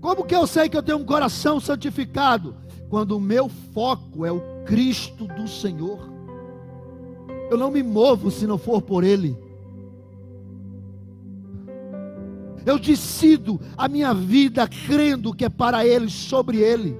Como 0.00 0.24
que 0.24 0.34
eu 0.34 0.46
sei 0.46 0.68
que 0.68 0.76
eu 0.76 0.82
tenho 0.82 0.98
um 0.98 1.04
coração 1.04 1.60
santificado? 1.60 2.54
Quando 2.88 3.16
o 3.16 3.20
meu 3.20 3.48
foco 3.72 4.24
é 4.24 4.32
o 4.32 4.40
Cristo 4.64 5.26
do 5.26 5.46
Senhor. 5.46 6.10
Eu 7.50 7.58
não 7.58 7.70
me 7.70 7.82
movo 7.82 8.30
se 8.30 8.46
não 8.46 8.56
for 8.56 8.80
por 8.80 9.04
Ele. 9.04 9.36
Eu 12.64 12.78
decido 12.78 13.60
a 13.76 13.88
minha 13.88 14.12
vida 14.14 14.68
crendo 14.68 15.34
que 15.34 15.44
é 15.44 15.48
para 15.48 15.84
Ele, 15.84 16.10
sobre 16.10 16.58
Ele. 16.58 16.96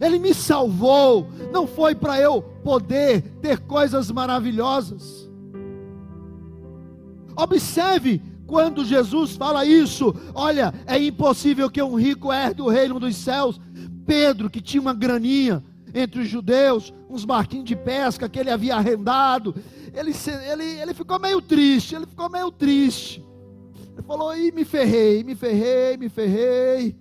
Ele 0.00 0.18
me 0.18 0.34
salvou, 0.34 1.28
não 1.52 1.66
foi 1.66 1.94
para 1.94 2.20
eu 2.20 2.42
poder 2.42 3.22
ter 3.40 3.60
coisas 3.60 4.10
maravilhosas. 4.10 5.30
Observe 7.36 8.20
quando 8.52 8.84
Jesus 8.84 9.34
fala 9.34 9.64
isso, 9.64 10.14
olha, 10.34 10.74
é 10.86 11.02
impossível 11.02 11.70
que 11.70 11.82
um 11.82 11.94
rico 11.94 12.30
herde 12.30 12.60
o 12.60 12.68
reino 12.68 13.00
dos 13.00 13.16
céus. 13.16 13.58
Pedro, 14.04 14.50
que 14.50 14.60
tinha 14.60 14.78
uma 14.78 14.92
graninha 14.92 15.64
entre 15.94 16.20
os 16.20 16.28
judeus, 16.28 16.92
uns 17.08 17.24
barquinhos 17.24 17.64
de 17.64 17.74
pesca 17.74 18.28
que 18.28 18.38
ele 18.38 18.50
havia 18.50 18.76
arrendado, 18.76 19.54
ele, 19.94 20.12
ele, 20.50 20.64
ele 20.82 20.92
ficou 20.92 21.18
meio 21.18 21.40
triste, 21.40 21.94
ele 21.94 22.04
ficou 22.04 22.28
meio 22.28 22.50
triste. 22.50 23.24
Ele 23.94 24.02
falou: 24.06 24.36
Ih, 24.36 24.52
me 24.52 24.66
ferrei, 24.66 25.24
me 25.24 25.34
ferrei, 25.34 25.96
me 25.96 26.10
ferrei. 26.10 26.94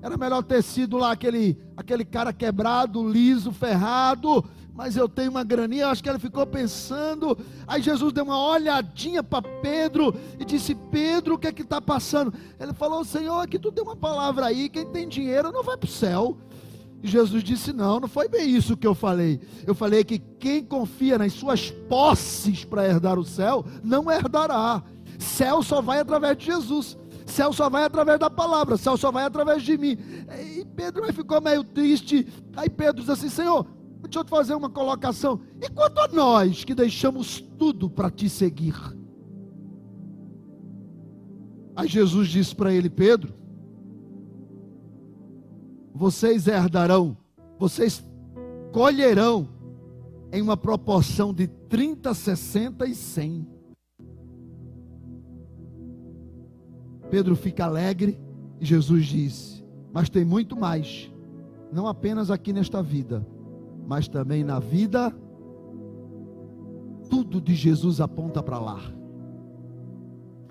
Era 0.00 0.16
melhor 0.16 0.42
ter 0.44 0.62
sido 0.62 0.96
lá 0.96 1.12
aquele, 1.12 1.58
aquele 1.76 2.06
cara 2.06 2.32
quebrado, 2.32 3.06
liso, 3.06 3.52
ferrado. 3.52 4.42
Mas 4.76 4.96
eu 4.96 5.08
tenho 5.08 5.30
uma 5.30 5.42
graninha. 5.42 5.88
Acho 5.88 6.02
que 6.02 6.08
ele 6.08 6.18
ficou 6.18 6.46
pensando. 6.46 7.36
Aí 7.66 7.80
Jesus 7.80 8.12
deu 8.12 8.24
uma 8.24 8.38
olhadinha 8.38 9.22
para 9.22 9.48
Pedro 9.62 10.14
e 10.38 10.44
disse: 10.44 10.74
Pedro, 10.74 11.34
o 11.34 11.38
que 11.38 11.46
é 11.46 11.52
que 11.52 11.62
está 11.62 11.80
passando? 11.80 12.32
Ele 12.60 12.74
falou: 12.74 13.02
Senhor, 13.04 13.40
aqui 13.40 13.58
tu 13.58 13.70
deu 13.70 13.84
uma 13.84 13.96
palavra 13.96 14.46
aí. 14.46 14.68
Quem 14.68 14.86
tem 14.86 15.08
dinheiro 15.08 15.50
não 15.50 15.62
vai 15.62 15.78
para 15.78 15.86
o 15.86 15.90
céu. 15.90 16.36
E 17.02 17.08
Jesus 17.08 17.42
disse: 17.42 17.72
Não, 17.72 18.00
não 18.00 18.08
foi 18.08 18.28
bem 18.28 18.50
isso 18.50 18.76
que 18.76 18.86
eu 18.86 18.94
falei. 18.94 19.40
Eu 19.66 19.74
falei 19.74 20.04
que 20.04 20.18
quem 20.18 20.62
confia 20.62 21.16
nas 21.16 21.32
suas 21.32 21.70
posses 21.70 22.64
para 22.64 22.86
herdar 22.86 23.18
o 23.18 23.24
céu, 23.24 23.64
não 23.82 24.10
herdará. 24.10 24.82
Céu 25.18 25.62
só 25.62 25.80
vai 25.80 26.00
através 26.00 26.36
de 26.36 26.44
Jesus. 26.44 26.98
Céu 27.24 27.52
só 27.52 27.68
vai 27.68 27.82
através 27.82 28.20
da 28.20 28.30
palavra, 28.30 28.76
céu 28.76 28.96
só 28.96 29.10
vai 29.10 29.24
através 29.24 29.62
de 29.62 29.76
mim. 29.76 29.98
E 30.58 30.64
Pedro 30.76 31.12
ficou 31.12 31.40
meio 31.40 31.64
triste. 31.64 32.26
Aí 32.54 32.68
Pedro 32.68 33.00
disse 33.00 33.12
assim: 33.12 33.28
Senhor, 33.28 33.66
deixa 34.06 34.20
eu 34.20 34.24
te 34.24 34.30
fazer 34.30 34.54
uma 34.54 34.70
colocação. 34.70 35.40
E 35.60 35.68
quanto 35.68 35.98
a 35.98 36.08
nós 36.08 36.64
que 36.64 36.74
deixamos 36.74 37.40
tudo 37.40 37.88
para 37.88 38.10
te 38.10 38.28
seguir? 38.28 38.74
Aí 41.74 41.88
Jesus 41.88 42.28
disse 42.28 42.54
para 42.54 42.72
ele: 42.72 42.88
Pedro, 42.88 43.34
vocês 45.94 46.46
herdarão, 46.46 47.16
vocês 47.58 48.02
colherão 48.72 49.48
em 50.32 50.40
uma 50.42 50.56
proporção 50.56 51.32
de 51.32 51.46
30, 51.46 52.12
60 52.14 52.86
e 52.86 52.94
100. 52.94 53.46
Pedro 57.10 57.36
fica 57.36 57.64
alegre 57.64 58.18
e 58.60 58.64
Jesus 58.64 59.06
diz: 59.06 59.64
Mas 59.92 60.08
tem 60.08 60.24
muito 60.24 60.56
mais, 60.56 61.12
não 61.72 61.86
apenas 61.86 62.30
aqui 62.30 62.52
nesta 62.52 62.82
vida, 62.82 63.26
mas 63.86 64.08
também 64.08 64.42
na 64.42 64.58
vida. 64.58 65.14
Tudo 67.08 67.40
de 67.40 67.54
Jesus 67.54 68.00
aponta 68.00 68.42
para 68.42 68.58
lá. 68.58 68.80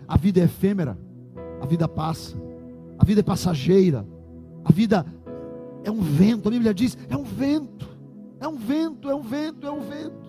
A 0.07 0.17
vida 0.17 0.39
é 0.39 0.43
efêmera, 0.43 0.97
a 1.61 1.65
vida 1.65 1.87
passa, 1.87 2.37
a 2.97 3.03
vida 3.03 3.19
é 3.19 3.23
passageira, 3.23 4.05
a 4.63 4.71
vida 4.71 5.05
é 5.83 5.91
um 5.91 6.01
vento, 6.01 6.47
a 6.47 6.51
Bíblia 6.51 6.73
diz: 6.73 6.97
é 7.09 7.17
um 7.17 7.23
vento, 7.23 7.87
é 8.39 8.47
um 8.47 8.57
vento, 8.57 9.09
é 9.09 9.15
um 9.15 9.21
vento, 9.21 9.67
é 9.67 9.71
um 9.71 9.81
vento. 9.81 10.25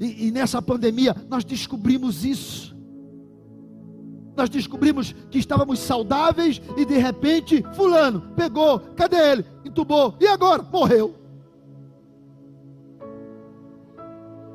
E, 0.00 0.28
e 0.28 0.30
nessa 0.30 0.60
pandemia 0.60 1.14
nós 1.28 1.44
descobrimos 1.44 2.24
isso 2.24 2.71
nós 4.36 4.48
descobrimos 4.48 5.14
que 5.30 5.38
estávamos 5.38 5.78
saudáveis 5.78 6.60
e 6.76 6.84
de 6.84 6.96
repente, 6.96 7.62
Fulano 7.74 8.22
pegou, 8.34 8.78
cadê 8.96 9.16
ele? 9.16 9.44
Entubou, 9.64 10.14
e 10.20 10.26
agora? 10.26 10.62
Morreu. 10.62 11.14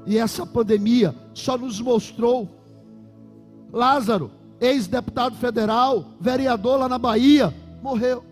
E 0.05 0.17
essa 0.17 0.45
pandemia 0.45 1.13
só 1.33 1.57
nos 1.57 1.79
mostrou 1.81 2.49
Lázaro, 3.71 4.31
ex-deputado 4.59 5.35
federal, 5.35 6.05
vereador 6.19 6.79
lá 6.79 6.89
na 6.89 6.97
Bahia, 6.97 7.53
morreu. 7.83 8.23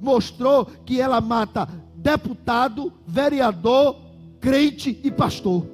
Mostrou 0.00 0.66
que 0.84 1.00
ela 1.00 1.20
mata 1.20 1.68
deputado, 1.96 2.92
vereador, 3.06 3.96
crente 4.40 5.00
e 5.02 5.10
pastor. 5.10 5.66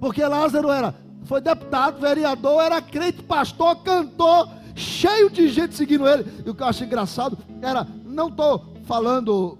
Porque 0.00 0.24
Lázaro 0.24 0.70
era 0.70 0.94
foi 1.26 1.40
deputado, 1.40 2.00
vereador, 2.00 2.62
era 2.62 2.80
crente, 2.80 3.22
pastor, 3.22 3.76
cantor, 3.82 4.48
cheio 4.74 5.28
de 5.28 5.48
gente 5.48 5.74
seguindo 5.74 6.08
ele. 6.08 6.24
E 6.44 6.50
o 6.50 6.54
que 6.54 6.62
eu 6.62 6.66
acho 6.66 6.84
engraçado 6.84 7.36
era, 7.60 7.86
não 8.04 8.28
estou 8.28 8.64
falando 8.84 9.58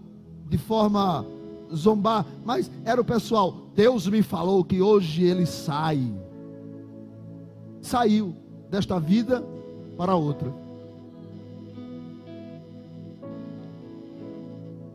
de 0.49 0.57
forma 0.57 1.27
zombar, 1.75 2.25
mas 2.45 2.71
era 2.85 3.01
o 3.01 3.05
pessoal. 3.05 3.53
Deus 3.75 4.07
me 4.07 4.23
falou 4.23 4.64
que 4.64 4.81
hoje 4.81 5.25
ele 5.25 5.45
sai. 5.45 6.01
Saiu 7.83 8.35
desta 8.71 9.01
vida 9.01 9.45
para 9.97 10.14
outra. 10.14 10.53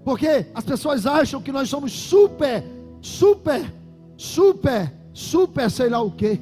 Porque 0.04 0.48
as 0.54 0.64
pessoas 0.64 1.06
acham 1.06 1.42
que 1.42 1.52
nós 1.52 1.70
somos 1.70 1.92
super, 1.92 2.64
super, 3.02 3.72
super, 4.18 4.94
super, 5.14 5.70
sei 5.70 5.90
lá 5.90 6.02
o 6.02 6.12
quê. 6.12 6.40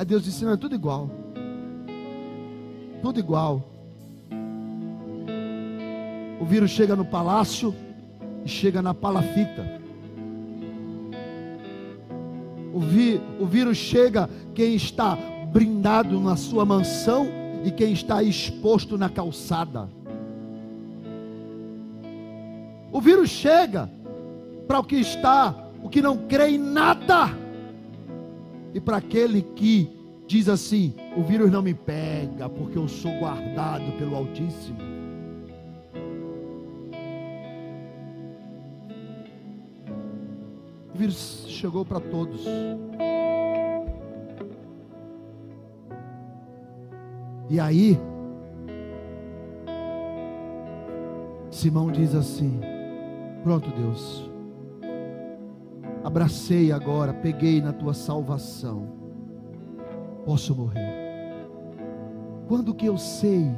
Aí 0.00 0.06
Deus 0.06 0.24
disse: 0.24 0.46
não, 0.46 0.52
é 0.52 0.56
tudo 0.56 0.74
igual. 0.74 1.10
Tudo 3.02 3.20
igual. 3.20 3.62
O 6.40 6.44
vírus 6.46 6.70
chega 6.70 6.96
no 6.96 7.04
palácio 7.04 7.74
e 8.42 8.48
chega 8.48 8.80
na 8.80 8.94
palafita. 8.94 9.78
O, 12.72 12.80
vi, 12.80 13.20
o 13.38 13.44
vírus 13.44 13.76
chega 13.76 14.30
quem 14.54 14.74
está 14.74 15.18
brindado 15.52 16.18
na 16.18 16.34
sua 16.34 16.64
mansão 16.64 17.26
e 17.62 17.70
quem 17.70 17.92
está 17.92 18.22
exposto 18.22 18.96
na 18.96 19.10
calçada. 19.10 19.86
O 22.90 23.02
vírus 23.02 23.28
chega 23.28 23.90
para 24.66 24.78
o 24.78 24.84
que 24.84 24.96
está, 24.96 25.54
o 25.82 25.90
que 25.90 26.00
não 26.00 26.16
crê 26.16 26.52
em 26.52 26.58
nada 26.58 27.39
e 28.72 28.80
para 28.80 28.98
aquele 28.98 29.42
que 29.42 29.90
diz 30.26 30.48
assim: 30.48 30.94
o 31.16 31.22
vírus 31.22 31.50
não 31.50 31.62
me 31.62 31.74
pega, 31.74 32.48
porque 32.48 32.78
eu 32.78 32.86
sou 32.86 33.12
guardado 33.18 33.90
pelo 33.98 34.14
Altíssimo. 34.14 34.78
O 40.94 40.98
vírus 40.98 41.46
chegou 41.48 41.84
para 41.84 41.98
todos. 41.98 42.44
E 47.48 47.58
aí, 47.58 47.98
Simão 51.50 51.90
diz 51.90 52.14
assim: 52.14 52.60
Pronto, 53.42 53.68
Deus, 53.70 54.29
abracei 56.02 56.72
agora, 56.72 57.12
peguei 57.12 57.60
na 57.60 57.72
tua 57.72 57.94
salvação, 57.94 58.88
posso 60.24 60.54
morrer. 60.54 61.00
Quando 62.48 62.74
que 62.74 62.86
eu 62.86 62.98
sei 62.98 63.54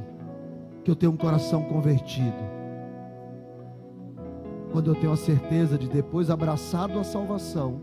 que 0.85 0.91
eu 0.91 0.97
tenho 0.97 1.13
um 1.13 1.17
coração 1.17 1.63
convertido? 1.65 2.53
Quando 4.73 4.91
eu 4.91 4.95
tenho 4.95 5.13
a 5.13 5.17
certeza 5.17 5.79
de 5.79 5.89
depois 5.89 6.31
abraçado 6.31 6.99
a 6.99 7.05
salvação, 7.05 7.81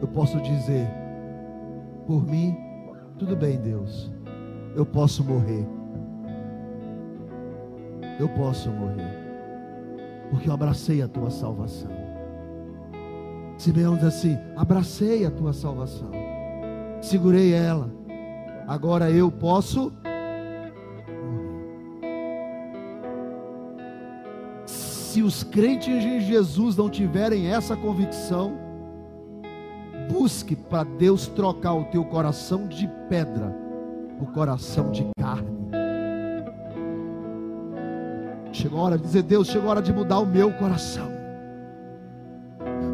eu 0.00 0.08
posso 0.08 0.40
dizer, 0.40 0.88
por 2.06 2.26
mim, 2.26 2.56
tudo 3.18 3.36
bem, 3.36 3.58
Deus, 3.58 4.10
eu 4.74 4.84
posso 4.84 5.24
morrer. 5.24 5.66
Eu 8.18 8.28
posso 8.28 8.70
morrer, 8.70 9.12
porque 10.30 10.48
eu 10.48 10.52
abracei 10.52 11.02
a 11.02 11.08
tua 11.08 11.30
salvação. 11.30 12.03
Simeão 13.56 13.96
diz 13.96 14.04
assim: 14.04 14.38
abracei 14.56 15.24
a 15.24 15.30
tua 15.30 15.52
salvação, 15.52 16.10
segurei 17.00 17.52
ela, 17.52 17.90
agora 18.66 19.10
eu 19.10 19.30
posso 19.30 19.92
Se 25.14 25.22
os 25.22 25.44
crentes 25.44 26.04
em 26.04 26.18
Jesus 26.18 26.76
não 26.76 26.90
tiverem 26.90 27.46
essa 27.46 27.76
convicção, 27.76 28.58
busque 30.10 30.56
para 30.56 30.82
Deus 30.82 31.28
trocar 31.28 31.72
o 31.74 31.84
teu 31.84 32.04
coração 32.04 32.66
de 32.66 32.90
pedra 33.08 33.56
por 34.18 34.32
coração 34.32 34.90
de 34.90 35.06
carne. 35.16 35.48
Chegou 38.50 38.80
a 38.80 38.82
hora 38.82 38.98
de 38.98 39.04
dizer: 39.04 39.22
Deus, 39.22 39.46
chegou 39.46 39.68
a 39.68 39.70
hora 39.70 39.82
de 39.82 39.92
mudar 39.92 40.18
o 40.18 40.26
meu 40.26 40.52
coração. 40.54 41.13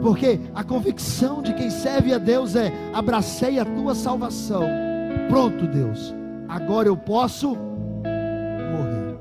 Porque 0.02 0.40
a 0.54 0.64
convicção 0.64 1.42
de 1.42 1.52
quem 1.54 1.70
serve 1.70 2.12
a 2.14 2.18
Deus 2.18 2.56
é: 2.56 2.72
abracei 2.92 3.58
a 3.58 3.64
tua 3.64 3.94
salvação. 3.94 4.62
Pronto, 5.28 5.66
Deus. 5.66 6.14
Agora 6.48 6.88
eu 6.88 6.96
posso 6.96 7.56
morrer. 8.74 9.18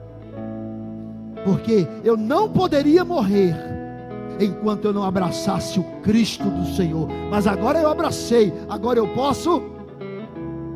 Porque 1.44 1.88
eu 2.04 2.18
não 2.18 2.50
poderia 2.50 3.04
morrer 3.04 3.56
enquanto 4.40 4.86
eu 4.86 4.94
não 4.94 5.04
abraçasse 5.04 5.80
o 5.80 5.84
Cristo 6.02 6.50
do 6.50 6.66
Senhor. 6.76 7.08
Mas 7.30 7.46
agora 7.46 7.80
eu 7.80 7.90
abracei, 7.90 8.54
agora 8.70 9.00
eu 9.00 9.08
posso 9.10 9.62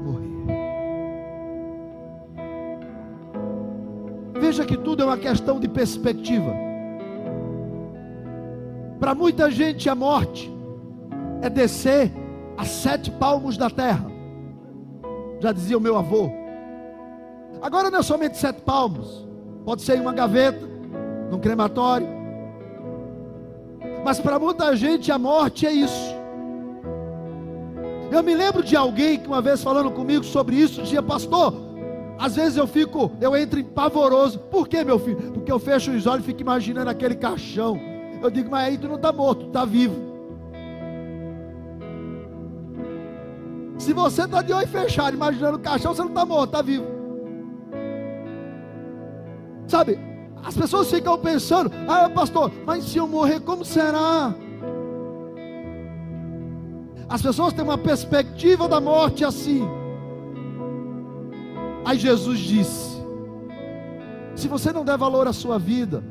morrer. 0.03 0.27
Veja 4.39 4.65
que 4.65 4.77
tudo 4.77 5.03
é 5.03 5.05
uma 5.05 5.17
questão 5.17 5.59
de 5.59 5.67
perspectiva. 5.67 6.72
Para 9.03 9.13
muita 9.13 9.51
gente, 9.51 9.89
a 9.89 9.95
morte 9.95 10.49
é 11.41 11.49
descer 11.49 12.09
a 12.57 12.63
sete 12.63 13.11
palmos 13.11 13.57
da 13.57 13.69
terra. 13.69 14.09
Já 15.41 15.51
dizia 15.51 15.77
o 15.77 15.81
meu 15.81 15.97
avô. 15.97 16.31
Agora 17.61 17.91
não 17.91 17.99
é 17.99 18.01
somente 18.01 18.37
sete 18.37 18.61
palmos, 18.61 19.27
pode 19.65 19.81
ser 19.81 19.97
em 19.97 19.99
uma 19.99 20.13
gaveta, 20.13 20.65
num 21.29 21.37
crematório. 21.37 22.07
Mas 24.05 24.21
para 24.21 24.39
muita 24.39 24.73
gente 24.73 25.11
a 25.11 25.19
morte 25.19 25.67
é 25.67 25.73
isso. 25.73 26.15
Eu 28.09 28.23
me 28.23 28.33
lembro 28.33 28.63
de 28.63 28.77
alguém 28.77 29.19
que 29.19 29.27
uma 29.27 29.41
vez 29.41 29.61
falando 29.61 29.91
comigo 29.91 30.23
sobre 30.23 30.55
isso, 30.55 30.81
dizia, 30.81 31.03
pastor, 31.03 31.53
às 32.17 32.37
vezes 32.37 32.55
eu 32.55 32.65
fico, 32.65 33.11
eu 33.19 33.35
entro 33.35 33.59
em 33.59 33.65
pavoroso. 33.65 34.39
Por 34.39 34.65
que, 34.65 34.81
meu 34.81 34.97
filho? 34.97 35.33
Porque 35.33 35.51
eu 35.51 35.59
fecho 35.59 35.91
os 35.91 36.07
olhos 36.07 36.23
e 36.23 36.27
fico 36.27 36.39
imaginando 36.39 36.89
aquele 36.89 37.15
caixão. 37.15 37.91
Eu 38.23 38.31
digo, 38.31 38.49
mas 38.49 38.67
aí 38.67 38.77
tu 38.77 38.87
não 38.87 38.95
está 38.95 39.11
morto, 39.11 39.41
tu 39.41 39.47
está 39.47 39.65
vivo. 39.65 40.13
Se 43.77 43.91
você 43.91 44.23
está 44.23 44.41
de 44.41 44.53
olho 44.53 44.65
fechado, 44.65 45.13
imaginando 45.13 45.57
o 45.57 45.59
caixão, 45.59 45.93
você 45.93 46.01
não 46.01 46.09
está 46.09 46.25
morto, 46.25 46.45
está 46.45 46.61
vivo. 46.61 46.85
Sabe, 49.67 49.99
as 50.41 50.55
pessoas 50.55 50.89
ficam 50.89 51.17
pensando, 51.17 51.69
ah 51.85 52.09
pastor, 52.09 52.49
mas 52.65 52.85
se 52.85 52.97
eu 52.97 53.07
morrer, 53.09 53.41
como 53.41 53.65
será? 53.65 54.33
As 57.09 57.21
pessoas 57.21 57.51
têm 57.51 57.63
uma 57.65 57.77
perspectiva 57.77 58.69
da 58.69 58.79
morte 58.79 59.25
assim. 59.25 59.67
Aí 61.83 61.99
Jesus 61.99 62.39
disse: 62.39 63.03
Se 64.33 64.47
você 64.47 64.71
não 64.71 64.85
der 64.85 64.97
valor 64.97 65.27
à 65.27 65.33
sua 65.33 65.59
vida, 65.59 66.01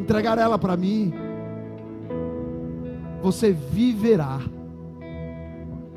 entregar 0.00 0.38
ela 0.38 0.58
para 0.58 0.76
mim, 0.76 1.12
você 3.22 3.52
viverá. 3.52 4.40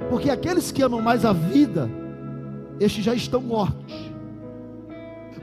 Porque 0.09 0.29
aqueles 0.29 0.71
que 0.71 0.81
amam 0.81 1.01
mais 1.01 1.23
a 1.23 1.33
vida, 1.33 1.89
estes 2.79 3.03
já 3.03 3.13
estão 3.13 3.41
mortos. 3.41 4.11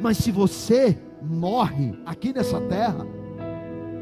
Mas 0.00 0.18
se 0.18 0.30
você 0.30 0.98
morre 1.22 1.94
aqui 2.04 2.32
nessa 2.32 2.60
terra, 2.60 3.06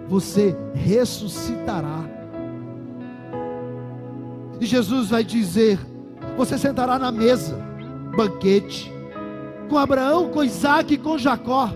você 0.09 0.57
ressuscitará. 0.75 2.05
E 4.61 4.67
Jesus 4.67 5.11
vai 5.11 5.25
dizer: 5.25 5.79
Você 6.37 6.59
sentará 6.59 6.99
na 6.99 7.13
mesa 7.13 7.59
banquete 8.17 8.93
com 9.69 9.77
Abraão, 9.77 10.31
com 10.31 10.43
Isaac 10.43 10.95
e 10.95 10.99
com 10.99 11.19
Jacó. 11.19 11.71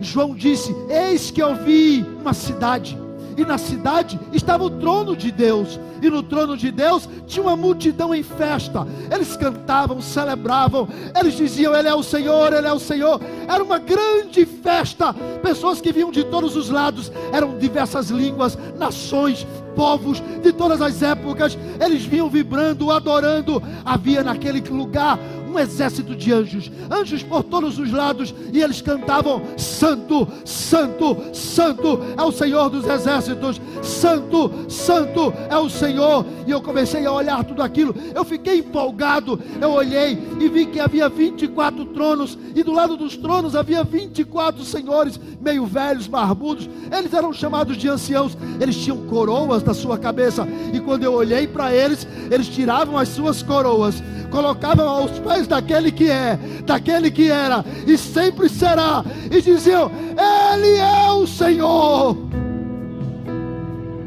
João 0.00 0.34
disse: 0.34 0.74
Eis 0.88 1.30
que 1.30 1.42
eu 1.42 1.54
vi 1.54 2.04
uma 2.20 2.32
cidade, 2.32 2.98
e 3.36 3.44
na 3.44 3.58
cidade 3.58 4.18
estava 4.32 4.64
o 4.64 4.70
trono 4.70 5.16
de 5.16 5.30
Deus, 5.30 5.78
e 6.02 6.10
no 6.10 6.22
trono 6.22 6.56
de 6.56 6.70
Deus 6.70 7.08
tinha 7.26 7.42
uma 7.42 7.56
multidão 7.56 8.14
em 8.14 8.22
festa. 8.22 8.86
Eles 9.10 9.36
cantavam, 9.36 10.00
celebravam, 10.00 10.88
eles 11.18 11.34
diziam: 11.34 11.74
Ele 11.74 11.88
é 11.88 11.94
o 11.94 12.02
Senhor, 12.02 12.52
Ele 12.52 12.66
é 12.66 12.72
o 12.72 12.80
Senhor. 12.80 13.20
Era 13.48 13.62
uma 13.62 13.78
grande 13.78 14.44
festa, 14.44 15.14
pessoas 15.42 15.80
que 15.80 15.92
vinham 15.92 16.10
de 16.10 16.24
todos 16.24 16.56
os 16.56 16.68
lados, 16.70 17.12
eram 17.32 17.58
diversas 17.58 18.10
línguas, 18.10 18.58
nações, 18.76 19.46
povos 19.78 20.20
de 20.42 20.52
todas 20.52 20.82
as 20.82 21.00
épocas, 21.02 21.56
eles 21.78 22.04
vinham 22.04 22.28
vibrando, 22.28 22.90
adorando. 22.90 23.62
Havia 23.84 24.24
naquele 24.24 24.60
lugar 24.60 25.16
um 25.48 25.58
exército 25.58 26.14
de 26.14 26.32
anjos, 26.32 26.70
anjos 26.90 27.22
por 27.22 27.42
todos 27.42 27.78
os 27.78 27.90
lados, 27.90 28.34
e 28.52 28.60
eles 28.60 28.82
cantavam: 28.82 29.42
Santo, 29.56 30.26
Santo, 30.44 31.16
Santo 31.32 32.00
é 32.16 32.22
o 32.22 32.32
Senhor 32.32 32.68
dos 32.68 32.86
exércitos, 32.86 33.60
Santo, 33.82 34.50
Santo 34.68 35.32
é 35.48 35.56
o 35.56 35.70
Senhor. 35.70 36.26
E 36.46 36.50
eu 36.50 36.60
comecei 36.60 37.06
a 37.06 37.12
olhar 37.12 37.44
tudo 37.44 37.62
aquilo, 37.62 37.94
eu 38.14 38.24
fiquei 38.24 38.58
empolgado. 38.58 39.40
Eu 39.60 39.70
olhei 39.70 40.18
e 40.40 40.48
vi 40.48 40.66
que 40.66 40.80
havia 40.80 41.08
24 41.08 41.84
tronos, 41.86 42.36
e 42.54 42.62
do 42.62 42.72
lado 42.72 42.96
dos 42.96 43.16
tronos 43.16 43.54
havia 43.54 43.82
24 43.84 44.64
senhores, 44.64 45.18
meio 45.40 45.64
velhos, 45.66 46.06
barbudos. 46.06 46.68
Eles 46.90 47.12
eram 47.14 47.32
chamados 47.32 47.76
de 47.76 47.88
anciãos, 47.88 48.36
eles 48.60 48.76
tinham 48.76 49.06
coroas 49.06 49.62
na 49.68 49.74
sua 49.74 49.98
cabeça, 49.98 50.48
e 50.72 50.80
quando 50.80 51.04
eu 51.04 51.12
olhei 51.12 51.46
para 51.46 51.74
eles, 51.74 52.08
eles 52.30 52.48
tiravam 52.48 52.96
as 52.96 53.08
suas 53.08 53.42
coroas, 53.42 54.02
colocavam 54.30 54.88
aos 54.88 55.10
pés 55.18 55.46
daquele 55.46 55.92
que 55.92 56.10
é, 56.10 56.38
daquele 56.64 57.10
que 57.10 57.30
era 57.30 57.62
e 57.86 57.98
sempre 57.98 58.48
será, 58.48 59.04
e 59.30 59.42
diziam: 59.42 59.90
Ele 60.16 60.76
é 60.76 61.10
o 61.12 61.26
Senhor. 61.26 62.16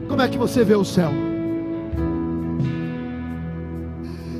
Como 0.07 0.21
é 0.21 0.27
que 0.27 0.37
você 0.37 0.63
vê 0.63 0.75
o 0.75 0.83
céu? 0.83 1.11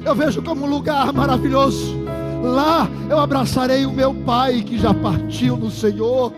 Eu 0.03 0.15
vejo 0.15 0.41
como 0.41 0.65
um 0.65 0.69
lugar 0.69 1.13
maravilhoso. 1.13 2.01
Lá 2.43 2.89
eu 3.07 3.19
abraçarei 3.19 3.85
o 3.85 3.91
meu 3.91 4.11
pai 4.15 4.63
que 4.63 4.79
já 4.79 4.91
partiu 4.91 5.55
no 5.55 5.69
Senhor. 5.69 6.33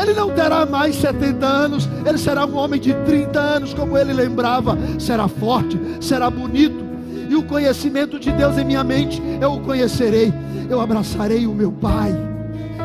Ele 0.00 0.12
não 0.12 0.30
terá 0.30 0.64
mais 0.64 0.94
70 0.96 1.44
anos, 1.44 1.88
ele 2.06 2.18
será 2.18 2.46
um 2.46 2.56
homem 2.56 2.80
de 2.80 2.94
30 2.94 3.38
anos, 3.38 3.74
como 3.74 3.98
ele 3.98 4.12
lembrava. 4.12 4.78
Será 4.98 5.26
forte, 5.26 5.78
será 6.00 6.30
bonito, 6.30 6.86
e 7.28 7.34
o 7.34 7.42
conhecimento 7.42 8.18
de 8.18 8.30
Deus 8.32 8.56
em 8.56 8.64
minha 8.64 8.82
mente, 8.82 9.20
eu 9.40 9.52
o 9.52 9.60
conhecerei. 9.60 10.32
Eu 10.70 10.80
abraçarei 10.80 11.46
o 11.46 11.52
meu 11.52 11.70
Pai. 11.70 12.14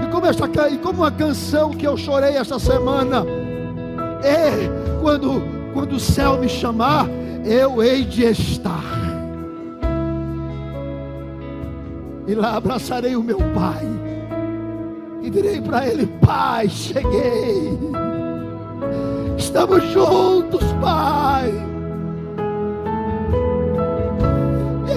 E 0.03 0.11
como, 0.11 0.25
esta, 0.25 0.69
e 0.69 0.77
como 0.77 1.03
a 1.03 1.11
canção 1.11 1.71
que 1.71 1.87
eu 1.87 1.95
chorei 1.95 2.35
esta 2.35 2.59
semana, 2.59 3.25
é 4.23 4.69
quando, 5.01 5.43
quando 5.73 5.93
o 5.93 5.99
céu 5.99 6.37
me 6.37 6.49
chamar, 6.49 7.07
eu 7.45 7.81
hei 7.81 8.03
de 8.03 8.25
estar. 8.25 8.83
E 12.27 12.33
lá 12.33 12.55
abraçarei 12.55 13.15
o 13.15 13.23
meu 13.23 13.37
Pai. 13.53 14.12
E 15.23 15.29
direi 15.29 15.61
para 15.61 15.87
ele: 15.87 16.05
Pai, 16.21 16.69
cheguei. 16.69 17.79
Estamos 19.37 19.83
juntos, 19.91 20.61
Pai. 20.81 21.51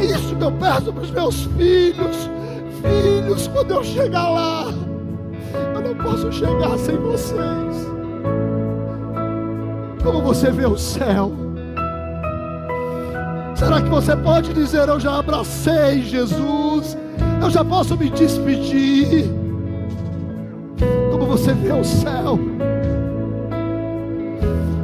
isso 0.07 0.37
que 0.37 0.45
eu 0.45 0.53
peço 0.53 0.93
para 0.93 1.03
os 1.03 1.11
meus 1.11 1.45
filhos. 1.57 2.31
Filhos, 2.83 3.49
quando 3.49 3.73
eu 3.73 3.85
chegar 3.85 4.29
lá, 4.29 4.73
eu 5.75 5.81
não 5.81 5.95
posso 5.95 6.31
chegar 6.33 6.79
sem 6.79 6.97
vocês. 6.97 7.87
Como 10.03 10.23
você 10.23 10.51
vê 10.51 10.67
o 10.67 10.77
céu? 10.77 11.33
Será 13.55 13.81
que 13.81 13.89
você 13.89 14.15
pode 14.17 14.53
dizer: 14.53 14.89
Eu 14.89 15.01
já 15.01 15.19
abracei 15.19 16.03
Jesus, 16.03 16.97
eu 17.43 17.51
já 17.51 17.65
posso 17.65 17.97
me 17.97 18.11
despedir? 18.11 19.46
Você 21.37 21.53
vê 21.53 21.71
o 21.71 21.85
céu? 21.85 22.39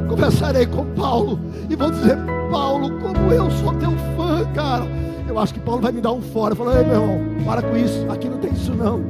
Conversarei 0.07 0.67
com 0.67 0.85
Paulo 0.93 1.39
e 1.67 1.75
vou 1.75 1.89
dizer: 1.89 2.15
Paulo, 2.51 2.91
como 2.99 3.31
eu 3.31 3.49
sou 3.49 3.73
teu 3.73 3.89
fã, 4.15 4.45
cara. 4.53 4.85
Eu 5.27 5.39
acho 5.39 5.51
que 5.55 5.59
Paulo 5.59 5.81
vai 5.81 5.91
me 5.91 5.99
dar 5.99 6.11
um 6.11 6.21
fora. 6.21 6.53
Falou, 6.53 6.77
ei 6.77 6.85
meu 6.85 7.01
irmão, 7.01 7.43
para 7.43 7.63
com 7.63 7.75
isso. 7.75 8.05
Aqui 8.07 8.29
não 8.29 8.37
tem 8.37 8.53
isso 8.53 8.71
não. 8.71 9.01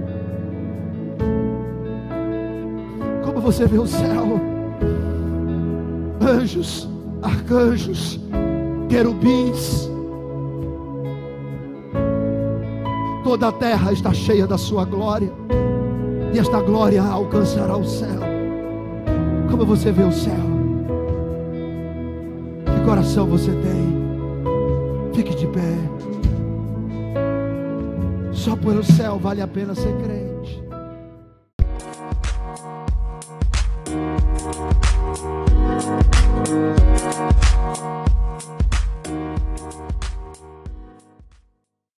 Como 3.25 3.41
você 3.41 3.67
vê 3.67 3.77
o 3.77 3.87
céu? 3.87 4.39
Anjos, 6.21 6.87
arcanjos, 7.21 8.21
querubins. 8.87 9.89
Toda 13.21 13.49
a 13.49 13.51
terra 13.51 13.91
está 13.91 14.13
cheia 14.13 14.47
da 14.47 14.57
sua 14.57 14.85
glória. 14.85 15.29
E 16.33 16.39
esta 16.39 16.59
glória 16.61 17.03
alcançará 17.03 17.77
o 17.77 17.85
céu. 17.85 18.19
Como 19.51 19.65
você 19.65 19.91
vê 19.91 20.03
o 20.03 20.11
céu? 20.11 20.33
Que 22.65 22.85
coração 22.85 23.27
você 23.27 23.51
tem? 23.51 25.13
Fique 25.13 25.35
de 25.35 25.45
pé. 25.45 25.75
Só 28.31 28.55
pelo 28.55 28.83
céu 28.83 29.19
vale 29.19 29.41
a 29.41 29.47
pena 29.47 29.75
ser 29.75 29.95
crente. 29.97 30.32